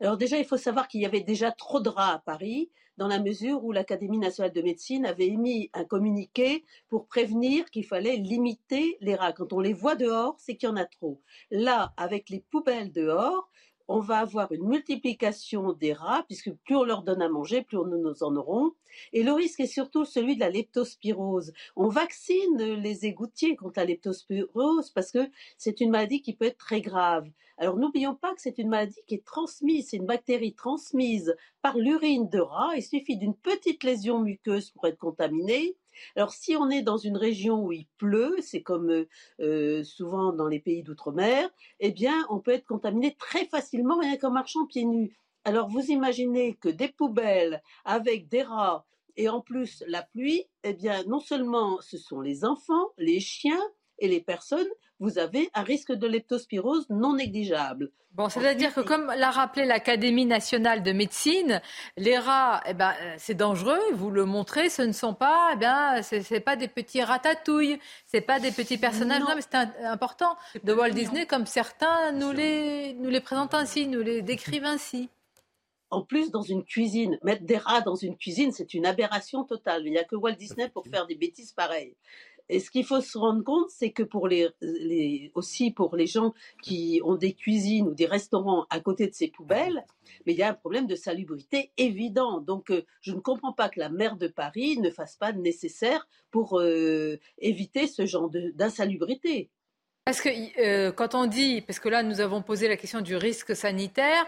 [0.00, 3.08] Alors déjà, il faut savoir qu'il y avait déjà trop de rats à Paris dans
[3.08, 8.16] la mesure où l'Académie nationale de médecine avait émis un communiqué pour prévenir qu'il fallait
[8.16, 9.32] limiter les rats.
[9.32, 11.20] Quand on les voit dehors, c'est qu'il y en a trop.
[11.50, 13.50] Là, avec les poubelles dehors,
[13.90, 17.76] on va avoir une multiplication des rats, puisque plus on leur donne à manger, plus
[17.76, 18.70] nous en aurons.
[19.12, 21.52] Et le risque est surtout celui de la leptospirose.
[21.74, 26.58] On vaccine les égoutiers contre la leptospirose parce que c'est une maladie qui peut être
[26.58, 27.28] très grave.
[27.58, 31.76] Alors n'oublions pas que c'est une maladie qui est transmise, c'est une bactérie transmise par
[31.76, 32.76] l'urine de rat.
[32.76, 35.76] Il suffit d'une petite lésion muqueuse pour être contaminé.
[36.16, 39.08] Alors si on est dans une région où il pleut, c'est comme euh,
[39.40, 41.48] euh, souvent dans les pays d'outre-mer,
[41.80, 45.16] eh bien on peut être contaminé très facilement rien qu'en marchant pieds nus.
[45.44, 48.84] Alors vous imaginez que des poubelles avec des rats
[49.16, 53.60] et en plus la pluie, eh bien non seulement ce sont les enfants, les chiens
[54.00, 54.68] et les personnes
[55.00, 57.90] vous avez un risque de leptospirose non négligeable.
[58.12, 61.62] Bon, c'est-à-dire que comme l'a rappelé l'Académie nationale de médecine,
[61.96, 65.56] les rats, eh ben, euh, c'est dangereux, vous le montrez, ce ne sont pas, eh
[65.56, 70.36] bien, c'est pas des petits ratatouilles, c'est pas des petits personnages, non, mais c'est important
[70.64, 75.08] de Walt Disney comme certains nous les, nous les présentent ainsi, nous les décrivent ainsi.
[75.92, 79.82] En plus, dans une cuisine, mettre des rats dans une cuisine, c'est une aberration totale.
[79.84, 81.96] Il n'y a que Walt Disney pour faire des bêtises pareilles.
[82.50, 84.48] Et ce qu'il faut se rendre compte, c'est que pour les,
[85.34, 89.28] aussi pour les gens qui ont des cuisines ou des restaurants à côté de ces
[89.28, 89.84] poubelles,
[90.26, 92.40] mais il y a un problème de salubrité évident.
[92.40, 95.40] Donc, euh, je ne comprends pas que la maire de Paris ne fasse pas le
[95.40, 99.50] nécessaire pour euh, éviter ce genre d'insalubrité.
[100.04, 100.28] Parce que
[100.60, 104.26] euh, quand on dit, parce que là nous avons posé la question du risque sanitaire,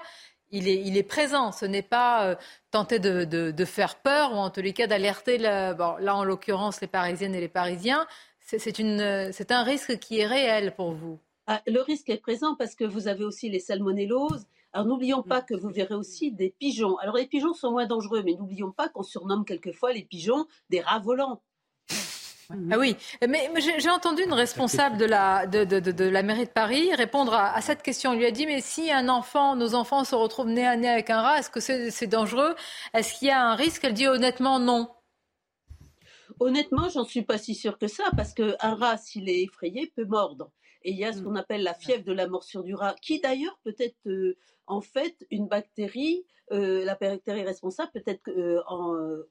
[0.53, 1.51] il est, présent.
[1.51, 2.35] Ce n'est pas euh,
[2.71, 7.35] tenter de, faire peur ou en tous les cas d'alerter, là en l'occurrence les Parisiennes
[7.35, 8.07] et les Parisiens.
[8.41, 11.19] C'est un risque qui est réel pour vous.
[11.47, 14.47] Ah, le risque est présent parce que vous avez aussi les salmonelloses.
[14.73, 16.97] Alors n'oublions pas que vous verrez aussi des pigeons.
[16.99, 20.81] Alors les pigeons sont moins dangereux, mais n'oublions pas qu'on surnomme quelquefois les pigeons des
[20.81, 21.43] rats volants.
[22.71, 22.97] Ah oui,
[23.27, 27.35] mais, j'ai entendu une responsable de la, de, de, de, la mairie de Paris répondre
[27.35, 28.13] à, cette question.
[28.13, 30.89] Elle lui a dit, mais si un enfant, nos enfants se retrouvent nez à nez
[30.89, 32.55] avec un rat, est-ce que c'est dangereux?
[32.95, 33.85] Est-ce qu'il y a un risque?
[33.85, 34.91] Elle dit honnêtement non.
[36.41, 40.05] Honnêtement, j'en suis pas si sûre que ça, parce qu'un rat, s'il est effrayé, peut
[40.05, 40.51] mordre.
[40.85, 41.25] Et il y a ce mm.
[41.25, 44.37] qu'on appelle la fièvre de la morsure du rat, qui d'ailleurs peut être euh,
[44.67, 49.23] en fait une bactérie euh, la bactérie responsable peut être euh,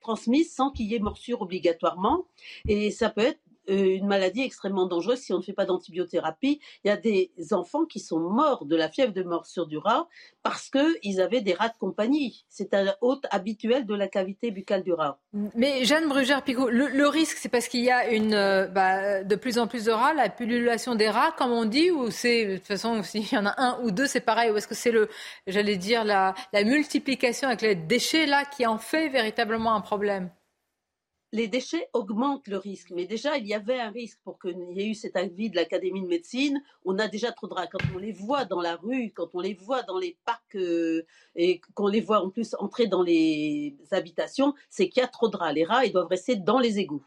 [0.00, 2.26] transmise sans qu'il y ait morsure obligatoirement.
[2.68, 6.60] Et ça peut être une maladie extrêmement dangereuse si on ne fait pas d'antibiothérapie.
[6.84, 10.08] Il y a des enfants qui sont morts de la fièvre de morsure du rat
[10.42, 12.44] parce qu'ils avaient des rats de compagnie.
[12.48, 15.18] C'est un hôte habituel de la cavité buccale du rat.
[15.54, 19.58] Mais Jeanne Brugère-Picot, le, risque, c'est parce qu'il y a une, euh, bah, de plus
[19.58, 22.66] en plus de rats, la pullulation des rats, comme on dit, ou c'est, de toute
[22.66, 25.08] façon, s'il y en a un ou deux, c'est pareil, ou est-ce que c'est le,
[25.46, 26.34] j'allais dire, la
[26.64, 30.30] multiplication avec les déchets, là, qui en fait véritablement un problème?
[31.32, 32.90] Les déchets augmentent le risque.
[32.90, 35.56] Mais déjà, il y avait un risque pour qu'il y ait eu cet avis de
[35.56, 36.62] l'Académie de médecine.
[36.84, 37.66] On a déjà trop de rats.
[37.66, 41.06] Quand on les voit dans la rue, quand on les voit dans les parcs euh,
[41.34, 45.28] et qu'on les voit en plus entrer dans les habitations, c'est qu'il y a trop
[45.28, 45.52] de rats.
[45.52, 47.04] Les rats, ils doivent rester dans les égouts.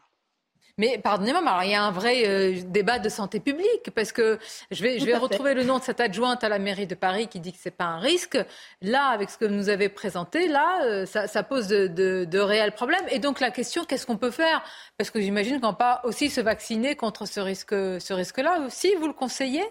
[0.78, 4.38] Mais pardonnez-moi, il y a un vrai euh, débat de santé publique parce que
[4.70, 7.28] je vais, je vais retrouver le nom de cette adjointe à la mairie de Paris
[7.28, 8.38] qui dit que c'est pas un risque.
[8.82, 12.26] Là, avec ce que vous nous avez présenté, là, euh, ça, ça, pose de, de,
[12.26, 13.06] de, réels problèmes.
[13.10, 14.62] Et donc la question, qu'est-ce qu'on peut faire?
[14.98, 18.60] Parce que j'imagine qu'on pas aussi se vacciner contre ce risque, ce risque-là.
[18.66, 18.94] aussi.
[18.96, 19.64] vous le conseillez?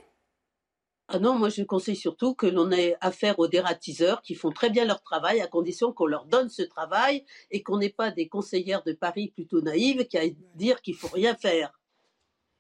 [1.08, 4.72] Ah non, moi je conseille surtout que l'on ait affaire aux dératiseurs qui font très
[4.72, 8.28] bien leur travail à condition qu'on leur donne ce travail et qu'on n'ait pas des
[8.28, 11.80] conseillères de Paris plutôt naïves qui aillent dire qu'il faut rien faire.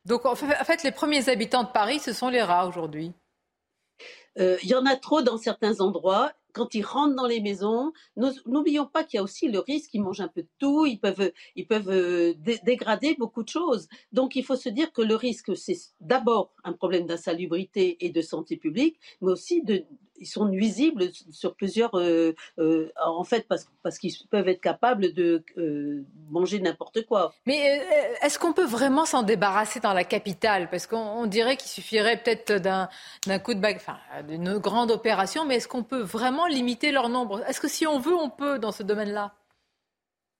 [0.05, 3.13] Donc en fait, les premiers habitants de Paris, ce sont les rats aujourd'hui.
[4.37, 7.91] Euh, il y en a trop dans certains endroits quand ils rentrent dans les maisons,
[8.45, 10.99] n'oublions pas qu'il y a aussi le risque qu'ils mangent un peu de tout, ils
[10.99, 12.33] peuvent, ils euh,
[12.63, 13.89] dégrader beaucoup de choses.
[14.13, 18.21] Donc il faut se dire que le risque, c'est d'abord un problème d'insalubrité et de
[18.21, 19.83] santé publique, mais aussi de,
[20.19, 25.13] ils sont nuisibles sur plusieurs, euh, euh, en fait, parce, parce qu'ils peuvent être capables
[25.13, 27.33] de euh, manger n'importe quoi.
[27.45, 27.81] Mais
[28.21, 30.69] est-ce qu'on peut vraiment s'en débarrasser dans la capitale?
[30.69, 32.89] Parce qu'on dirait qu'il suffirait peut-être d'un,
[33.39, 33.97] coup de bague, enfin,
[34.27, 37.43] d'une grande opération, mais est-ce qu'on peut vraiment limiter leur nombre?
[37.47, 39.33] Est-ce que si on veut, on peut dans ce domaine-là?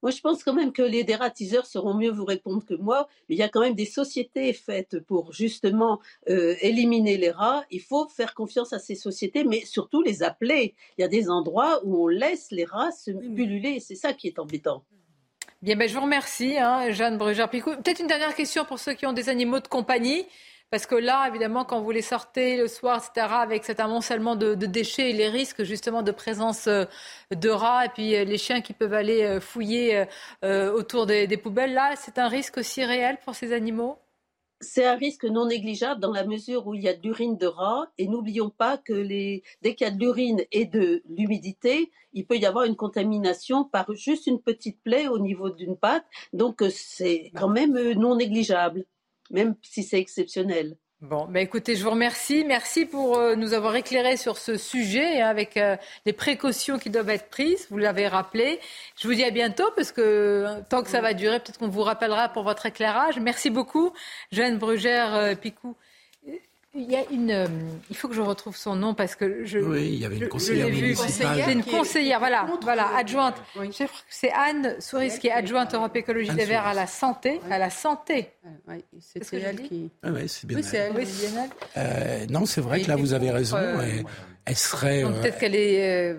[0.06, 3.08] Moi, je pense quand même que les dératiseurs seront mieux vous répondre que moi.
[3.28, 6.00] Mais il y a quand même des sociétés faites pour justement
[6.30, 7.64] euh, éliminer les rats.
[7.72, 10.76] Il faut faire confiance à ces sociétés, mais surtout les appeler.
[11.00, 13.80] Il y a des endroits où on laisse les rats se pulluler.
[13.80, 14.84] C'est ça qui est embêtant.
[15.64, 17.72] Bien, ben, je vous remercie, hein, Jeanne Brugère-Picou.
[17.78, 20.28] Peut-être une dernière question pour ceux qui ont des animaux de compagnie.
[20.76, 24.56] Parce que là, évidemment, quand vous les sortez le soir, etc., avec cet amoncellement de,
[24.56, 26.84] déchets et les risques justement de présence euh,
[27.32, 30.04] de rats et puis euh, les chiens qui peuvent aller euh, fouiller
[30.44, 34.00] autour des, poubelles, là, c'est un risque aussi réel pour ces animaux?
[34.60, 37.48] C'est un risque non négligeable dans la mesure où il y a de l'urine de
[37.48, 39.02] rat et n'oublions pas que
[39.62, 43.64] dès qu'il y a de l'urine et de l'humidité, il peut y avoir une contamination
[43.64, 46.06] par juste une petite plaie au niveau d'une patte.
[46.34, 48.86] Donc c'est quand même non négligeable
[49.32, 50.78] même si c'est exceptionnel.
[51.02, 52.46] Bon, bah écoutez, je vous remercie.
[52.46, 55.76] Merci pour euh, nous avoir éclairé sur ce sujet hein, avec euh,
[56.06, 57.68] les précautions qui doivent être prises.
[57.70, 58.60] Vous l'avez rappelé.
[58.98, 61.68] Je vous dis à bientôt parce que euh, tant que ça va durer, peut-être qu'on
[61.68, 63.20] vous rappellera pour votre éclairage.
[63.20, 63.92] Merci beaucoup,
[64.32, 65.76] Jeanne Brugère Picou.
[66.78, 67.32] Il y a une.
[67.32, 67.48] Euh,
[67.90, 69.60] il faut que je retrouve son nom parce que je.
[69.60, 71.42] Oui, il y avait une conseillère municipale.
[71.46, 73.36] C'est une conseillère, voilà, voilà, adjointe.
[74.10, 77.70] C'est Anne Souris qui est adjointe Europe Écologie des Verts à la santé, à la
[77.70, 78.32] santé.
[78.68, 79.90] Oui, c'est elle qui.
[80.04, 80.58] Ah oui, c'est bien.
[80.58, 81.50] Oui, c'est elle.
[81.78, 83.58] Euh, non, c'est vrai que là, vous avez raison.
[84.46, 85.04] Elle, serait.
[85.04, 86.16] Peut-être qu'elle est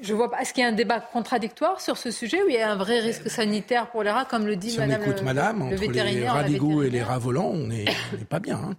[0.00, 0.40] je vois pas.
[0.40, 2.76] Est-ce qu'il y a un débat contradictoire sur ce sujet ou il y a un
[2.76, 5.74] vrai risque sanitaire pour les rats, comme le dit si Madame, on écoute Madame, entre
[5.74, 7.84] les rats d'égout et les rats volants, on n'est
[8.28, 8.56] pas bien.
[8.56, 8.76] Hein.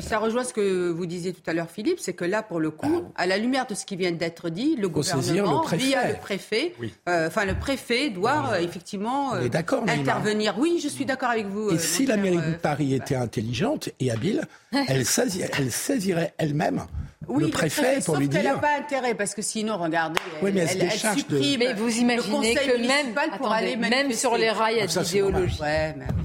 [0.00, 2.70] Ça rejoint ce que vous disiez tout à l'heure, Philippe, c'est que là, pour le
[2.70, 3.22] coup, ah.
[3.22, 6.74] à la lumière de ce qui vient d'être dit, le gouvernement, le via le préfet,
[7.08, 9.48] euh, enfin le préfet doit euh, effectivement euh,
[9.86, 10.56] intervenir.
[10.58, 11.70] Oui, je suis d'accord avec vous.
[11.70, 14.42] Et si la mairie de Paris était intelligente et habile,
[14.88, 16.84] elle saisirait elle-même
[17.28, 18.40] oui, le préfet pour lui dire.
[18.40, 21.58] qu'elle n'a pas intérêt parce que sinon, regardez, oui, mais elle, elle, supprime.
[21.58, 25.00] Mais vous imaginez que même, pour aller même sur les rails, il y a de
[25.00, 25.60] l'idéologie.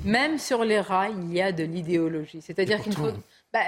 [0.05, 2.41] Même sur les rails, il y a de l'idéologie.
[2.41, 3.11] C'est-à-dire qu'il faut.
[3.53, 3.59] Bah,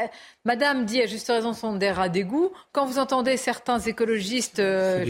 [0.45, 2.51] Madame dit à juste raison sont des rats d'égout.
[2.71, 5.05] Quand vous entendez certains écologistes euh,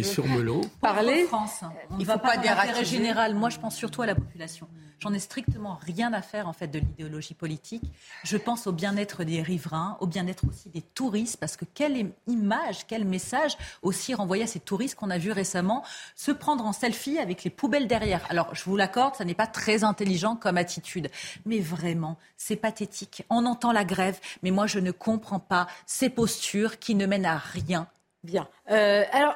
[0.81, 1.61] parler, France,
[1.91, 3.35] il ne va pas d'intérêt général.
[3.35, 4.67] Moi, je pense surtout à la population.
[4.99, 7.83] J'en ai strictement rien à faire en fait de l'idéologie politique.
[8.23, 12.87] Je pense au bien-être des riverains, au bien-être aussi des touristes, parce que quelle image,
[12.87, 15.83] quel message aussi renvoyer à ces touristes qu'on a vus récemment
[16.15, 18.25] se prendre en selfie avec les poubelles derrière.
[18.29, 21.09] Alors, je vous l'accorde, ça n'est pas très intelligent comme attitude,
[21.45, 23.23] mais vraiment, c'est pathétique.
[23.29, 27.25] On entend la grève, mais moi, je ne comprends pas ces postures qui ne mènent
[27.25, 27.87] à rien.
[28.23, 28.47] Bien.
[28.71, 29.35] Euh, alors.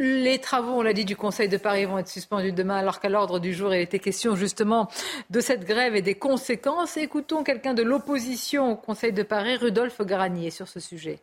[0.00, 3.08] Les travaux, on l'a dit, du Conseil de Paris vont être suspendus demain, alors qu'à
[3.08, 4.88] l'ordre du jour, il était question justement
[5.30, 6.96] de cette grève et des conséquences.
[6.96, 11.18] Écoutons quelqu'un de l'opposition au Conseil de Paris, Rudolphe Garanier, sur ce sujet.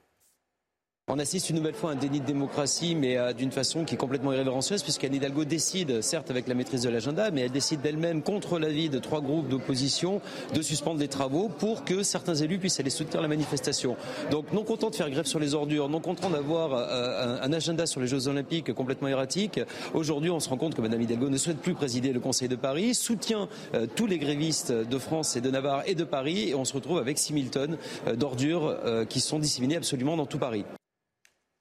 [1.07, 3.94] On assiste une nouvelle fois à un déni de démocratie, mais euh, d'une façon qui
[3.94, 7.82] est complètement irrévérencieuse, puisqu'Anne Hidalgo décide, certes avec la maîtrise de l'agenda, mais elle décide
[7.82, 10.19] d'elle-même, contre l'avis de trois groupes d'opposition,
[10.56, 13.98] de suspendre les travaux pour que certains élus puissent aller soutenir la manifestation.
[14.32, 17.86] Donc, non content de faire grève sur les ordures, non content d'avoir euh, un, agenda
[17.86, 19.60] sur les Jeux Olympiques complètement erratique,
[19.94, 22.56] aujourd'hui, on se rend compte que Mme Hidalgo ne souhaite plus présider le Conseil de
[22.56, 26.56] Paris, soutient euh, tous les grévistes de France et de Navarre et de Paris, et
[26.56, 27.77] on se retrouve avec 6000 tonnes
[28.15, 28.76] d'ordures
[29.07, 30.65] qui sont disséminées absolument dans tout Paris.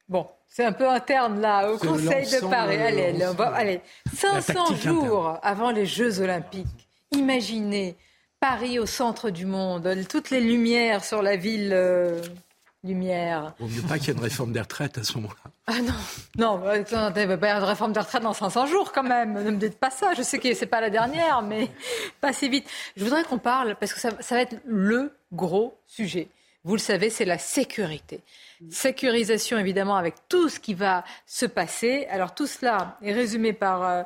[0.09, 2.77] Bon, c'est un peu interne là, au Conseil de Paris.
[2.77, 3.23] allez,
[3.55, 3.81] allez,
[4.15, 6.89] 500 jours avant les Jeux Olympiques.
[7.13, 7.97] Imaginez
[8.39, 12.21] Paris au centre du monde, toutes les lumières sur la ville euh,
[12.83, 13.55] lumière.
[13.61, 15.51] Il ne mieux pas qu'il y ait une réforme des retraites à ce moment-là.
[15.67, 15.95] Ah non,
[16.37, 19.03] non, il ne va pas y avoir une réforme des retraites dans 500 jours quand
[19.03, 19.43] même.
[19.43, 20.13] Ne me dites pas ça.
[20.15, 21.71] Je sais que ce n'est pas la dernière, mais
[22.21, 22.69] pas si vite.
[22.97, 26.29] Je voudrais qu'on parle, parce que ça va être le gros sujet.
[26.65, 28.21] Vous le savez, c'est la sécurité.
[28.71, 32.07] Sécurisation, évidemment, avec tout ce qui va se passer.
[32.11, 34.03] Alors, tout cela est résumé par, euh,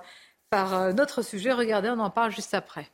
[0.51, 1.53] par euh, notre sujet.
[1.53, 2.91] Regardez, on en parle juste après.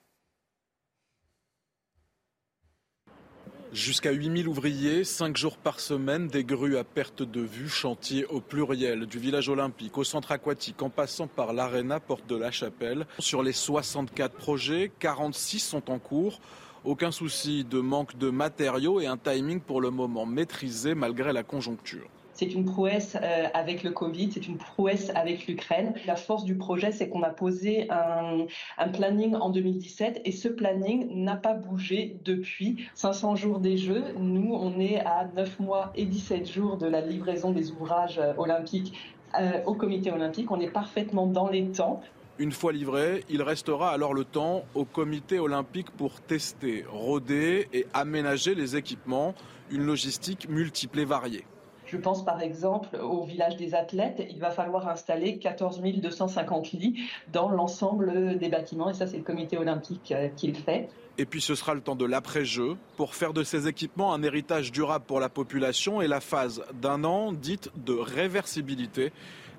[3.75, 8.41] Jusqu'à 8000 ouvriers, 5 jours par semaine, des grues à perte de vue, chantier au
[8.41, 13.05] pluriel, du village olympique au centre aquatique, en passant par l'aréna Porte de la Chapelle.
[13.19, 16.41] Sur les 64 projets, 46 sont en cours.
[16.85, 21.43] Aucun souci de manque de matériaux et un timing pour le moment maîtrisé malgré la
[21.43, 22.11] conjoncture.
[22.35, 25.95] C'est une prouesse euh, avec le Covid, c'est une prouesse avec l'Ukraine.
[26.07, 31.25] La force du projet, c'est qu'on a posé un, planning en 2017 et ce planning
[31.25, 34.05] n'a pas bougé depuis 500 jours des Jeux.
[34.19, 38.35] Nous, on est à 9 mois et 17 jours de la livraison des ouvrages euh,
[38.37, 38.93] olympiques
[39.41, 40.51] euh, au comité olympique.
[40.51, 42.03] On est parfaitement dans les temps.
[42.41, 47.87] Une fois livré, il restera alors le temps au comité olympique pour tester, roder et
[47.95, 49.35] aménager les équipements,
[49.71, 51.45] une logistique multiple et variée.
[51.87, 54.27] Je pense par exemple au village des athlètes.
[54.31, 58.91] Il va falloir installer 14 250 lits dans l'ensemble des bâtiments.
[58.91, 60.89] Et ça, c'est le comité olympique euh, qui le fait.
[61.19, 64.73] Et puis ce sera le temps de l'après-jeu pour faire de ces équipements un héritage
[64.73, 69.13] durable pour la population et la phase d'un an dite de réversibilité.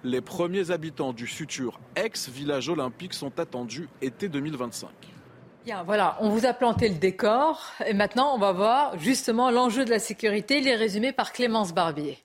[0.06, 4.88] Les premiers habitants du futur ex-village olympique sont attendus été 2025.
[5.66, 9.84] Bien, voilà, on vous a planté le décor et maintenant on va voir justement l'enjeu
[9.84, 10.60] de la sécurité.
[10.60, 12.20] Il est résumé par Clémence Barbier.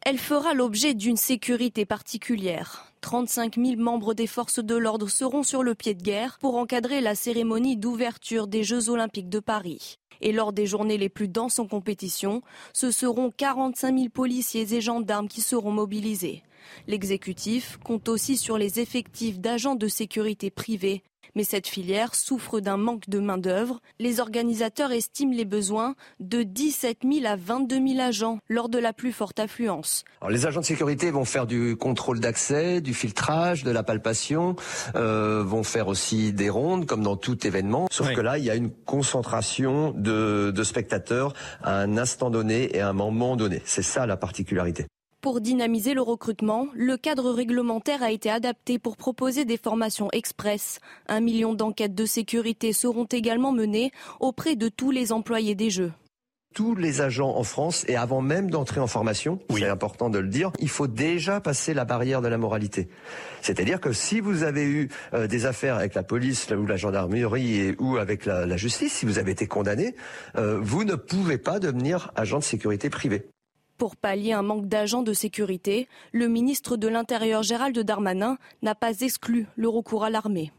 [0.00, 2.86] Elle fera l'objet d'une sécurité particulière.
[3.02, 7.02] 35 000 membres des forces de l'ordre seront sur le pied de guerre pour encadrer
[7.02, 9.98] la cérémonie d'ouverture des Jeux olympiques de Paris.
[10.22, 12.42] Et lors des journées les plus denses en compétition,
[12.72, 16.42] ce seront 45 000 policiers et gendarmes qui seront mobilisés.
[16.86, 21.02] L'exécutif compte aussi sur les effectifs d'agents de sécurité privés
[21.34, 23.80] mais cette filière souffre d'un manque de main-d'œuvre.
[23.98, 28.92] Les organisateurs estiment les besoins de 17 000 à 22 000 agents lors de la
[28.92, 30.04] plus forte affluence.
[30.28, 34.56] les agents de sécurité vont faire du contrôle d'accès, du filtrage, de la palpation,
[34.94, 37.88] euh, vont faire aussi des rondes comme dans tout événement.
[37.90, 42.76] Sauf que là, il y a une concentration de, de spectateurs à un instant donné
[42.76, 43.62] et à un moment donné.
[43.64, 44.86] C'est ça la particularité.
[45.22, 50.80] Pour dynamiser le recrutement, le cadre réglementaire a été adapté pour proposer des formations express.
[51.06, 55.92] Un million d'enquêtes de sécurité seront également menées auprès de tous les employés des Jeux
[56.52, 60.28] tous les agents en France et avant même d'entrer en formation, c'est important de le
[60.28, 62.88] dire, il faut déjà passer la barrière de la moralité.
[63.40, 67.74] C'est-à-dire que si vous avez eu euh, des affaires avec la police ou la gendarmerie
[67.78, 69.94] ou avec la, justice, si vous avez été condamné,
[70.36, 73.26] euh, vous ne pouvez pas devenir agent de sécurité privé.
[73.78, 79.00] Pour pallier un manque d'agents de sécurité, le ministre de l'Intérieur Gérald Darmanin n'a pas
[79.00, 80.52] exclu le recours à l'armée.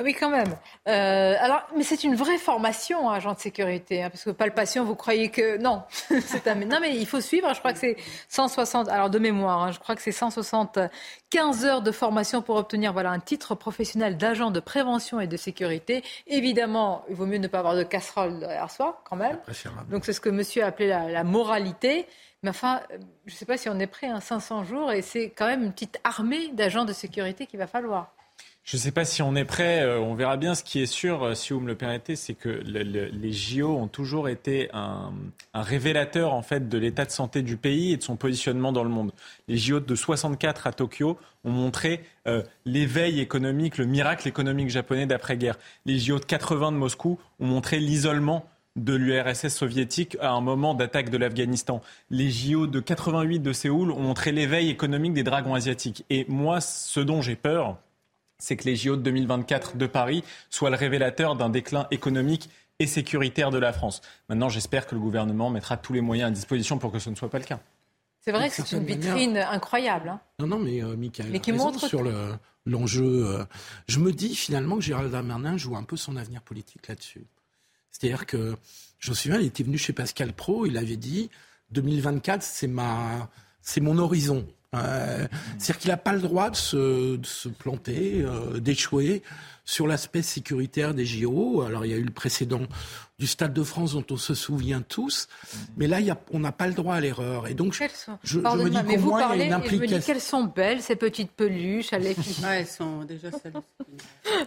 [0.00, 0.56] Ah oui, quand même.
[0.86, 4.84] Euh, alors, mais c'est une vraie formation, hein, agent de sécurité, hein, parce que palpation,
[4.84, 6.54] vous croyez que non, c'est un...
[6.54, 7.52] non, mais il faut suivre.
[7.52, 7.96] Je crois que c'est
[8.28, 8.88] 160.
[8.88, 13.10] Alors de mémoire, hein, je crois que c'est 175 heures de formation pour obtenir voilà
[13.10, 16.04] un titre professionnel d'agent de prévention et de sécurité.
[16.28, 19.38] Évidemment, il vaut mieux ne pas avoir de casserole derrière soi, quand même.
[19.90, 22.06] Donc c'est ce que Monsieur a appelé la, la moralité.
[22.44, 22.82] Mais enfin,
[23.26, 25.64] je ne sais pas si on est prêt à 500 jours, et c'est quand même
[25.64, 28.14] une petite armée d'agents de sécurité qu'il va falloir.
[28.70, 30.54] Je ne sais pas si on est prêt, euh, on verra bien.
[30.54, 33.88] Ce qui est sûr, euh, si vous me le permettez, c'est que les JO ont
[33.88, 35.10] toujours été un,
[35.54, 38.90] révélateur en fait de l'état de santé du pays et de son positionnement dans le
[38.90, 39.12] monde.
[39.48, 45.06] Les JO de 64 à Tokyo ont montré euh, l'éveil économique, le miracle économique japonais
[45.06, 45.56] d'après-guerre.
[45.86, 48.44] Les JO de 80 de Moscou ont montré l'isolement
[48.76, 51.80] de l'URSS soviétique à un moment d'attaque de l'Afghanistan.
[52.10, 56.04] Les JO de 88 de Séoul ont montré l'éveil économique des dragons asiatiques.
[56.10, 57.78] Et moi, ce dont j'ai peur,
[58.38, 62.48] c'est que les JO de 2024 de Paris soient le révélateur d'un déclin économique
[62.78, 64.00] et sécuritaire de la France.
[64.28, 67.16] Maintenant, j'espère que le gouvernement mettra tous les moyens à disposition pour que ce ne
[67.16, 67.60] soit pas le cas.
[68.20, 70.10] C'est vrai que c'est une vitrine incroyable.
[70.10, 70.20] Hein.
[70.38, 72.02] Non, non, mais euh, Michael, qui montre sur
[72.66, 73.26] l'enjeu.
[73.26, 73.44] Euh,
[73.86, 77.24] je me dis finalement que Gérald Darmanin joue un peu son avenir politique là-dessus.
[77.90, 78.56] C'est-à-dire que,
[78.98, 81.30] je me souviens, il était venu chez Pascal Pro, il avait dit
[81.70, 83.30] 2024, c'est ma,
[83.62, 84.46] c'est mon horizon.
[84.76, 85.26] Euh,
[85.56, 89.22] c'est-à-dire qu'il n'a pas le droit de se, planter, euh, d'échouer
[89.64, 91.62] sur l'aspect sécuritaire des JO.
[91.62, 92.60] Alors il y a eu le précédent
[93.18, 95.28] du Stade de France dont on se souvient tous,
[95.76, 95.98] mais là
[96.32, 97.46] on n'a pas le droit à l'erreur.
[97.48, 97.84] Et donc je,
[98.22, 99.86] je, me dis qu'au moins il y a une implication.
[99.86, 101.88] Je me dis qu'elles sont belles ces petites peluches.
[101.92, 102.14] Elles
[102.44, 103.28] ouais, sont déjà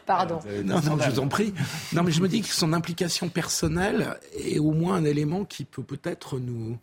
[0.06, 0.40] Pardon.
[0.64, 1.54] Non, non, je vous en prie.
[1.94, 5.66] Non, mais je me dis que son implication personnelle est au moins un élément qui
[5.66, 6.78] peut peut-être nous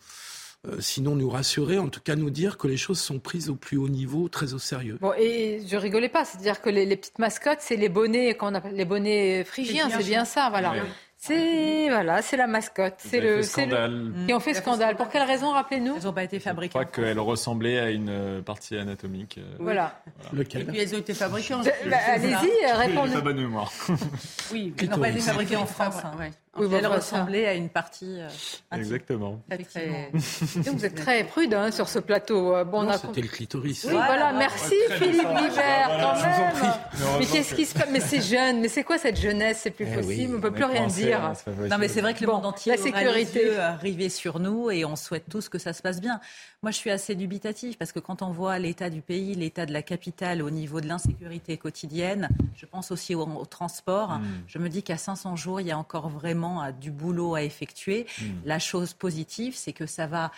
[0.80, 3.76] sinon nous rassurer, en tout cas nous dire que les choses sont prises au plus
[3.76, 4.98] haut niveau, très au sérieux.
[5.00, 8.74] Bon, et je rigolais pas, c'est-à-dire que les, petites mascottes, c'est les bonnets qu'on appelle
[8.74, 10.74] les bonnets phrygiens, c'est bien ça, voilà.
[11.20, 14.12] C'est voilà, c'est la mascotte, c'est le, scandale.
[14.28, 14.94] Et on fait scandale.
[14.94, 16.78] Pour quelle raison, rappelez-nous Elles n'ont pas été fabriquées.
[16.78, 19.38] Je crois qu'elles ressemblaient à une euh, partie anatomique.
[19.38, 19.56] Euh.
[19.58, 20.00] Voilà.
[20.32, 21.62] Lequel Et puis elles ont été fabriquées en.
[21.62, 23.14] Bah, allez-y, répondez.
[23.14, 23.72] Pas bonne mémoire.
[24.52, 25.96] Oui, elles n'ont pas été fabriquées en France.
[26.04, 26.12] Hein.
[26.18, 26.30] Ouais.
[26.58, 28.20] Oui, elle ressemblait à une partie.
[28.20, 28.28] Euh,
[28.72, 29.40] Exactement.
[30.64, 32.54] vous êtes très prudent hein, sur ce plateau.
[32.54, 33.84] Euh, bon, c'était le clitoris.
[33.84, 34.32] Oui, voilà.
[34.32, 37.18] Merci Philippe Libert, quand même.
[37.18, 37.88] Mais qu'est-ce qui se passe?
[37.90, 38.60] Mais c'est jeune.
[38.60, 39.60] Mais c'est quoi cette jeunesse?
[39.62, 40.34] C'est plus eh possible.
[40.34, 41.32] on ne peut plus rien dire.
[41.70, 44.96] Non, mais c'est vrai que le monde entier la sécurité arrivé sur nous et on
[44.96, 46.20] souhaite tous que ça se passe bien.
[46.62, 49.72] Moi, je suis assez dubitatif parce que quand on voit l'état du pays, l'état de
[49.72, 54.18] la capitale au niveau de l'insécurité quotidienne, je pense aussi au, transport.
[54.18, 54.24] Hmm.
[54.46, 56.47] Je me dis qu'à 500 jours, il y a encore vraiment
[56.80, 58.06] du boulot à effectuer.
[58.20, 58.24] Hmm.
[58.44, 60.30] La chose positive, c'est que ça va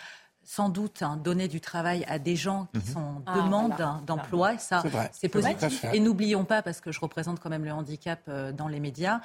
[0.43, 2.93] sans doute hein, donner du travail à des gens qui Mhm.
[2.93, 4.01] sont en Ah, demande voilà.
[4.07, 4.57] d'emploi.
[4.57, 5.85] Ça, C'est positif.
[5.93, 9.21] Et n'oublions pas, parce que je représente quand même le handicap euh, dans les médias,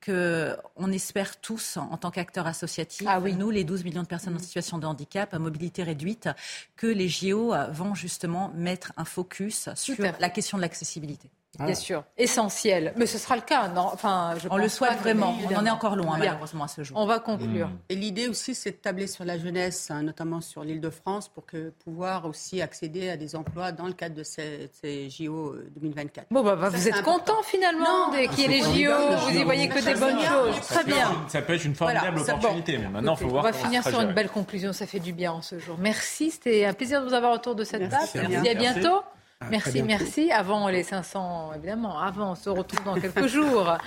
[0.00, 4.36] que on espère tous, en tant qu'acteurs associatifs, Ah nous, les 12 millions de personnes
[4.36, 6.28] en situation de handicap, à mobilité réduite,
[6.76, 11.30] que les JO euh, vont justement mettre un focus sur la question de l'accessibilité.
[11.58, 12.92] Bien sûr, essentiel.
[12.96, 15.34] Mais ce sera le cas, non Enfin, je On le souhaite pas que- vraiment.
[15.50, 16.30] On en est encore loin, Bien.
[16.30, 16.96] malheureusement, à ce jour.
[16.96, 17.68] On va conclure.
[17.88, 21.28] Et l'idée aussi, c'est de tabler sur la jeunesse, hein, notamment sur l'île de France,
[21.28, 25.56] pour que pouvoir aussi accéder à des emplois dans le cadre de ces, ces JO
[25.76, 26.28] 2024.
[26.30, 27.34] Bon, bah, bah, Ça, vous êtes important.
[27.34, 28.92] content finalement dès qu'il y ait les c'est JO,
[29.28, 30.60] vous y voyez que des bonnes choses.
[30.60, 31.10] Très bien.
[31.28, 32.76] Ça peut être une formidable Voilà, opportunité.
[32.76, 32.82] bon.
[32.84, 35.12] mais maintenant, il faut voir on va finir sur une belle conclusion, ça fait du
[35.12, 35.76] bien en ce jour.
[35.80, 38.06] Merci, c'était un plaisir de vous avoir autour de cette table.
[38.14, 38.54] Merci, à Merci.
[38.56, 39.00] bientôt.
[39.42, 40.30] À Merci, merci.
[40.30, 43.78] Avant les 500, évidemment, avant, on se retrouve dans quelques jours.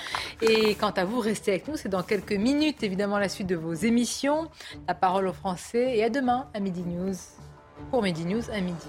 [0.41, 1.77] Et quant à vous, restez avec nous.
[1.77, 4.49] C'est dans quelques minutes, évidemment, la suite de vos émissions.
[4.87, 5.95] La parole aux Français.
[5.95, 7.13] Et à demain, à Midi News.
[7.91, 8.87] Pour Midi News, à midi.